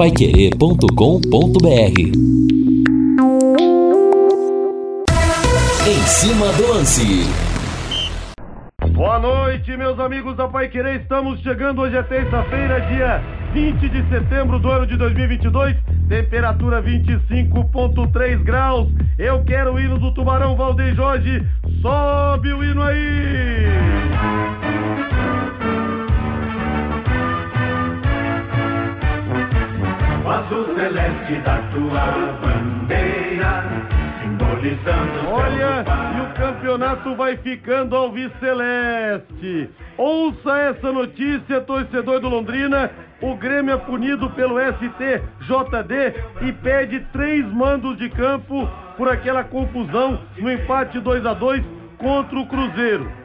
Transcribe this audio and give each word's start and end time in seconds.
paiquerê.com.br 0.00 2.00
Em 5.86 6.02
cima 6.06 6.46
do 6.54 6.72
lance. 6.72 7.28
Boa 8.94 9.18
noite, 9.18 9.76
meus 9.76 10.00
amigos 10.00 10.38
da 10.38 10.48
Pai 10.48 10.70
Querer. 10.70 11.02
Estamos 11.02 11.38
chegando 11.40 11.82
hoje 11.82 11.98
é 11.98 12.02
terça-feira, 12.02 12.80
dia 12.80 13.22
20 13.52 13.90
de 13.90 14.08
setembro 14.08 14.58
do 14.58 14.70
ano 14.70 14.86
de 14.86 14.96
2022. 14.96 15.76
Temperatura 16.08 16.82
25.3 16.82 18.42
graus. 18.42 18.88
Eu 19.18 19.44
quero 19.44 19.74
o 19.74 19.78
hino 19.78 19.98
do 19.98 20.14
Tubarão 20.14 20.56
Valdeir 20.56 20.94
Jorge. 20.94 21.46
Sobe 21.82 22.54
o 22.54 22.64
hino 22.64 22.82
aí! 22.82 24.59
O 30.30 30.32
azul 30.32 30.64
celeste 30.76 31.40
da 31.40 31.56
tua 31.72 32.06
bandeira, 32.40 33.64
simbolizando 34.22 35.28
Olha, 35.28 35.84
e 36.16 36.20
o 36.20 36.34
campeonato 36.34 37.16
vai 37.16 37.36
ficando 37.38 37.96
alviceleste. 37.96 39.68
Ouça 39.98 40.56
essa 40.56 40.92
notícia, 40.92 41.60
torcedor 41.62 42.20
do 42.20 42.28
Londrina. 42.28 42.92
O 43.20 43.34
Grêmio 43.34 43.74
é 43.74 43.76
punido 43.78 44.30
pelo 44.30 44.54
STJD 44.60 46.14
e 46.46 46.52
pede 46.52 47.00
três 47.12 47.44
mandos 47.52 47.98
de 47.98 48.08
campo 48.10 48.70
por 48.96 49.08
aquela 49.08 49.42
confusão 49.42 50.20
no 50.38 50.48
empate 50.48 51.00
2 51.00 51.26
a 51.26 51.34
2 51.34 51.60
contra 51.98 52.38
o 52.38 52.46
Cruzeiro. 52.46 53.19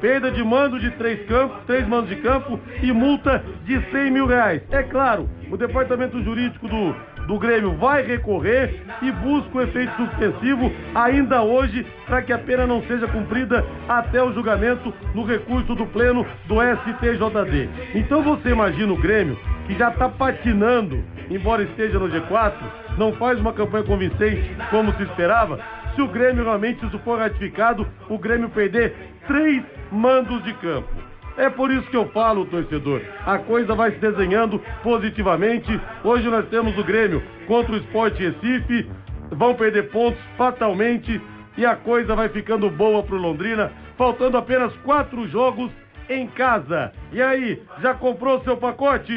Perda 0.00 0.30
de 0.30 0.42
mando 0.42 0.80
de 0.80 0.90
três 0.92 1.26
campos, 1.26 1.58
três 1.66 1.86
mandos 1.86 2.08
de 2.08 2.16
campo 2.16 2.58
e 2.82 2.90
multa 2.92 3.44
de 3.64 3.80
100 3.90 4.10
mil 4.10 4.26
reais. 4.26 4.62
É 4.70 4.82
claro, 4.82 5.28
o 5.50 5.56
departamento 5.56 6.22
jurídico 6.22 6.66
do, 6.66 6.94
do 7.26 7.38
Grêmio 7.38 7.76
vai 7.76 8.02
recorrer 8.02 8.82
e 9.02 9.12
busca 9.12 9.58
o 9.58 9.60
efeito 9.60 9.94
suspensivo 9.96 10.72
ainda 10.94 11.42
hoje 11.42 11.86
para 12.06 12.22
que 12.22 12.32
a 12.32 12.38
pena 12.38 12.66
não 12.66 12.82
seja 12.84 13.06
cumprida 13.08 13.64
até 13.88 14.22
o 14.22 14.32
julgamento 14.32 14.92
no 15.14 15.24
recurso 15.24 15.74
do 15.74 15.86
pleno 15.86 16.26
do 16.46 16.56
STJD. 16.60 17.68
Então 17.94 18.22
você 18.22 18.50
imagina 18.50 18.92
o 18.92 19.00
Grêmio 19.00 19.38
que 19.66 19.78
já 19.78 19.90
está 19.90 20.08
patinando, 20.08 21.04
embora 21.28 21.62
esteja 21.62 21.98
no 21.98 22.08
G4, 22.08 22.54
não 22.96 23.12
faz 23.12 23.38
uma 23.38 23.52
campanha 23.52 23.84
convincente 23.84 24.56
como 24.70 24.92
se 24.94 25.02
esperava. 25.02 25.60
Se 25.94 26.02
o 26.02 26.08
Grêmio 26.08 26.44
realmente, 26.44 26.84
isso 26.84 26.98
for 27.00 27.18
ratificado, 27.18 27.86
o 28.08 28.18
Grêmio 28.18 28.48
perder 28.50 28.94
três 29.26 29.62
mandos 29.90 30.42
de 30.44 30.54
campo. 30.54 30.88
É 31.36 31.48
por 31.48 31.70
isso 31.70 31.88
que 31.88 31.96
eu 31.96 32.06
falo, 32.10 32.44
torcedor. 32.46 33.00
A 33.24 33.38
coisa 33.38 33.74
vai 33.74 33.92
se 33.92 33.98
desenhando 33.98 34.60
positivamente. 34.82 35.80
Hoje 36.04 36.28
nós 36.28 36.46
temos 36.48 36.76
o 36.76 36.84
Grêmio 36.84 37.22
contra 37.46 37.72
o 37.72 37.78
Sport 37.78 38.18
Recife. 38.18 38.90
Vão 39.30 39.54
perder 39.54 39.90
pontos 39.90 40.20
fatalmente. 40.36 41.20
E 41.56 41.64
a 41.64 41.76
coisa 41.76 42.14
vai 42.14 42.28
ficando 42.28 42.68
boa 42.68 43.02
pro 43.02 43.16
Londrina. 43.16 43.72
Faltando 43.96 44.36
apenas 44.36 44.74
quatro 44.84 45.26
jogos 45.28 45.70
em 46.10 46.26
casa. 46.26 46.92
E 47.12 47.22
aí, 47.22 47.62
já 47.80 47.94
comprou 47.94 48.42
seu 48.42 48.56
pacote? 48.56 49.14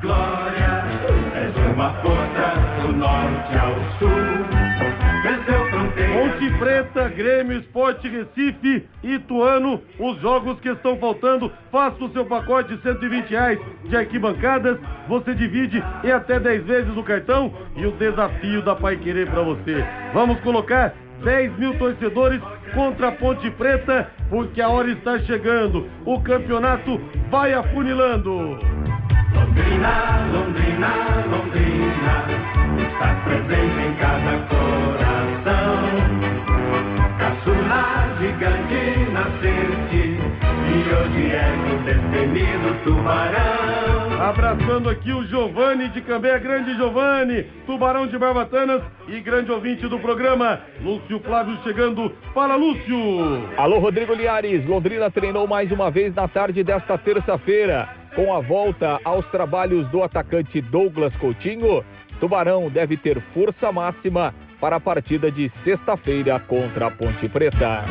glória. 0.00 0.84
És 1.34 1.74
uma 1.74 1.90
força 2.02 2.86
do 2.86 2.92
norte 2.96 3.58
ao 3.58 3.74
sul. 3.98 4.91
Ponte 5.92 6.50
Preta, 6.58 7.08
Grêmio, 7.08 7.58
Esporte 7.58 8.08
Recife, 8.08 8.86
Ituano, 9.02 9.82
os 9.98 10.20
jogos 10.20 10.58
que 10.60 10.68
estão 10.68 10.96
faltando. 10.96 11.52
Faça 11.70 12.02
o 12.02 12.10
seu 12.12 12.24
pacote 12.24 12.74
de 12.74 12.82
120 12.82 13.28
reais 13.28 13.58
de 13.84 13.96
arquibancadas. 13.96 14.78
Você 15.08 15.34
divide 15.34 15.82
em 16.02 16.10
até 16.10 16.40
10 16.40 16.64
vezes 16.64 16.96
o 16.96 17.02
cartão 17.02 17.52
e 17.76 17.86
o 17.86 17.92
desafio 17.92 18.62
da 18.62 18.74
Pai 18.74 18.96
Querer 18.96 19.28
para 19.30 19.42
você. 19.42 19.84
Vamos 20.14 20.40
colocar 20.40 20.94
10 21.22 21.58
mil 21.58 21.78
torcedores 21.78 22.40
contra 22.74 23.08
a 23.08 23.12
Ponte 23.12 23.50
Preta, 23.50 24.10
porque 24.30 24.60
a 24.60 24.68
hora 24.68 24.90
está 24.90 25.18
chegando. 25.20 25.88
O 26.04 26.20
campeonato 26.20 27.00
vai 27.30 27.52
afunilando. 27.52 28.58
Londrina, 29.34 30.28
Londrina, 30.32 31.24
Londrina, 31.30 32.24
está 32.78 33.14
presente 33.24 33.80
em 33.80 33.94
cada 33.94 34.46
coração. 34.48 35.31
Caçula 37.42 38.16
gigante 38.20 39.10
nascente, 39.10 40.16
e 40.68 40.94
hoje 40.94 41.32
é 41.32 41.72
o 41.72 41.78
destemido 41.82 42.84
tubarão. 42.84 44.22
Abraçando 44.22 44.88
aqui 44.88 45.12
o 45.12 45.24
Giovanni 45.26 45.88
de 45.88 46.00
Cambé, 46.02 46.38
grande 46.38 46.74
Giovanni, 46.76 47.42
tubarão 47.66 48.06
de 48.06 48.16
Barbatanas 48.16 48.82
e 49.08 49.20
grande 49.20 49.50
ouvinte 49.50 49.88
do 49.88 49.98
programa, 49.98 50.60
Lúcio 50.80 51.18
Flávio 51.20 51.58
chegando. 51.64 52.12
Fala, 52.32 52.54
Lúcio! 52.54 52.96
Alô, 53.56 53.80
Rodrigo 53.80 54.14
Liares. 54.14 54.64
Londrina 54.64 55.10
treinou 55.10 55.48
mais 55.48 55.72
uma 55.72 55.90
vez 55.90 56.14
na 56.14 56.28
tarde 56.28 56.62
desta 56.62 56.96
terça-feira. 56.96 57.88
Com 58.14 58.32
a 58.32 58.40
volta 58.40 59.00
aos 59.04 59.26
trabalhos 59.26 59.88
do 59.88 60.02
atacante 60.02 60.60
Douglas 60.60 61.14
Coutinho, 61.16 61.82
Tubarão 62.20 62.68
deve 62.68 62.96
ter 62.96 63.20
força 63.34 63.72
máxima 63.72 64.32
para 64.62 64.76
a 64.76 64.80
partida 64.80 65.28
de 65.28 65.50
sexta-feira 65.64 66.38
contra 66.38 66.86
a 66.86 66.90
Ponte 66.92 67.28
Preta. 67.28 67.82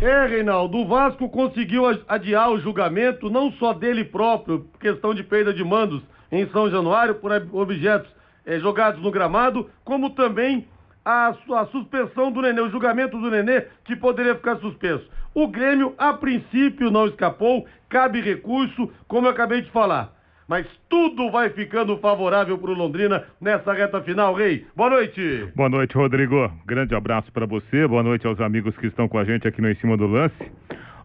É, 0.00 0.26
Reinaldo, 0.26 0.78
o 0.78 0.86
Vasco 0.86 1.28
conseguiu 1.28 1.82
adiar 2.06 2.48
o 2.52 2.60
julgamento, 2.60 3.28
não 3.28 3.50
só 3.54 3.72
dele 3.72 4.04
próprio, 4.04 4.68
questão 4.78 5.12
de 5.12 5.24
perda 5.24 5.52
de 5.52 5.64
mandos 5.64 6.00
em 6.30 6.46
São 6.50 6.70
Januário 6.70 7.16
por 7.16 7.32
ob- 7.32 7.52
objetos 7.52 8.08
eh, 8.46 8.60
jogados 8.60 9.02
no 9.02 9.10
gramado, 9.10 9.68
como 9.84 10.10
também 10.10 10.68
a, 11.04 11.34
a 11.54 11.66
suspensão 11.72 12.30
do 12.30 12.40
Nenê, 12.40 12.60
o 12.60 12.70
julgamento 12.70 13.18
do 13.18 13.28
Nenê, 13.28 13.62
que 13.84 13.96
poderia 13.96 14.36
ficar 14.36 14.58
suspenso. 14.58 15.10
O 15.34 15.48
Grêmio, 15.48 15.92
a 15.98 16.12
princípio, 16.12 16.88
não 16.88 17.06
escapou, 17.08 17.66
cabe 17.88 18.20
recurso, 18.20 18.92
como 19.08 19.26
eu 19.26 19.32
acabei 19.32 19.60
de 19.60 19.70
falar. 19.72 20.12
Mas 20.48 20.64
tudo 20.88 21.28
vai 21.30 21.50
ficando 21.50 21.96
favorável 21.98 22.56
para 22.56 22.70
o 22.70 22.74
Londrina 22.74 23.24
nessa 23.40 23.72
reta 23.72 24.00
final, 24.00 24.32
Rei. 24.32 24.64
Boa 24.76 24.90
noite. 24.90 25.48
Boa 25.56 25.68
noite, 25.68 25.96
Rodrigo. 25.96 26.52
Grande 26.64 26.94
abraço 26.94 27.32
para 27.32 27.46
você. 27.46 27.86
Boa 27.86 28.02
noite 28.02 28.26
aos 28.26 28.40
amigos 28.40 28.76
que 28.76 28.86
estão 28.86 29.08
com 29.08 29.18
a 29.18 29.24
gente 29.24 29.48
aqui 29.48 29.60
no 29.60 29.68
Em 29.68 29.74
Cima 29.76 29.96
do 29.96 30.06
Lance. 30.06 30.52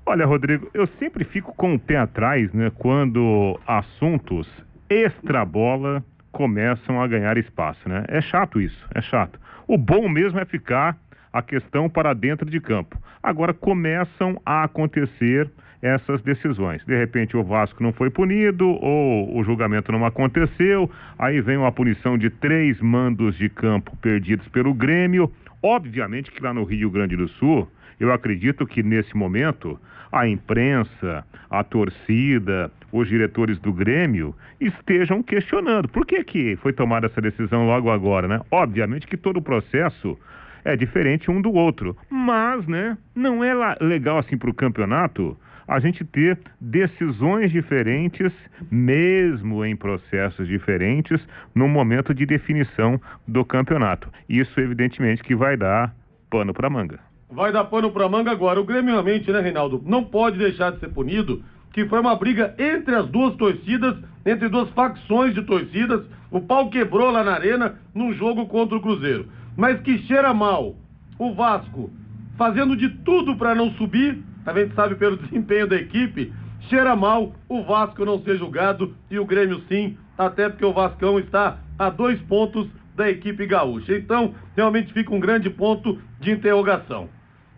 Olha, 0.06 0.28
Rodrigo, 0.28 0.70
eu 0.76 0.88
sempre 1.00 1.24
fico 1.26 1.56
com 1.56 1.74
o 1.74 1.80
pé 1.80 1.98
atrás, 1.98 2.54
né, 2.54 2.72
quando 2.78 3.60
assuntos 3.66 4.48
extra-bola 4.90 6.04
começam 6.32 7.02
a 7.02 7.08
ganhar 7.08 7.38
espaço, 7.38 7.88
né? 7.90 8.04
É 8.08 8.22
chato 8.22 8.62
isso, 8.62 8.88
é 8.94 9.02
chato. 9.02 9.40
O 9.68 9.78
bom 9.78 10.08
mesmo 10.08 10.40
é 10.40 10.46
ficar 10.46 10.98
a 11.34 11.42
questão 11.42 11.90
para 11.90 12.14
dentro 12.14 12.50
de 12.50 12.60
campo. 12.60 12.98
Agora 13.24 13.54
começam 13.54 14.40
a 14.46 14.64
acontecer 14.64 15.50
essas 15.82 16.22
decisões. 16.22 16.84
De 16.86 16.96
repente 16.96 17.36
o 17.36 17.44
Vasco 17.44 17.82
não 17.82 17.92
foi 17.92 18.10
punido 18.10 18.68
ou 18.68 19.38
o 19.38 19.44
julgamento 19.44 19.92
não 19.92 20.06
aconteceu, 20.06 20.90
aí 21.18 21.42
vem 21.42 21.58
uma 21.58 21.72
punição 21.72 22.18
de 22.18 22.30
três 22.30 22.80
mandos 22.80 23.36
de 23.38 23.50
campo 23.50 23.96
perdidos 23.98 24.48
pelo 24.50 24.74
Grêmio. 24.74 25.32
Obviamente 25.64 26.32
que 26.32 26.42
lá 26.42 26.54
no 26.54 26.64
Rio 26.64 26.90
Grande 26.90 27.16
do 27.16 27.28
Sul, 27.28 27.68
eu 28.00 28.12
acredito 28.12 28.66
que 28.66 28.84
nesse 28.84 29.16
momento 29.16 29.80
a 30.12 30.28
imprensa, 30.28 31.26
a 31.50 31.64
torcida, 31.64 32.72
os 32.92 33.08
diretores 33.08 33.58
do 33.60 33.72
Grêmio 33.72 34.36
estejam 34.60 35.24
questionando 35.24 35.88
por 35.88 36.06
que, 36.06 36.24
que 36.24 36.56
foi 36.58 36.74
tomada 36.74 37.08
essa 37.08 37.22
decisão 37.22 37.66
logo 37.66 37.90
agora, 37.90 38.28
né? 38.28 38.42
Obviamente 38.52 39.08
que 39.08 39.16
todo 39.16 39.38
o 39.38 39.42
processo 39.42 40.18
é 40.66 40.76
diferente 40.76 41.32
um 41.32 41.42
do 41.42 41.54
outro, 41.54 41.98
mas, 42.10 42.68
né, 42.68 42.98
não 43.16 43.44
é 43.44 43.54
legal 43.80 44.20
assim 44.20 44.38
para 44.38 44.50
o 44.50 44.54
campeonato 44.54 45.38
a 45.72 45.80
gente 45.80 46.04
ter 46.04 46.38
decisões 46.60 47.50
diferentes, 47.50 48.30
mesmo 48.70 49.64
em 49.64 49.74
processos 49.74 50.46
diferentes, 50.46 51.18
no 51.56 51.66
momento 51.66 52.14
de 52.14 52.26
definição 52.26 53.00
do 53.26 53.46
campeonato. 53.46 54.10
Isso, 54.28 54.60
evidentemente, 54.60 55.24
que 55.24 55.34
vai 55.34 55.56
dar 55.56 55.96
pano 56.30 56.54
para 56.54 56.70
manga. 56.70 57.00
Vai 57.32 57.54
dar 57.54 57.64
pano 57.64 57.90
pra 57.90 58.10
manga 58.10 58.30
agora. 58.30 58.60
O 58.60 58.66
Grêmio 58.66 58.92
realmente, 58.92 59.32
né, 59.32 59.40
Reinaldo, 59.40 59.82
não 59.86 60.04
pode 60.04 60.38
deixar 60.38 60.74
de 60.74 60.80
ser 60.82 60.90
punido, 60.90 61.42
que 61.72 61.86
foi 61.86 62.02
uma 62.02 62.18
briga 62.18 62.54
entre 62.60 62.94
as 62.94 63.08
duas 63.08 63.34
torcidas, 63.38 63.96
entre 64.26 64.50
duas 64.50 64.70
facções 64.72 65.34
de 65.34 65.42
torcidas. 65.44 66.04
O 66.30 66.42
pau 66.42 66.70
quebrou 66.70 67.12
lá 67.12 67.24
na 67.24 67.32
arena 67.32 67.76
num 67.96 68.14
jogo 68.14 68.46
contra 68.48 68.76
o 68.76 68.82
Cruzeiro. 68.82 69.30
Mas 69.56 69.80
que 69.80 70.00
cheira 70.00 70.34
mal. 70.34 70.76
O 71.18 71.34
Vasco 71.34 71.90
fazendo 72.38 72.76
de 72.76 72.90
tudo 72.90 73.38
pra 73.38 73.56
não 73.56 73.72
subir, 73.72 74.22
gente 74.54 74.76
sabe 74.76 74.96
pelo 74.96 75.18
desempenho 75.22 75.68
da 75.68 75.76
equipe, 75.76 76.34
cheira 76.70 76.96
mal 76.96 77.34
o 77.48 77.64
Vasco 77.64 78.06
não 78.06 78.22
ser 78.24 78.38
julgado 78.38 78.96
e 79.10 79.20
o 79.20 79.26
Grêmio 79.26 79.62
sim, 79.68 79.98
até 80.18 80.50
porque 80.50 80.66
o 80.66 80.74
Vascão 80.74 81.20
está 81.20 81.60
a 81.78 81.90
dois 81.90 82.20
pontos 82.22 82.68
da 82.96 83.10
equipe 83.10 83.46
gaúcha. 83.46 83.96
Então, 83.96 84.36
realmente 84.56 84.94
fica 84.94 85.14
um 85.14 85.20
grande 85.20 85.50
ponto 85.50 86.00
de 86.20 86.32
interrogação. 86.32 87.10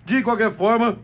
De 0.05 0.21
qualquer 0.21 0.55
forma, 0.55 0.97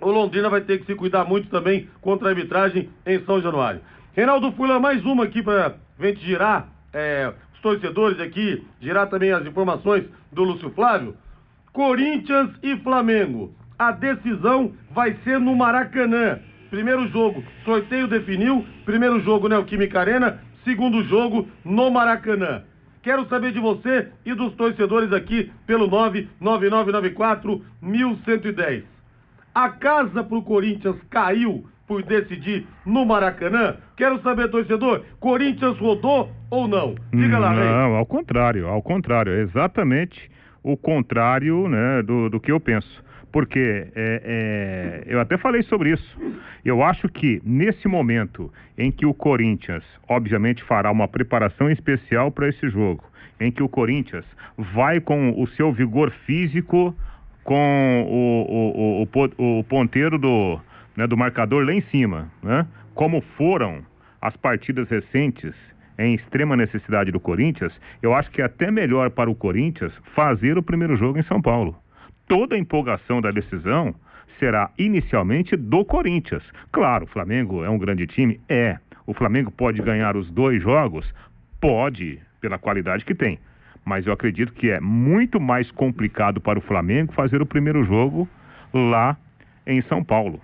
o 0.00 0.10
Londrina 0.10 0.48
vai 0.48 0.60
ter 0.62 0.78
que 0.78 0.86
se 0.86 0.94
cuidar 0.94 1.24
muito 1.24 1.48
também 1.48 1.88
contra 2.00 2.28
a 2.28 2.30
arbitragem 2.30 2.88
em 3.06 3.24
São 3.24 3.40
Januário. 3.40 3.80
Reinaldo 4.14 4.52
Fula, 4.52 4.80
mais 4.80 5.04
uma 5.04 5.24
aqui 5.24 5.42
para 5.42 5.76
gente 6.00 6.24
girar 6.24 6.68
é, 6.92 7.32
os 7.54 7.60
torcedores 7.60 8.18
aqui, 8.18 8.66
girar 8.80 9.08
também 9.08 9.30
as 9.30 9.46
informações 9.46 10.04
do 10.32 10.42
Lúcio 10.42 10.70
Flávio. 10.70 11.16
Corinthians 11.72 12.50
e 12.62 12.76
Flamengo. 12.78 13.54
A 13.80 13.92
decisão 13.92 14.72
vai 14.90 15.16
ser 15.24 15.40
no 15.40 15.56
Maracanã. 15.56 16.38
Primeiro 16.68 17.08
jogo, 17.08 17.42
sorteio 17.64 18.06
definiu. 18.06 18.62
Primeiro 18.84 19.20
jogo, 19.20 19.48
Neoquímica 19.48 19.98
Arena. 19.98 20.38
Segundo 20.64 21.02
jogo, 21.04 21.48
no 21.64 21.90
Maracanã. 21.90 22.62
Quero 23.02 23.26
saber 23.26 23.52
de 23.52 23.58
você 23.58 24.08
e 24.26 24.34
dos 24.34 24.52
torcedores 24.52 25.10
aqui 25.14 25.50
pelo 25.66 25.86
99994 25.86 27.64
1110. 27.80 28.84
A 29.54 29.70
casa 29.70 30.22
pro 30.22 30.42
Corinthians 30.42 30.96
caiu 31.08 31.66
por 31.86 32.02
decidir 32.02 32.66
no 32.84 33.06
Maracanã? 33.06 33.76
Quero 33.96 34.20
saber, 34.20 34.50
torcedor, 34.50 35.04
Corinthians 35.18 35.78
rodou 35.78 36.30
ou 36.50 36.68
não? 36.68 36.96
Diga 37.14 37.38
lá, 37.38 37.54
Rei. 37.54 37.64
Não, 37.64 37.96
ao 37.96 38.04
contrário, 38.04 38.68
ao 38.68 38.82
contrário, 38.82 39.32
é 39.32 39.40
exatamente 39.40 40.30
o 40.62 40.76
contrário 40.76 41.66
né, 41.66 42.02
do, 42.02 42.28
do 42.28 42.38
que 42.38 42.52
eu 42.52 42.60
penso. 42.60 43.08
Porque 43.32 43.86
é, 43.94 45.02
é, 45.04 45.04
eu 45.06 45.20
até 45.20 45.38
falei 45.38 45.62
sobre 45.62 45.92
isso. 45.92 46.20
Eu 46.64 46.82
acho 46.82 47.08
que 47.08 47.40
nesse 47.44 47.86
momento 47.86 48.52
em 48.76 48.90
que 48.90 49.06
o 49.06 49.14
Corinthians, 49.14 49.84
obviamente, 50.08 50.64
fará 50.64 50.90
uma 50.90 51.06
preparação 51.06 51.70
especial 51.70 52.30
para 52.30 52.48
esse 52.48 52.68
jogo, 52.68 53.04
em 53.38 53.50
que 53.52 53.62
o 53.62 53.68
Corinthians 53.68 54.24
vai 54.58 55.00
com 55.00 55.40
o 55.40 55.46
seu 55.48 55.72
vigor 55.72 56.10
físico, 56.26 56.94
com 57.44 58.06
o, 58.08 59.04
o, 59.04 59.08
o, 59.36 59.58
o, 59.58 59.64
ponteiro 59.64 60.18
do, 60.18 60.60
né, 60.96 61.06
do 61.06 61.16
marcador 61.16 61.64
lá 61.64 61.72
em 61.72 61.80
cima, 61.82 62.30
né? 62.42 62.66
Como 62.94 63.20
foram 63.36 63.82
as 64.20 64.36
partidas 64.36 64.88
recentes 64.88 65.54
em 65.98 66.14
extrema 66.14 66.56
necessidade 66.56 67.10
do 67.10 67.20
Corinthians, 67.20 67.72
eu 68.02 68.14
acho 68.14 68.30
que 68.30 68.42
é 68.42 68.44
até 68.44 68.70
melhor 68.70 69.10
para 69.10 69.30
o 69.30 69.34
Corinthians 69.34 69.92
fazer 70.14 70.58
o 70.58 70.62
primeiro 70.62 70.96
jogo 70.96 71.18
em 71.18 71.22
São 71.22 71.40
Paulo. 71.40 71.79
Toda 72.30 72.54
a 72.54 72.58
empolgação 72.60 73.20
da 73.20 73.32
decisão 73.32 73.92
será 74.38 74.70
inicialmente 74.78 75.56
do 75.56 75.84
Corinthians. 75.84 76.44
Claro, 76.70 77.04
o 77.04 77.08
Flamengo 77.08 77.64
é 77.64 77.68
um 77.68 77.76
grande 77.76 78.06
time? 78.06 78.40
É. 78.48 78.78
O 79.04 79.12
Flamengo 79.12 79.50
pode 79.50 79.82
ganhar 79.82 80.16
os 80.16 80.30
dois 80.30 80.62
jogos? 80.62 81.12
Pode, 81.60 82.20
pela 82.40 82.56
qualidade 82.56 83.04
que 83.04 83.16
tem. 83.16 83.40
Mas 83.84 84.06
eu 84.06 84.12
acredito 84.12 84.52
que 84.52 84.70
é 84.70 84.78
muito 84.78 85.40
mais 85.40 85.72
complicado 85.72 86.40
para 86.40 86.56
o 86.56 86.62
Flamengo 86.62 87.12
fazer 87.14 87.42
o 87.42 87.46
primeiro 87.46 87.84
jogo 87.84 88.28
lá 88.72 89.16
em 89.66 89.82
São 89.82 90.04
Paulo. 90.04 90.40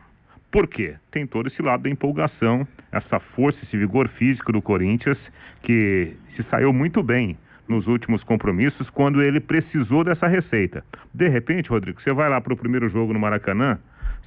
Por 0.51 0.67
quê? 0.67 0.97
Tem 1.13 1.25
todo 1.25 1.47
esse 1.47 1.63
lado 1.63 1.85
da 1.85 1.89
empolgação, 1.89 2.67
essa 2.91 3.21
força, 3.21 3.61
esse 3.63 3.77
vigor 3.77 4.09
físico 4.09 4.51
do 4.51 4.61
Corinthians, 4.61 5.19
que 5.63 6.17
se 6.35 6.43
saiu 6.51 6.73
muito 6.73 7.01
bem 7.01 7.39
nos 7.69 7.87
últimos 7.87 8.23
compromissos 8.23 8.89
quando 8.91 9.23
ele 9.23 9.41
precisou 9.41 10.05
dessa 10.05 10.27
receita. 10.27 10.85
De 11.13 11.29
repente, 11.29 11.71
Rodrigo, 11.71 12.01
você 12.01 12.13
vai 12.13 12.29
lá 12.29 12.41
para 12.41 12.53
o 12.53 12.57
primeiro 12.57 12.89
jogo 12.89 13.13
no 13.13 13.19
Maracanã, 13.19 13.79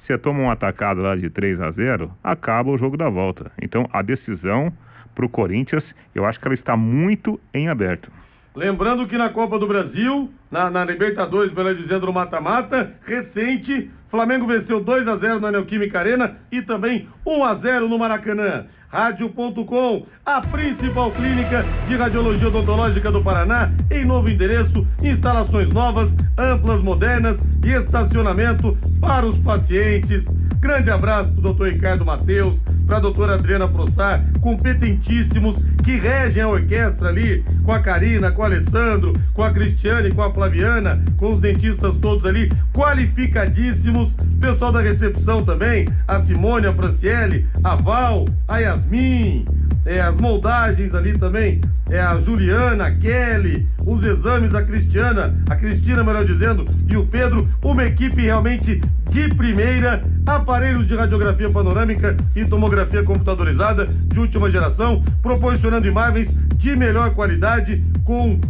você 0.06 0.18
toma 0.18 0.40
um 0.40 0.50
atacado 0.50 1.00
lá 1.00 1.14
de 1.14 1.30
3 1.30 1.60
a 1.60 1.70
0, 1.70 2.10
acaba 2.22 2.70
o 2.70 2.78
jogo 2.78 2.96
da 2.96 3.08
volta. 3.08 3.52
Então, 3.62 3.88
a 3.92 4.02
decisão 4.02 4.72
para 5.14 5.24
o 5.24 5.28
Corinthians, 5.28 5.84
eu 6.14 6.24
acho 6.24 6.40
que 6.40 6.46
ela 6.46 6.54
está 6.54 6.76
muito 6.76 7.38
em 7.54 7.68
aberto. 7.68 8.10
Lembrando 8.54 9.06
que 9.06 9.16
na 9.16 9.28
Copa 9.28 9.58
do 9.58 9.66
Brasil, 9.66 10.30
na, 10.50 10.68
na 10.68 10.84
Libertadores, 10.84 11.52
melhor 11.52 11.74
dizendo, 11.74 12.06
no 12.06 12.12
mata-mata, 12.12 12.92
recente, 13.06 13.90
Flamengo 14.10 14.46
venceu 14.46 14.82
2 14.82 15.06
a 15.06 15.16
0 15.16 15.40
na 15.40 15.52
Neoquímica 15.52 16.00
Arena 16.00 16.36
e 16.50 16.60
também 16.62 17.08
1 17.24 17.44
a 17.44 17.54
0 17.54 17.88
no 17.88 17.98
Maracanã. 17.98 18.66
Rádio.com, 18.88 20.04
a 20.26 20.40
principal 20.40 21.12
clínica 21.12 21.64
de 21.86 21.94
radiologia 21.94 22.48
odontológica 22.48 23.12
do 23.12 23.22
Paraná, 23.22 23.70
em 23.88 24.04
novo 24.04 24.28
endereço, 24.28 24.84
instalações 25.00 25.68
novas, 25.68 26.10
amplas, 26.36 26.82
modernas 26.82 27.36
e 27.64 27.68
estacionamento 27.68 28.76
para 29.00 29.26
os 29.26 29.38
pacientes. 29.44 30.24
Grande 30.58 30.90
abraço 30.90 31.30
doutor 31.40 31.68
Ricardo 31.68 32.04
Matheus, 32.04 32.58
para 32.90 32.98
a 32.98 33.02
doutora 33.02 33.34
Adriana 33.34 33.68
Prossar, 33.68 34.20
competentíssimos, 34.40 35.54
que 35.84 35.96
regem 35.96 36.42
a 36.42 36.48
orquestra 36.48 37.08
ali, 37.08 37.44
com 37.64 37.70
a 37.70 37.78
Karina, 37.78 38.32
com 38.32 38.42
o 38.42 38.44
Alessandro, 38.44 39.14
com 39.32 39.44
a 39.44 39.52
Cristiane, 39.52 40.10
com 40.10 40.20
a 40.20 40.34
Flaviana, 40.34 41.00
com 41.16 41.34
os 41.34 41.40
dentistas 41.40 41.94
todos 42.02 42.26
ali, 42.26 42.50
qualificadíssimos, 42.74 44.12
pessoal 44.40 44.72
da 44.72 44.80
recepção 44.80 45.44
também, 45.44 45.88
a 46.08 46.20
Simone, 46.24 46.66
a 46.66 46.72
Franciele, 46.72 47.46
a 47.62 47.76
Val, 47.76 48.28
a 48.48 48.58
Yasmin, 48.58 49.46
é, 49.86 50.00
as 50.00 50.16
moldagens 50.16 50.92
ali 50.92 51.16
também, 51.16 51.60
é 51.90 52.00
a 52.00 52.20
Juliana, 52.20 52.86
a 52.86 52.90
Kelly, 52.92 53.66
os 53.84 54.02
exames, 54.02 54.54
a 54.54 54.62
Cristiana, 54.62 55.34
a 55.48 55.56
Cristina, 55.56 56.04
melhor 56.04 56.24
dizendo, 56.24 56.66
e 56.88 56.96
o 56.96 57.06
Pedro, 57.06 57.48
uma 57.62 57.84
equipe 57.84 58.22
realmente 58.22 58.80
de 59.10 59.34
primeira, 59.34 60.04
aparelhos 60.24 60.86
de 60.86 60.94
radiografia 60.94 61.50
panorâmica 61.50 62.16
e 62.36 62.44
tomografia 62.44 63.02
computadorizada 63.02 63.86
de 63.86 64.18
última 64.18 64.50
geração, 64.50 65.04
proporcionando 65.20 65.86
imagens 65.86 66.28
de 66.56 66.76
melhor 66.76 67.14
qualidade 67.14 67.82
com 68.04 68.40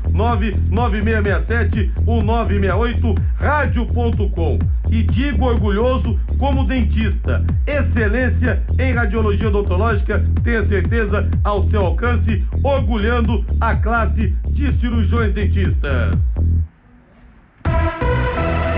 99667-1968, 2.07 3.19
rádio.com. 3.37 4.59
E 4.91 5.03
digo 5.03 5.45
orgulhoso 5.45 6.19
como 6.39 6.65
dentista, 6.65 7.45
excelência 7.67 8.63
em 8.79 8.95
radiologia 8.95 9.49
odontológica, 9.49 10.25
tenha 10.43 10.67
certeza 10.67 11.29
ao 11.45 11.69
seu 11.71 11.85
alcance, 11.87 12.43
orgulhando 12.63 13.45
a 13.61 13.75
classe 13.77 14.35
de 14.51 14.81
cirurgiões 14.81 15.35
dentistas. 15.35 16.19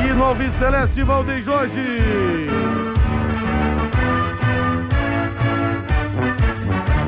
E 0.04 0.12
no 0.12 0.24
Alves 0.24 0.52
Celeste 0.58 1.04
Valdeir 1.04 1.44
Jorge. 1.44 2.29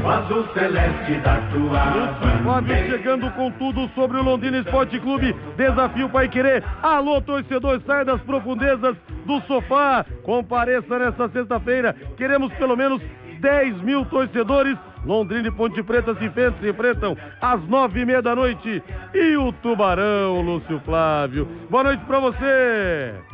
O 0.02 0.08
azul 0.08 0.44
celeste 0.52 1.14
da 1.20 1.36
tua 1.52 2.42
Fábio 2.44 2.90
chegando 2.90 3.30
com 3.30 3.52
tudo 3.52 3.88
sobre 3.94 4.16
o 4.16 4.22
Londrina 4.22 4.58
Esporte 4.58 4.98
Clube. 4.98 5.32
Desafio 5.56 6.08
Pai 6.08 6.28
Querer. 6.28 6.64
Alô, 6.82 7.20
torcedor, 7.20 7.80
sai 7.86 8.04
das 8.04 8.20
profundezas 8.22 8.96
do 9.24 9.40
sofá. 9.42 10.04
Compareça 10.24 10.98
nesta 10.98 11.28
sexta-feira. 11.28 11.94
Queremos 12.16 12.52
pelo 12.54 12.76
menos 12.76 13.00
10 13.40 13.80
mil 13.82 14.04
torcedores. 14.06 14.76
Londrina 15.04 15.48
e 15.48 15.50
Ponte 15.52 15.82
Preta 15.84 16.14
se 16.16 16.24
enfrentam, 16.24 16.60
se 16.60 16.68
enfrentam 16.68 17.16
às 17.40 17.62
nove 17.68 18.00
e 18.00 18.04
meia 18.04 18.22
da 18.22 18.34
noite. 18.34 18.82
E 19.14 19.36
o 19.36 19.52
Tubarão, 19.52 20.40
Lúcio 20.40 20.80
Flávio. 20.84 21.46
Boa 21.70 21.84
noite 21.84 22.04
pra 22.06 22.18
você. 22.18 23.31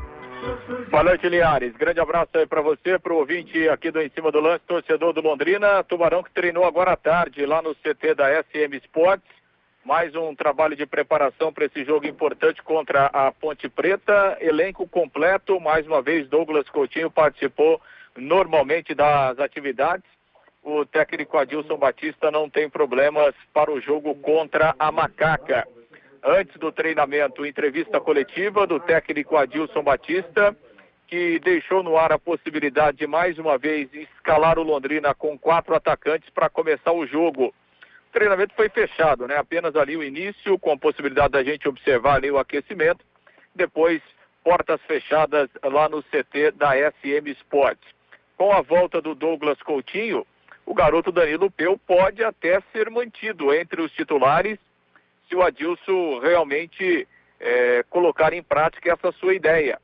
Boa 0.90 1.02
noite, 1.02 1.28
Linhares. 1.28 1.76
Grande 1.76 2.00
abraço 2.00 2.30
aí 2.34 2.46
para 2.46 2.60
você, 2.60 2.98
para 2.98 3.12
o 3.12 3.16
ouvinte 3.16 3.68
aqui 3.68 3.90
do 3.90 4.00
Em 4.00 4.08
Cima 4.10 4.30
do 4.30 4.40
Lance, 4.40 4.64
torcedor 4.66 5.12
do 5.12 5.20
Londrina. 5.20 5.82
Tubarão 5.84 6.22
que 6.22 6.30
treinou 6.30 6.64
agora 6.64 6.92
à 6.92 6.96
tarde 6.96 7.44
lá 7.44 7.60
no 7.60 7.74
CT 7.74 8.14
da 8.14 8.42
SM 8.42 8.76
Sports. 8.84 9.26
Mais 9.84 10.14
um 10.14 10.34
trabalho 10.34 10.76
de 10.76 10.86
preparação 10.86 11.52
para 11.52 11.64
esse 11.64 11.84
jogo 11.84 12.06
importante 12.06 12.62
contra 12.62 13.06
a 13.06 13.32
Ponte 13.32 13.68
Preta. 13.68 14.36
Elenco 14.40 14.86
completo. 14.86 15.58
Mais 15.60 15.86
uma 15.86 16.02
vez, 16.02 16.28
Douglas 16.28 16.68
Coutinho 16.68 17.10
participou 17.10 17.80
normalmente 18.16 18.94
das 18.94 19.38
atividades. 19.38 20.04
o 20.62 20.84
técnico 20.84 21.38
Adilson 21.38 21.76
Batista 21.76 22.30
não 22.30 22.50
tem 22.50 22.68
problemas 22.68 23.34
para 23.52 23.70
o 23.70 23.80
jogo 23.80 24.14
contra 24.16 24.74
a 24.78 24.92
Macaca. 24.92 25.66
Antes 26.22 26.56
do 26.58 26.72
treinamento, 26.72 27.46
entrevista 27.46 28.00
coletiva 28.00 28.66
do 28.66 28.80
técnico 28.80 29.36
Adilson 29.36 29.82
Batista, 29.82 30.56
que 31.06 31.38
deixou 31.38 31.82
no 31.82 31.96
ar 31.96 32.12
a 32.12 32.18
possibilidade 32.18 32.98
de 32.98 33.06
mais 33.06 33.38
uma 33.38 33.56
vez 33.56 33.88
escalar 33.94 34.58
o 34.58 34.62
Londrina 34.62 35.14
com 35.14 35.38
quatro 35.38 35.74
atacantes 35.74 36.28
para 36.30 36.50
começar 36.50 36.92
o 36.92 37.06
jogo. 37.06 37.46
O 37.46 38.12
treinamento 38.12 38.54
foi 38.54 38.68
fechado, 38.68 39.26
né? 39.28 39.36
Apenas 39.36 39.76
ali 39.76 39.96
o 39.96 40.02
início, 40.02 40.58
com 40.58 40.72
a 40.72 40.78
possibilidade 40.78 41.32
da 41.32 41.44
gente 41.44 41.68
observar 41.68 42.16
ali 42.16 42.30
o 42.30 42.38
aquecimento. 42.38 43.04
Depois, 43.54 44.02
portas 44.42 44.80
fechadas 44.82 45.48
lá 45.62 45.88
no 45.88 46.02
CT 46.02 46.52
da 46.56 46.72
SM 46.74 47.30
Sports. 47.38 47.86
Com 48.36 48.52
a 48.52 48.60
volta 48.60 49.00
do 49.00 49.14
Douglas 49.14 49.60
Coutinho, 49.62 50.26
o 50.66 50.74
garoto 50.74 51.12
Danilo 51.12 51.50
Peu 51.50 51.78
pode 51.78 52.24
até 52.24 52.60
ser 52.72 52.90
mantido 52.90 53.54
entre 53.54 53.80
os 53.80 53.92
titulares 53.92 54.58
se 55.28 55.36
o 55.36 55.42
Adilson 55.42 56.18
realmente 56.20 57.06
é, 57.38 57.84
colocar 57.90 58.32
em 58.32 58.42
prática 58.42 58.92
essa 58.92 59.12
sua 59.12 59.34
ideia 59.34 59.78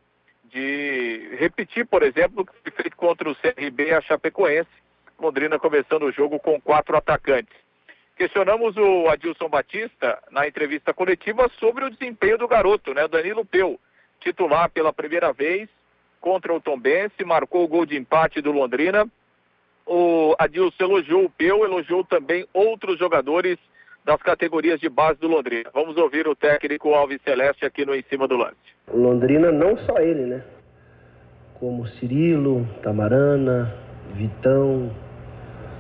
de 0.45 1.37
repetir, 1.39 1.87
por 1.87 2.03
exemplo, 2.03 2.43
o 2.43 2.47
que 2.47 2.53
foi 2.63 2.73
feito 2.83 2.97
contra 2.97 3.29
o 3.29 3.35
CRB 3.35 3.89
e 3.89 3.95
a 3.95 4.01
Chapecoense, 4.01 4.71
Londrina 5.19 5.59
começando 5.59 6.05
o 6.05 6.13
jogo 6.13 6.39
com 6.39 6.61
quatro 6.61 6.97
atacantes. 6.97 7.55
Questionamos 8.17 8.77
o 8.77 9.09
Adilson 9.09 9.49
Batista 9.49 10.23
na 10.31 10.47
entrevista 10.47 10.95
coletiva 10.95 11.51
sobre 11.59 11.85
o 11.85 11.91
desempenho 11.91 12.39
do 12.39 12.47
garoto, 12.47 12.95
né? 12.95 13.09
Danilo 13.09 13.45
Peu, 13.45 13.79
titular 14.21 14.71
pela 14.71 14.93
primeira 14.93 15.33
vez 15.33 15.69
contra 16.21 16.55
o 16.55 16.61
Tombense, 16.61 17.25
marcou 17.25 17.65
o 17.65 17.69
gol 17.69 17.85
de 17.85 17.97
empate 17.97 18.41
do 18.41 18.53
Londrina 18.53 19.09
o 19.87 20.35
Adilson 20.39 20.85
elogiou 20.85 21.25
o 21.25 21.31
Peu, 21.31 21.65
elogiou 21.65 22.05
também 22.05 22.47
outros 22.53 22.99
jogadores 22.99 23.59
das 24.05 24.21
categorias 24.23 24.79
de 24.79 24.89
base 24.89 25.19
do 25.19 25.29
Londrina. 25.29 25.71
Vamos 25.73 25.97
ouvir 25.97 26.29
o 26.29 26.37
técnico 26.37 26.93
Alves 26.93 27.21
Celeste 27.23 27.65
aqui 27.65 27.87
no 27.87 27.95
Em 27.95 28.03
Cima 28.03 28.29
do 28.29 28.37
Lance. 28.37 28.57
Londrina, 28.93 29.51
não 29.51 29.77
só 29.79 29.99
ele, 29.99 30.27
né? 30.27 30.43
Como 31.59 31.87
Cirilo, 31.87 32.69
Tamarana, 32.83 33.73
Vitão, 34.15 34.91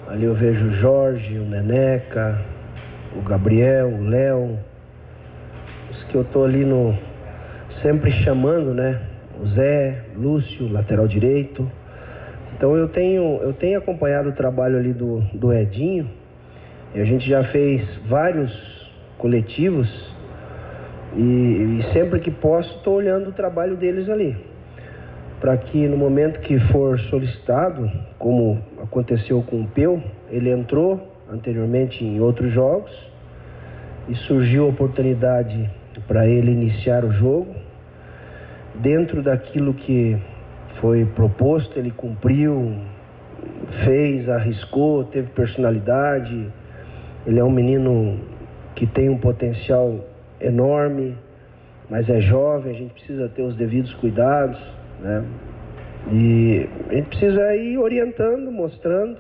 ali 0.09 0.25
eu 0.25 0.35
vejo 0.35 0.67
o 0.67 0.75
Jorge, 0.77 1.39
o 1.39 1.45
Neneca, 1.45 2.43
o 3.15 3.23
Gabriel, 3.23 3.89
o 3.89 4.09
Léo, 4.09 4.59
os 5.91 6.05
que 6.05 6.15
eu 6.15 6.25
tô 6.25 6.45
ali 6.45 6.65
no 6.65 6.97
sempre 7.83 8.11
chamando, 8.25 8.73
né? 8.73 9.01
O 9.39 9.47
Zé, 9.49 10.05
Lúcio, 10.17 10.73
lateral 10.73 11.07
direito. 11.07 11.71
Então 12.57 12.75
eu 12.77 12.89
tenho, 12.89 13.41
eu 13.43 13.53
tenho 13.53 13.79
acompanhado 13.79 14.31
o 14.31 14.33
trabalho 14.33 14.79
ali 14.79 14.95
do, 14.95 15.21
do 15.35 15.53
Edinho, 15.53 16.09
e 16.95 17.01
a 17.01 17.05
gente 17.05 17.29
já 17.29 17.45
fez 17.45 17.83
vários 18.07 18.53
coletivos, 19.19 19.89
e, 21.17 21.21
e 21.21 21.93
sempre 21.93 22.21
que 22.21 22.31
posso 22.31 22.75
estou 22.77 22.95
olhando 22.95 23.31
o 23.31 23.33
trabalho 23.33 23.77
deles 23.77 24.09
ali. 24.09 24.37
Para 25.41 25.57
que 25.57 25.87
no 25.87 25.97
momento 25.97 26.41
que 26.41 26.59
for 26.73 26.99
solicitado, 27.01 27.91
como 28.19 28.61
aconteceu 28.83 29.43
com 29.43 29.63
o 29.63 29.67
Peu, 29.67 30.03
ele 30.31 30.51
entrou 30.51 31.13
anteriormente 31.31 32.05
em 32.05 32.21
outros 32.21 32.53
jogos 32.53 32.91
e 34.09 34.15
surgiu 34.15 34.65
a 34.65 34.69
oportunidade 34.69 35.71
para 36.09 36.27
ele 36.27 36.51
iniciar 36.51 37.05
o 37.05 37.13
jogo 37.13 37.55
dentro 38.75 39.23
daquilo 39.23 39.75
que 39.75 40.17
foi 40.81 41.05
proposto, 41.05 41.79
ele 41.79 41.91
cumpriu, 41.91 42.75
fez, 43.85 44.29
arriscou, 44.29 45.05
teve 45.05 45.29
personalidade. 45.29 46.49
Ele 47.27 47.39
é 47.39 47.45
um 47.45 47.51
menino 47.51 48.21
que 48.75 48.87
tem 48.87 49.09
um 49.09 49.19
potencial 49.19 50.05
enorme, 50.41 51.17
mas 51.89 52.09
é 52.09 52.21
jovem, 52.21 52.75
a 52.75 52.79
gente 52.79 52.93
precisa 52.93 53.29
ter 53.29 53.43
os 53.43 53.57
devidos 53.57 53.93
cuidados, 53.95 54.59
né? 55.01 55.25
E 56.13 56.69
a 56.91 56.95
gente 56.95 57.09
precisa 57.09 57.57
ir 57.57 57.79
orientando, 57.79 58.51
mostrando. 58.53 59.17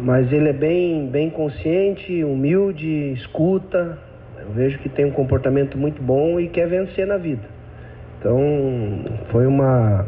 Mas 0.00 0.32
ele 0.32 0.48
é 0.48 0.52
bem, 0.52 1.08
bem 1.08 1.28
consciente, 1.28 2.24
humilde, 2.24 3.12
escuta. 3.12 3.98
Eu 4.40 4.50
vejo 4.52 4.78
que 4.78 4.88
tem 4.88 5.04
um 5.04 5.10
comportamento 5.10 5.76
muito 5.76 6.02
bom 6.02 6.40
e 6.40 6.48
quer 6.48 6.68
vencer 6.68 7.06
na 7.06 7.18
vida. 7.18 7.42
Então 8.18 8.38
foi 9.30 9.46
uma 9.46 10.06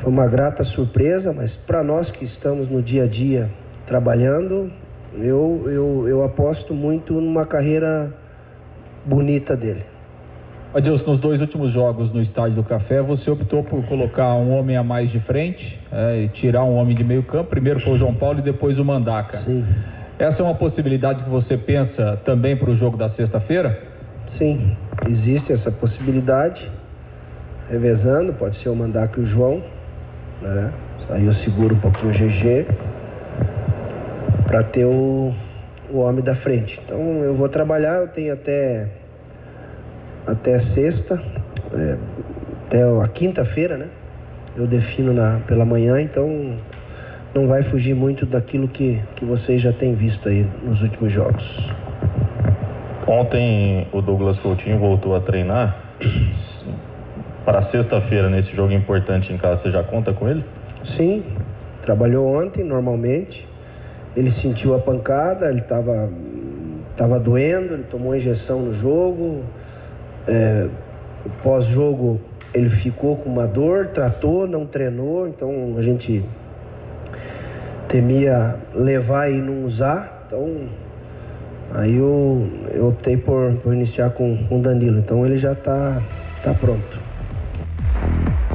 foi 0.00 0.10
uma 0.10 0.26
grata 0.28 0.64
surpresa, 0.64 1.32
mas 1.32 1.52
para 1.66 1.82
nós 1.82 2.10
que 2.12 2.24
estamos 2.24 2.70
no 2.70 2.82
dia 2.82 3.04
a 3.04 3.06
dia 3.06 3.50
trabalhando, 3.90 4.70
eu, 5.14 5.64
eu, 5.66 6.08
eu 6.08 6.24
aposto 6.24 6.72
muito 6.72 7.12
numa 7.12 7.44
carreira 7.44 8.08
bonita 9.04 9.56
dele. 9.56 9.82
Adilson, 10.72 11.10
nos 11.10 11.20
dois 11.20 11.40
últimos 11.40 11.72
jogos 11.72 12.14
no 12.14 12.22
Estádio 12.22 12.54
do 12.54 12.62
Café, 12.62 13.02
você 13.02 13.28
optou 13.28 13.64
por 13.64 13.84
colocar 13.86 14.32
um 14.36 14.56
homem 14.56 14.76
a 14.76 14.84
mais 14.84 15.10
de 15.10 15.18
frente 15.18 15.76
é, 15.90 16.22
e 16.22 16.28
tirar 16.28 16.62
um 16.62 16.76
homem 16.76 16.96
de 16.96 17.02
meio 17.02 17.24
campo. 17.24 17.50
Primeiro 17.50 17.80
foi 17.80 17.94
o 17.94 17.98
João 17.98 18.14
Paulo 18.14 18.38
e 18.38 18.42
depois 18.42 18.78
o 18.78 18.84
Mandaca. 18.84 19.42
Sim. 19.44 19.64
Essa 20.20 20.40
é 20.40 20.44
uma 20.44 20.54
possibilidade 20.54 21.24
que 21.24 21.28
você 21.28 21.56
pensa 21.58 22.20
também 22.24 22.56
para 22.56 22.70
o 22.70 22.76
jogo 22.76 22.96
da 22.96 23.10
sexta-feira? 23.10 23.76
Sim, 24.38 24.76
existe 25.08 25.52
essa 25.52 25.72
possibilidade, 25.72 26.70
revezando, 27.68 28.34
pode 28.34 28.56
ser 28.62 28.68
o 28.68 28.76
Mandaca 28.76 29.18
e 29.18 29.24
o 29.24 29.26
João, 29.26 29.60
né? 30.40 30.72
Aí 31.08 31.26
eu 31.26 31.34
seguro 31.34 31.74
um 31.74 31.80
pouquinho 31.80 32.12
o 32.12 32.14
GG 32.14 32.66
para 34.50 34.64
ter 34.64 34.84
o, 34.84 35.32
o 35.92 35.98
homem 35.98 36.24
da 36.24 36.34
frente. 36.34 36.76
Então 36.84 37.22
eu 37.22 37.34
vou 37.34 37.48
trabalhar, 37.48 38.00
eu 38.00 38.08
tenho 38.08 38.32
até 38.32 38.88
até 40.26 40.60
sexta, 40.74 41.22
é, 41.72 41.96
até 42.66 42.82
a 42.82 43.08
quinta-feira, 43.08 43.76
né? 43.76 43.86
Eu 44.56 44.66
defino 44.66 45.12
na, 45.12 45.38
pela 45.46 45.64
manhã, 45.64 46.02
então 46.02 46.56
não 47.32 47.46
vai 47.46 47.62
fugir 47.62 47.94
muito 47.94 48.26
daquilo 48.26 48.66
que, 48.66 49.00
que 49.14 49.24
vocês 49.24 49.62
já 49.62 49.72
têm 49.72 49.94
visto 49.94 50.28
aí 50.28 50.44
nos 50.64 50.82
últimos 50.82 51.12
jogos. 51.12 51.44
Ontem 53.06 53.86
o 53.92 54.02
Douglas 54.02 54.38
Coutinho 54.40 54.78
voltou 54.78 55.14
a 55.14 55.20
treinar. 55.20 55.76
Para 57.44 57.62
sexta-feira, 57.70 58.28
nesse 58.28 58.54
jogo 58.54 58.72
importante 58.72 59.32
em 59.32 59.38
casa, 59.38 59.62
você 59.62 59.70
já 59.70 59.84
conta 59.84 60.12
com 60.12 60.28
ele? 60.28 60.44
Sim, 60.96 61.22
trabalhou 61.82 62.26
ontem 62.26 62.64
normalmente. 62.64 63.49
Ele 64.16 64.32
sentiu 64.40 64.74
a 64.74 64.78
pancada, 64.78 65.48
ele 65.48 65.60
estava 65.60 66.10
tava 66.96 67.18
doendo, 67.18 67.74
ele 67.74 67.84
tomou 67.84 68.14
injeção 68.14 68.60
no 68.60 68.80
jogo. 68.80 69.44
É, 70.26 70.68
Pós-jogo 71.42 72.20
ele 72.52 72.70
ficou 72.82 73.16
com 73.16 73.28
uma 73.28 73.46
dor, 73.46 73.88
tratou, 73.88 74.46
não 74.46 74.66
treinou, 74.66 75.28
então 75.28 75.74
a 75.76 75.82
gente 75.82 76.24
temia 77.88 78.56
levar 78.74 79.30
e 79.30 79.36
não 79.36 79.64
usar. 79.66 80.24
Então 80.26 80.68
Aí 81.72 81.96
eu, 81.96 82.50
eu 82.74 82.88
optei 82.88 83.16
por, 83.16 83.54
por 83.62 83.72
iniciar 83.72 84.10
com 84.10 84.46
o 84.50 84.58
Danilo. 84.60 84.98
Então 84.98 85.24
ele 85.24 85.38
já 85.38 85.52
está 85.52 86.02
tá 86.42 86.54
pronto. 86.54 87.00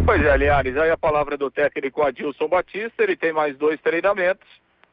Pois 0.05 0.23
é, 0.23 0.31
aliás, 0.31 0.77
aí 0.77 0.91
a 0.91 0.97
palavra 0.97 1.37
do 1.37 1.49
técnico 1.49 2.03
Adilson 2.03 2.47
Batista, 2.47 3.03
ele 3.03 3.15
tem 3.15 3.31
mais 3.31 3.57
dois 3.57 3.79
treinamentos, 3.81 4.47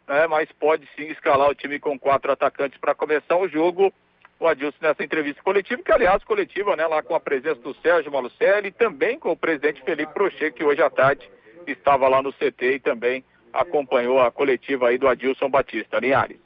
né, 0.08 0.26
mas 0.26 0.50
pode 0.52 0.88
sim 0.96 1.04
escalar 1.04 1.48
o 1.48 1.54
time 1.54 1.78
com 1.78 1.98
quatro 1.98 2.32
atacantes 2.32 2.78
para 2.78 2.94
começar 2.94 3.36
o 3.36 3.48
jogo. 3.48 3.92
O 4.38 4.46
Adilson 4.46 4.78
nessa 4.80 5.04
entrevista 5.04 5.40
coletiva, 5.42 5.82
que 5.82 5.92
aliás 5.92 6.24
coletiva, 6.24 6.74
né, 6.74 6.84
lá 6.86 7.02
com 7.02 7.14
a 7.14 7.20
presença 7.20 7.60
do 7.60 7.74
Sérgio 7.76 8.10
Malucelli 8.10 8.68
e 8.68 8.72
também 8.72 9.18
com 9.18 9.30
o 9.30 9.36
presidente 9.36 9.82
Felipe 9.82 10.12
Prochê, 10.12 10.50
que 10.50 10.64
hoje 10.64 10.82
à 10.82 10.90
tarde 10.90 11.30
estava 11.66 12.08
lá 12.08 12.20
no 12.20 12.32
CT 12.32 12.74
e 12.74 12.80
também 12.80 13.24
acompanhou 13.52 14.20
a 14.20 14.32
coletiva 14.32 14.88
aí 14.88 14.98
do 14.98 15.06
Adilson 15.06 15.48
Batista. 15.48 16.00
Linhares. 16.00 16.40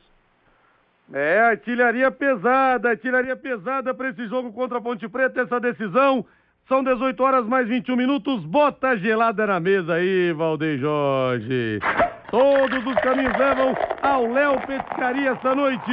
É, 1.12 1.40
artilharia 1.40 2.10
pesada, 2.10 2.90
artilharia 2.90 3.36
pesada 3.36 3.94
para 3.94 4.08
esse 4.10 4.26
jogo 4.26 4.52
contra 4.52 4.78
a 4.78 4.80
Ponte 4.80 5.08
Preta, 5.08 5.42
essa 5.42 5.60
decisão. 5.60 6.26
São 6.68 6.82
18 6.82 7.22
horas 7.22 7.46
mais 7.46 7.68
21 7.68 7.94
minutos. 7.94 8.44
Bota 8.44 8.96
gelada 8.96 9.46
na 9.46 9.60
mesa 9.60 9.94
aí, 9.94 10.32
Valdeir 10.32 10.78
Jorge. 10.78 11.78
Todos 12.30 12.84
os 12.84 12.94
caminhos 12.96 13.36
levam 13.38 13.74
ao 14.02 14.26
Léo 14.32 14.60
Pescaria 14.66 15.30
essa 15.30 15.54
noite. 15.54 15.92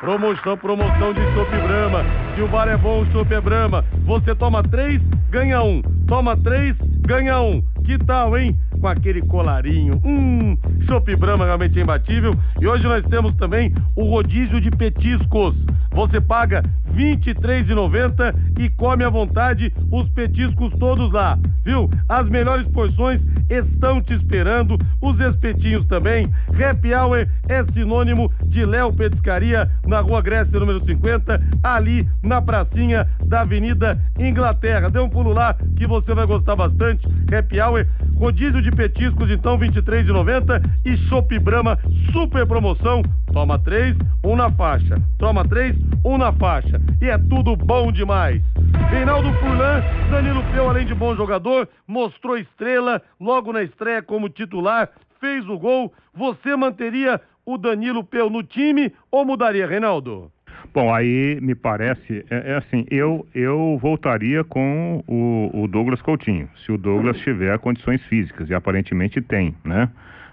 Promoção, 0.00 0.56
promoção 0.56 1.12
de 1.12 1.20
Chopp 1.34 1.50
Brama. 1.50 2.04
Se 2.34 2.42
o 2.42 2.48
bar 2.48 2.68
é 2.68 2.76
bom, 2.76 3.02
o 3.02 3.34
é 3.34 3.40
Brama. 3.40 3.84
Você 4.04 4.34
toma 4.36 4.62
três, 4.62 5.02
ganha 5.28 5.60
um. 5.60 5.82
Toma 6.06 6.36
três, 6.36 6.76
ganha 7.00 7.40
um. 7.40 7.60
Que 7.84 7.98
tal, 7.98 8.38
hein? 8.38 8.56
Com 8.80 8.88
aquele 8.88 9.22
colarinho. 9.22 10.00
Hum, 10.04 10.56
Chopp 10.86 11.14
Brahma 11.16 11.44
realmente 11.44 11.78
é 11.78 11.82
imbatível. 11.82 12.36
E 12.60 12.66
hoje 12.66 12.84
nós 12.84 13.04
temos 13.06 13.34
também 13.36 13.72
o 13.96 14.04
rodízio 14.04 14.60
de 14.60 14.70
petiscos. 14.70 15.54
Você 15.92 16.20
paga 16.20 16.62
R$ 16.94 17.16
23,90 17.16 18.34
e 18.58 18.68
come 18.70 19.04
à 19.04 19.10
vontade 19.10 19.72
os 19.90 20.08
petiscos 20.10 20.72
todos 20.78 21.10
lá, 21.12 21.38
viu? 21.64 21.90
As 22.08 22.28
melhores 22.28 22.66
porções 22.68 23.20
estão 23.48 24.00
te 24.02 24.14
esperando, 24.14 24.78
os 25.00 25.18
espetinhos 25.18 25.86
também. 25.86 26.30
Happy 26.48 26.94
Hour 26.94 27.26
é 27.48 27.64
sinônimo 27.72 28.30
de 28.44 28.64
Léo 28.64 28.92
Petiscaria, 28.92 29.70
na 29.86 30.00
Rua 30.00 30.20
Grécia, 30.20 30.58
número 30.58 30.84
50, 30.84 31.40
ali 31.62 32.06
na 32.22 32.42
pracinha 32.42 33.08
da 33.24 33.40
Avenida 33.40 33.98
Inglaterra. 34.18 34.90
Dê 34.90 34.98
um 34.98 35.08
pulo 35.08 35.32
lá 35.32 35.56
que 35.76 35.86
você 35.86 36.14
vai 36.14 36.26
gostar 36.26 36.56
bastante. 36.56 37.06
Happy 37.32 37.60
Hour, 37.60 37.86
rodízio 38.16 38.60
de 38.62 38.67
petiscos, 38.70 39.30
então 39.30 39.56
R$ 39.56 39.68
23,90 39.68 40.62
e 40.84 40.96
Chopp 41.08 41.38
Brahma, 41.38 41.78
super 42.12 42.46
promoção. 42.46 43.02
Toma 43.32 43.58
três, 43.58 43.96
um 44.24 44.36
na 44.36 44.50
faixa. 44.50 45.00
Toma 45.18 45.46
três, 45.46 45.76
um 46.04 46.18
na 46.18 46.32
faixa. 46.32 46.80
E 47.00 47.06
é 47.06 47.18
tudo 47.18 47.56
bom 47.56 47.92
demais. 47.92 48.42
Reinaldo 48.90 49.32
Furlan, 49.34 49.82
Danilo 50.10 50.42
Peu, 50.52 50.70
além 50.70 50.86
de 50.86 50.94
bom 50.94 51.14
jogador, 51.14 51.68
mostrou 51.86 52.38
estrela 52.38 53.02
logo 53.20 53.52
na 53.52 53.62
estreia 53.62 54.02
como 54.02 54.28
titular, 54.28 54.88
fez 55.20 55.46
o 55.48 55.58
gol. 55.58 55.92
Você 56.14 56.56
manteria 56.56 57.20
o 57.44 57.58
Danilo 57.58 58.04
Peu 58.04 58.30
no 58.30 58.42
time 58.42 58.92
ou 59.10 59.24
mudaria, 59.24 59.66
Reinaldo? 59.66 60.30
Bom, 60.72 60.94
aí 60.94 61.38
me 61.40 61.54
parece, 61.54 62.24
é, 62.30 62.52
é 62.52 62.56
assim, 62.56 62.86
eu, 62.90 63.26
eu 63.34 63.78
voltaria 63.80 64.44
com 64.44 65.02
o, 65.06 65.62
o, 65.62 65.66
Douglas 65.66 66.02
Coutinho, 66.02 66.48
se 66.64 66.70
o 66.70 66.78
Douglas 66.78 67.18
tiver 67.20 67.58
condições 67.58 68.02
físicas, 68.04 68.48
e 68.50 68.54
aparentemente 68.54 69.20
tem, 69.20 69.54
né? 69.64 69.88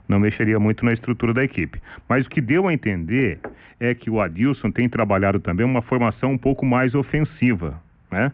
Não 0.07 0.19
mexeria 0.19 0.59
muito 0.59 0.85
na 0.85 0.93
estrutura 0.93 1.33
da 1.33 1.43
equipe. 1.43 1.81
Mas 2.07 2.27
o 2.27 2.29
que 2.29 2.39
deu 2.39 2.67
a 2.67 2.73
entender 2.73 3.39
é 3.79 3.95
que 3.95 4.09
o 4.09 4.21
Adilson 4.21 4.69
tem 4.69 4.87
trabalhado 4.87 5.39
também 5.39 5.65
uma 5.65 5.81
formação 5.81 6.33
um 6.33 6.37
pouco 6.37 6.65
mais 6.65 6.93
ofensiva, 6.93 7.81
né? 8.11 8.31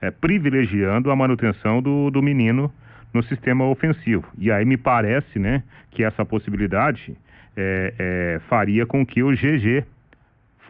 É, 0.00 0.10
privilegiando 0.10 1.12
a 1.12 1.16
manutenção 1.16 1.80
do, 1.80 2.10
do 2.10 2.20
menino 2.20 2.72
no 3.14 3.22
sistema 3.22 3.64
ofensivo. 3.66 4.26
E 4.36 4.50
aí 4.50 4.64
me 4.64 4.76
parece, 4.76 5.38
né, 5.38 5.62
que 5.90 6.02
essa 6.02 6.24
possibilidade 6.24 7.16
é, 7.56 7.94
é, 7.98 8.40
faria 8.48 8.86
com 8.86 9.04
que 9.04 9.22
o 9.22 9.30
GG 9.30 9.84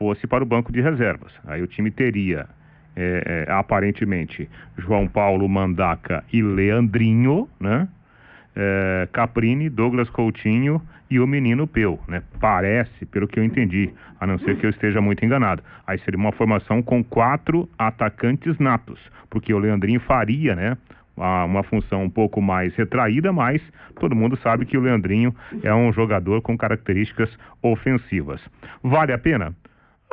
fosse 0.03 0.27
para 0.27 0.43
o 0.43 0.47
banco 0.47 0.73
de 0.73 0.81
reservas. 0.81 1.33
Aí 1.47 1.63
o 1.63 1.67
time 1.69 1.89
teria 1.89 2.49
é, 2.97 3.47
é, 3.49 3.53
aparentemente 3.53 4.51
João 4.77 5.07
Paulo 5.07 5.49
Mandaca 5.49 6.25
e 6.33 6.43
Leandrinho, 6.43 7.49
né? 7.61 7.87
É, 8.55 9.09
Caprini, 9.13 9.71
Douglas 9.71 10.11
Coutinho 10.11 10.83
e 11.09 11.21
o 11.21 11.27
menino 11.27 11.69
Peu, 11.69 12.01
né? 12.09 12.21
Parece, 12.41 13.07
pelo 13.07 13.29
que 13.29 13.39
eu 13.39 13.45
entendi, 13.45 13.95
a 14.21 14.27
não 14.27 14.41
ser 14.41 14.57
que 14.57 14.67
eu 14.67 14.71
esteja 14.71 15.01
muito 15.01 15.25
enganado. 15.25 15.63
Aí 15.87 16.01
seria 16.01 16.19
uma 16.19 16.33
formação 16.33 16.83
com 16.83 17.05
quatro 17.05 17.69
atacantes 17.79 18.59
natos, 18.59 18.99
porque 19.31 19.55
o 19.55 19.59
Leandrinho 19.59 20.01
faria, 20.01 20.57
né? 20.57 20.77
uma 21.15 21.63
função 21.63 22.05
um 22.05 22.11
pouco 22.11 22.41
mais 22.41 22.75
retraída, 22.75 23.33
mas 23.33 23.61
todo 24.01 24.17
mundo 24.17 24.37
sabe 24.39 24.65
que 24.65 24.79
o 24.79 24.81
Leandrinho 24.81 25.35
é 25.63 25.73
um 25.73 25.93
jogador 25.93 26.41
com 26.41 26.57
características 26.57 27.31
ofensivas. 27.63 28.41
Vale 28.83 29.13
a 29.13 29.19
pena? 29.19 29.55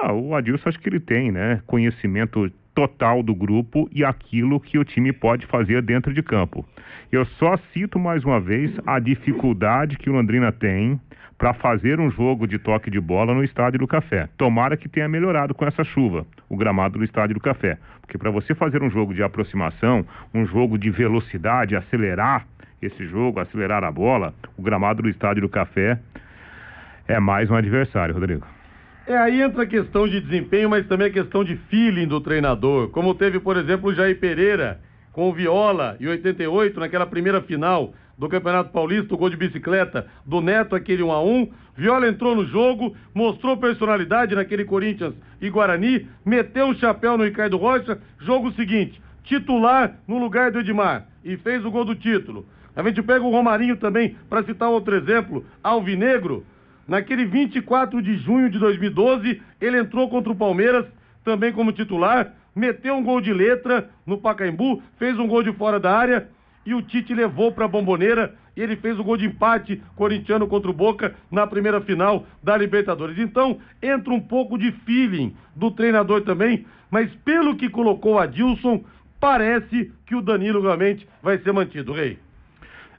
Ah, 0.02 0.14
o 0.14 0.34
Adilson 0.34 0.70
acho 0.70 0.80
que 0.80 0.88
ele 0.88 1.00
tem, 1.00 1.30
né? 1.30 1.62
Conhecimento 1.68 2.50
total 2.74 3.22
do 3.22 3.36
grupo 3.36 3.90
e 3.92 4.06
aquilo 4.06 4.58
que 4.58 4.78
o 4.78 4.86
time 4.86 5.12
pode 5.12 5.46
fazer 5.48 5.82
dentro 5.82 6.14
de 6.14 6.24
campo. 6.24 6.66
Eu 7.12 7.26
só 7.26 7.58
cito 7.74 8.00
mais 8.00 8.24
uma 8.24 8.40
vez 8.40 8.72
a 8.86 8.98
dificuldade 9.00 9.98
que 9.98 10.10
o 10.10 10.14
Londrina 10.14 10.54
tem 10.54 10.98
para 11.38 11.54
fazer 11.54 12.00
um 12.00 12.10
jogo 12.10 12.48
de 12.48 12.58
toque 12.58 12.90
de 12.90 13.00
bola 13.00 13.34
no 13.34 13.44
Estádio 13.44 13.80
do 13.80 13.88
Café. 13.88 14.30
Tomara 14.38 14.78
que 14.78 14.88
tenha 14.88 15.10
melhorado 15.10 15.54
com 15.54 15.66
essa 15.66 15.84
chuva, 15.84 16.26
o 16.48 16.56
gramado 16.56 16.98
do 16.98 17.04
Estádio 17.04 17.34
do 17.34 17.42
Café. 17.42 17.78
Porque 18.00 18.18
para 18.18 18.32
você 18.32 18.56
fazer 18.56 18.82
um 18.82 18.90
jogo 18.90 19.14
de 19.14 19.22
aproximação, 19.22 20.06
um 20.34 20.46
jogo 20.46 20.78
de 20.78 20.90
velocidade, 20.90 21.76
acelerar 21.76 22.48
esse 22.82 23.06
jogo, 23.06 23.42
acelerar 23.42 23.84
a 23.84 23.92
bola, 23.92 24.34
o 24.58 24.62
gramado 24.62 25.02
do 25.04 25.10
Estádio 25.10 25.42
do 25.42 25.50
Café 25.50 26.00
é 27.06 27.20
mais 27.20 27.52
um 27.52 27.56
adversário, 27.56 28.14
Rodrigo. 28.14 28.59
É, 29.10 29.18
aí 29.18 29.42
entra 29.42 29.64
a 29.64 29.66
questão 29.66 30.08
de 30.08 30.22
desempenho, 30.22 30.70
mas 30.70 30.86
também 30.86 31.08
a 31.08 31.12
questão 31.12 31.44
de 31.44 31.56
feeling 31.68 32.08
do 32.08 32.22
treinador. 32.22 32.90
Como 32.90 33.16
teve, 33.16 33.40
por 33.40 33.58
exemplo, 33.58 33.90
o 33.90 33.94
Jair 33.96 34.20
Pereira 34.20 34.80
com 35.12 35.28
o 35.28 35.34
Viola 35.34 35.98
em 36.00 36.06
88, 36.06 36.80
naquela 36.80 37.08
primeira 37.08 37.42
final 37.42 37.92
do 38.16 38.30
Campeonato 38.30 38.72
Paulista, 38.72 39.16
o 39.16 39.18
gol 39.18 39.32
de 39.32 39.36
bicicleta 39.36 40.06
do 40.24 40.42
Neto, 40.42 40.76
aquele 40.76 41.02
1 41.02 41.12
a 41.12 41.24
1 41.24 41.52
Viola 41.76 42.08
entrou 42.08 42.36
no 42.36 42.46
jogo, 42.46 42.96
mostrou 43.12 43.58
personalidade 43.58 44.36
naquele 44.36 44.64
Corinthians 44.64 45.16
e 45.42 45.50
Guarani, 45.50 46.08
meteu 46.24 46.68
o 46.68 46.70
um 46.70 46.76
chapéu 46.76 47.18
no 47.18 47.24
Ricardo 47.24 47.58
Rocha, 47.58 47.98
jogo 48.20 48.52
seguinte, 48.52 49.02
titular 49.24 49.98
no 50.08 50.20
lugar 50.20 50.52
do 50.52 50.60
Edmar 50.60 51.08
e 51.26 51.36
fez 51.36 51.66
o 51.66 51.72
gol 51.72 51.84
do 51.84 51.96
título. 51.96 52.46
A 52.76 52.84
gente 52.84 53.02
pega 53.02 53.26
o 53.26 53.32
Romarinho 53.32 53.76
também, 53.76 54.16
para 54.30 54.44
citar 54.44 54.70
outro 54.70 54.96
exemplo, 54.96 55.44
Alvinegro, 55.64 56.46
Naquele 56.90 57.24
24 57.24 58.02
de 58.02 58.18
junho 58.18 58.50
de 58.50 58.58
2012, 58.58 59.40
ele 59.62 59.78
entrou 59.78 60.10
contra 60.10 60.32
o 60.32 60.36
Palmeiras, 60.36 60.88
também 61.24 61.54
como 61.54 61.72
titular, 61.72 62.34
meteu 62.56 62.96
um 62.96 63.04
gol 63.04 63.22
de 63.22 63.32
letra 63.32 63.88
no 64.08 64.18
Pacaembu, 64.18 64.82
fez 64.98 65.18
um 65.20 65.28
gol 65.28 65.44
de 65.44 65.54
fora 65.54 65.80
da 65.80 65.96
área 65.96 66.28
e 66.66 66.74
o 66.74 66.82
Tite 66.82 67.14
levou 67.14 67.52
para 67.52 67.66
a 67.66 67.68
bomboneira 67.68 68.34
e 68.58 68.62
ele 68.62 68.76
fez 68.76 68.98
o 68.98 69.04
gol 69.04 69.18
de 69.18 69.28
empate 69.28 69.80
corintiano 69.96 70.48
contra 70.48 70.72
o 70.72 70.74
Boca 70.74 71.14
na 71.30 71.46
primeira 71.46 71.80
final 71.80 72.26
da 72.42 72.58
Libertadores. 72.58 73.20
Então, 73.20 73.60
entra 73.84 74.12
um 74.12 74.20
pouco 74.20 74.58
de 74.58 74.72
feeling 74.72 75.36
do 75.56 75.70
treinador 75.70 76.22
também, 76.22 76.66
mas 76.90 77.14
pelo 77.24 77.56
que 77.56 77.70
colocou 77.70 78.18
a 78.18 78.26
Dilson, 78.26 78.84
parece 79.20 79.92
que 80.08 80.16
o 80.16 80.24
Danilo 80.24 80.60
realmente 80.60 81.08
vai 81.22 81.38
ser 81.38 81.54
mantido, 81.54 81.94
Rei. 81.94 82.18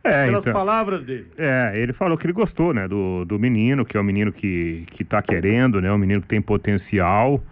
É, 0.03 0.27
pelas 0.27 0.41
então, 0.41 0.53
palavras 0.53 1.05
dele. 1.05 1.27
É, 1.37 1.73
ele 1.75 1.93
falou 1.93 2.17
que 2.17 2.27
ele 2.27 2.33
gostou, 2.33 2.73
né, 2.73 2.89
do, 2.89 3.25
do 3.25 3.39
menino, 3.39 3.85
que 3.85 3.97
é 3.97 4.01
um 4.01 4.05
menino 4.05 4.33
que, 4.33 4.87
que 4.93 5.05
tá 5.05 5.21
querendo, 5.21 5.81
né, 5.81 5.93
um 5.93 5.99
menino 5.99 6.23
que 6.23 6.29
tem 6.29 6.41
potencial, 6.41 7.43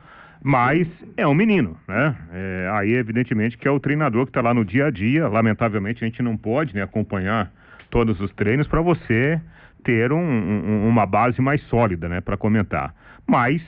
mas 0.42 0.88
é 1.16 1.26
um 1.26 1.34
menino, 1.34 1.76
né? 1.86 2.16
É, 2.32 2.70
aí, 2.72 2.94
evidentemente, 2.94 3.58
que 3.58 3.66
é 3.66 3.70
o 3.70 3.80
treinador 3.80 4.24
que 4.24 4.30
está 4.30 4.40
lá 4.40 4.54
no 4.54 4.64
dia 4.64 4.86
a 4.86 4.90
dia. 4.90 5.28
Lamentavelmente, 5.28 6.04
a 6.04 6.06
gente 6.06 6.22
não 6.22 6.36
pode 6.36 6.74
né, 6.74 6.82
acompanhar 6.82 7.50
todos 7.90 8.20
os 8.20 8.32
treinos 8.32 8.66
para 8.66 8.80
você 8.80 9.40
ter 9.82 10.12
um, 10.12 10.18
um, 10.18 10.88
uma 10.88 11.04
base 11.06 11.40
mais 11.40 11.60
sólida, 11.62 12.08
né, 12.08 12.20
para 12.20 12.36
comentar. 12.36 12.94
Mas, 13.26 13.62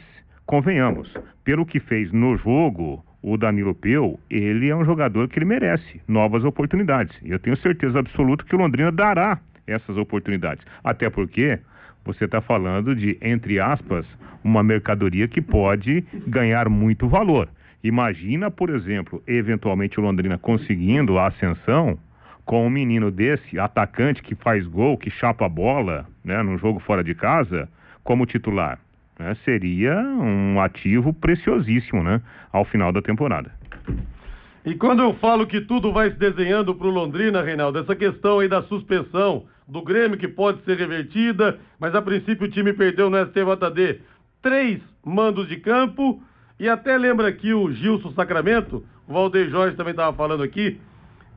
convenhamos, 0.47 1.12
pelo 1.45 1.66
que 1.66 1.81
fez 1.81 2.12
no 2.12 2.37
jogo, 2.37 3.05
o 3.22 3.37
Danilo 3.37 3.74
Peu, 3.74 4.18
ele 4.30 4.68
é 4.68 4.76
um 4.76 4.85
jogador 4.85 5.28
que 5.28 5.38
ele 5.38 5.44
merece 5.44 6.00
novas 6.09 6.44
oportunidades. 6.44 7.16
E 7.22 7.30
eu 7.30 7.38
tenho 7.38 7.56
certeza 7.59 7.98
absoluta 7.98 8.44
que 8.44 8.54
o 8.54 8.59
Londrina 8.59 8.90
dará 8.90 9.38
essas 9.66 9.96
oportunidades. 9.96 10.64
Até 10.83 11.11
porque 11.11 11.59
você 12.04 12.24
está 12.24 12.40
falando 12.40 12.94
de, 12.94 13.18
entre 13.20 13.61
aspas, 13.61 14.06
uma 14.42 14.62
mercadoria 14.62 15.28
que 15.28 15.42
pode 15.42 16.02
ganhar 16.26 16.68
muito 16.68 17.09
valor. 17.09 17.48
Imagina, 17.85 18.50
por 18.50 18.70
exemplo, 18.70 19.22
eventualmente 19.26 20.00
o 20.00 20.02
Londrina 20.02 20.38
conseguindo 20.38 21.18
a 21.18 21.28
ascensão 21.28 21.98
com 22.44 22.66
um 22.66 22.70
menino 22.70 23.11
desse, 23.11 23.59
atacante 23.59 24.22
que 24.22 24.35
faz 24.35 24.66
gol, 24.66 24.98
que 24.98 25.11
chapa 25.11 25.46
a 25.46 25.48
bola, 25.48 26.06
né, 26.24 26.42
num 26.42 26.59
jogo 26.59 26.80
fora 26.80 27.04
de 27.04 27.14
casa, 27.14 27.68
como 28.02 28.26
titular 28.26 28.78
né, 29.20 29.37
seria 29.44 29.94
um 29.94 30.59
ativo 30.61 31.12
preciosíssimo 31.12 32.02
né, 32.02 32.22
ao 32.50 32.64
final 32.64 32.90
da 32.90 33.02
temporada. 33.02 33.52
E 34.64 34.74
quando 34.74 35.02
eu 35.02 35.14
falo 35.14 35.46
que 35.46 35.61
tudo 35.61 35.92
vai 35.92 36.11
se 36.11 36.18
desenhando 36.18 36.74
para 36.74 36.87
o 36.87 36.90
Londrina, 36.90 37.42
Reinaldo, 37.42 37.78
essa 37.78 37.94
questão 37.94 38.38
aí 38.38 38.48
da 38.48 38.62
suspensão 38.62 39.44
do 39.68 39.83
Grêmio 39.83 40.18
que 40.18 40.26
pode 40.26 40.62
ser 40.64 40.76
revertida, 40.78 41.59
mas 41.78 41.94
a 41.94 42.02
princípio 42.02 42.46
o 42.46 42.50
time 42.50 42.72
perdeu 42.72 43.11
no 43.11 43.18
STJD 43.26 44.00
três 44.42 44.80
mandos 45.04 45.48
de 45.48 45.56
campo 45.59 46.22
e 46.59 46.68
até 46.68 46.96
lembra 46.96 47.28
aqui 47.28 47.52
o 47.52 47.70
Gilson 47.72 48.12
Sacramento, 48.12 48.85
o 49.06 49.12
Valdeir 49.12 49.50
Jorge 49.50 49.76
também 49.76 49.92
estava 49.92 50.16
falando 50.16 50.42
aqui, 50.42 50.80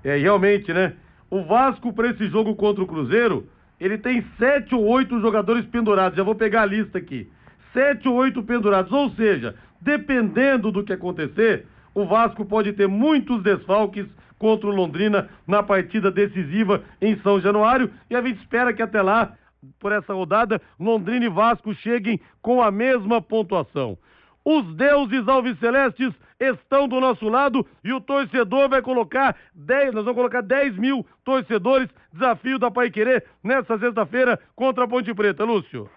é 0.04 0.18
realmente, 0.18 0.74
né? 0.74 0.94
O 1.30 1.44
Vasco 1.44 1.92
para 1.94 2.10
esse 2.10 2.28
jogo 2.28 2.56
contra 2.56 2.84
o 2.84 2.88
Cruzeiro, 2.88 3.48
ele 3.80 3.98
tem 3.98 4.24
sete 4.38 4.74
ou 4.76 4.86
oito 4.86 5.20
jogadores 5.20 5.66
pendurados. 5.66 6.18
Já 6.18 6.24
vou 6.24 6.36
pegar 6.36 6.62
a 6.64 6.66
lista 6.66 6.98
aqui 6.98 7.30
sete 7.74 8.08
ou 8.08 8.16
oito 8.16 8.42
pendurados. 8.44 8.92
Ou 8.92 9.10
seja, 9.12 9.56
dependendo 9.82 10.72
do 10.72 10.84
que 10.84 10.94
acontecer, 10.94 11.66
o 11.94 12.06
Vasco 12.06 12.46
pode 12.46 12.74
ter 12.74 12.88
muitos 12.88 13.44
desfalques 13.44 14.08
contra 14.38 14.68
o 14.68 14.76
Londrina 14.76 15.30
na 15.48 15.64
partida 15.64 16.12
decisiva 16.12 16.84
em 17.02 17.18
São 17.18 17.40
Januário. 17.40 17.90
E 18.10 18.16
a 18.16 18.22
gente 18.22 18.40
espera 18.40 18.74
que 18.74 18.82
até 18.82 19.02
lá, 19.02 19.34
por 19.80 19.92
essa 19.92 20.14
rodada, 20.14 20.62
Londrina 20.80 21.26
e 21.26 21.30
Vasco 21.30 21.74
cheguem 21.74 22.20
com 22.42 22.62
a 22.62 22.72
mesma 22.72 23.22
pontuação. 23.22 23.98
Os 24.46 24.76
deuses 24.76 25.28
alvicelestes 25.28 26.14
estão 26.40 26.88
do 26.88 27.00
nosso 27.00 27.30
lado 27.30 27.66
e 27.84 27.94
o 27.94 28.02
torcedor 28.02 28.68
vai 28.68 28.82
colocar 28.82 29.36
10, 29.56 29.94
nós 29.94 30.04
vamos 30.04 30.18
colocar 30.18 30.42
10 30.42 30.78
mil 30.78 31.06
torcedores, 31.24 31.88
desafio 32.12 32.60
da 32.60 32.70
Pai 32.70 32.92
Querer, 32.92 33.24
nessa 33.42 33.80
sexta-feira 33.80 34.38
contra 34.54 34.84
a 34.84 34.88
Ponte 34.88 35.14
Preta. 35.14 35.46
Lúcio. 35.46 35.90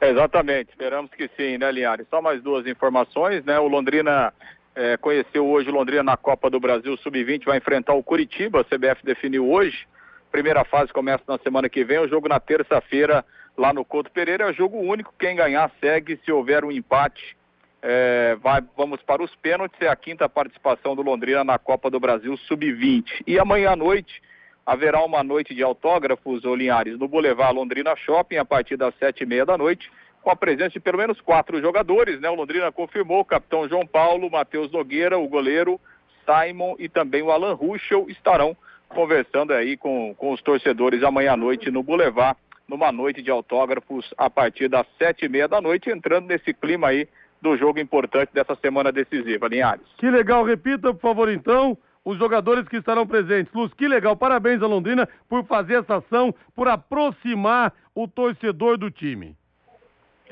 Exatamente, 0.00 0.70
esperamos 0.70 1.10
que 1.10 1.28
sim, 1.36 1.58
né, 1.58 1.70
Linhares? 1.70 2.06
Só 2.08 2.22
mais 2.22 2.42
duas 2.42 2.66
informações, 2.66 3.44
né? 3.44 3.58
O 3.58 3.68
Londrina 3.68 4.32
é, 4.74 4.96
conheceu 4.96 5.46
hoje 5.46 5.68
o 5.68 5.74
Londrina 5.74 6.02
na 6.02 6.16
Copa 6.16 6.48
do 6.48 6.58
Brasil 6.58 6.96
Sub-20, 6.96 7.44
vai 7.44 7.58
enfrentar 7.58 7.92
o 7.92 8.02
Curitiba, 8.02 8.60
a 8.60 8.64
CBF 8.64 9.04
definiu 9.04 9.50
hoje. 9.50 9.86
Primeira 10.32 10.64
fase 10.64 10.92
começa 10.92 11.22
na 11.28 11.38
semana 11.38 11.68
que 11.68 11.84
vem, 11.84 11.98
o 11.98 12.08
jogo 12.08 12.28
na 12.28 12.40
terça-feira 12.40 13.24
lá 13.58 13.74
no 13.74 13.84
Couto 13.84 14.10
Pereira, 14.10 14.48
é 14.48 14.52
jogo 14.54 14.78
único, 14.78 15.12
quem 15.18 15.36
ganhar 15.36 15.70
segue, 15.80 16.18
se 16.24 16.32
houver 16.32 16.64
um 16.64 16.72
empate, 16.72 17.36
é, 17.82 18.36
vai, 18.40 18.62
vamos 18.76 19.02
para 19.02 19.22
os 19.22 19.34
pênaltis, 19.36 19.80
é 19.82 19.88
a 19.88 19.96
quinta 19.96 20.28
participação 20.28 20.96
do 20.96 21.02
Londrina 21.02 21.44
na 21.44 21.58
Copa 21.58 21.90
do 21.90 22.00
Brasil 22.00 22.34
Sub-20. 22.38 23.22
E 23.26 23.38
amanhã 23.38 23.72
à 23.72 23.76
noite 23.76 24.22
haverá 24.70 25.04
uma 25.04 25.24
noite 25.24 25.52
de 25.52 25.64
autógrafos, 25.64 26.44
ô 26.44 26.54
Linhares, 26.54 26.96
no 26.96 27.08
Boulevard 27.08 27.56
Londrina 27.56 27.96
Shopping, 27.96 28.36
a 28.36 28.44
partir 28.44 28.76
das 28.76 28.94
sete 29.00 29.24
e 29.24 29.26
meia 29.26 29.44
da 29.44 29.58
noite, 29.58 29.90
com 30.22 30.30
a 30.30 30.36
presença 30.36 30.70
de 30.70 30.78
pelo 30.78 30.96
menos 30.96 31.20
quatro 31.20 31.60
jogadores, 31.60 32.20
né? 32.20 32.30
O 32.30 32.36
Londrina 32.36 32.70
confirmou 32.70 33.18
o 33.18 33.24
capitão 33.24 33.68
João 33.68 33.84
Paulo, 33.84 34.30
Matheus 34.30 34.70
Nogueira, 34.70 35.18
o 35.18 35.26
goleiro 35.26 35.80
Simon 36.24 36.76
e 36.78 36.88
também 36.88 37.20
o 37.20 37.32
Alan 37.32 37.54
Ruschel 37.54 38.06
estarão 38.08 38.56
conversando 38.88 39.52
aí 39.52 39.76
com, 39.76 40.14
com 40.14 40.32
os 40.32 40.40
torcedores 40.40 41.02
amanhã 41.02 41.32
à 41.32 41.36
noite 41.36 41.68
no 41.68 41.82
Boulevard, 41.82 42.38
numa 42.68 42.92
noite 42.92 43.22
de 43.22 43.30
autógrafos 43.30 44.14
a 44.16 44.30
partir 44.30 44.68
das 44.68 44.86
sete 44.96 45.24
e 45.24 45.28
meia 45.28 45.48
da 45.48 45.60
noite, 45.60 45.90
entrando 45.90 46.28
nesse 46.28 46.54
clima 46.54 46.86
aí 46.88 47.08
do 47.42 47.56
jogo 47.56 47.80
importante 47.80 48.30
dessa 48.32 48.54
semana 48.54 48.92
decisiva, 48.92 49.48
Linhares. 49.48 49.86
Que 49.96 50.08
legal, 50.08 50.44
repita, 50.44 50.94
por 50.94 51.00
favor, 51.00 51.28
então, 51.28 51.76
os 52.04 52.18
jogadores 52.18 52.68
que 52.68 52.76
estarão 52.76 53.06
presentes. 53.06 53.52
Luz, 53.52 53.72
que 53.74 53.86
legal, 53.86 54.16
parabéns 54.16 54.62
a 54.62 54.66
Londrina 54.66 55.08
por 55.28 55.44
fazer 55.44 55.80
essa 55.80 55.96
ação, 55.96 56.34
por 56.54 56.68
aproximar 56.68 57.72
o 57.94 58.08
torcedor 58.08 58.78
do 58.78 58.90
time. 58.90 59.36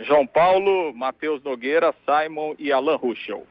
João 0.01 0.27
Paulo, 0.27 0.95
Matheus 0.95 1.43
Nogueira, 1.43 1.95
Simon 2.05 2.55
e 2.59 2.71
Alan 2.73 2.97
Ruschel. 2.97 3.47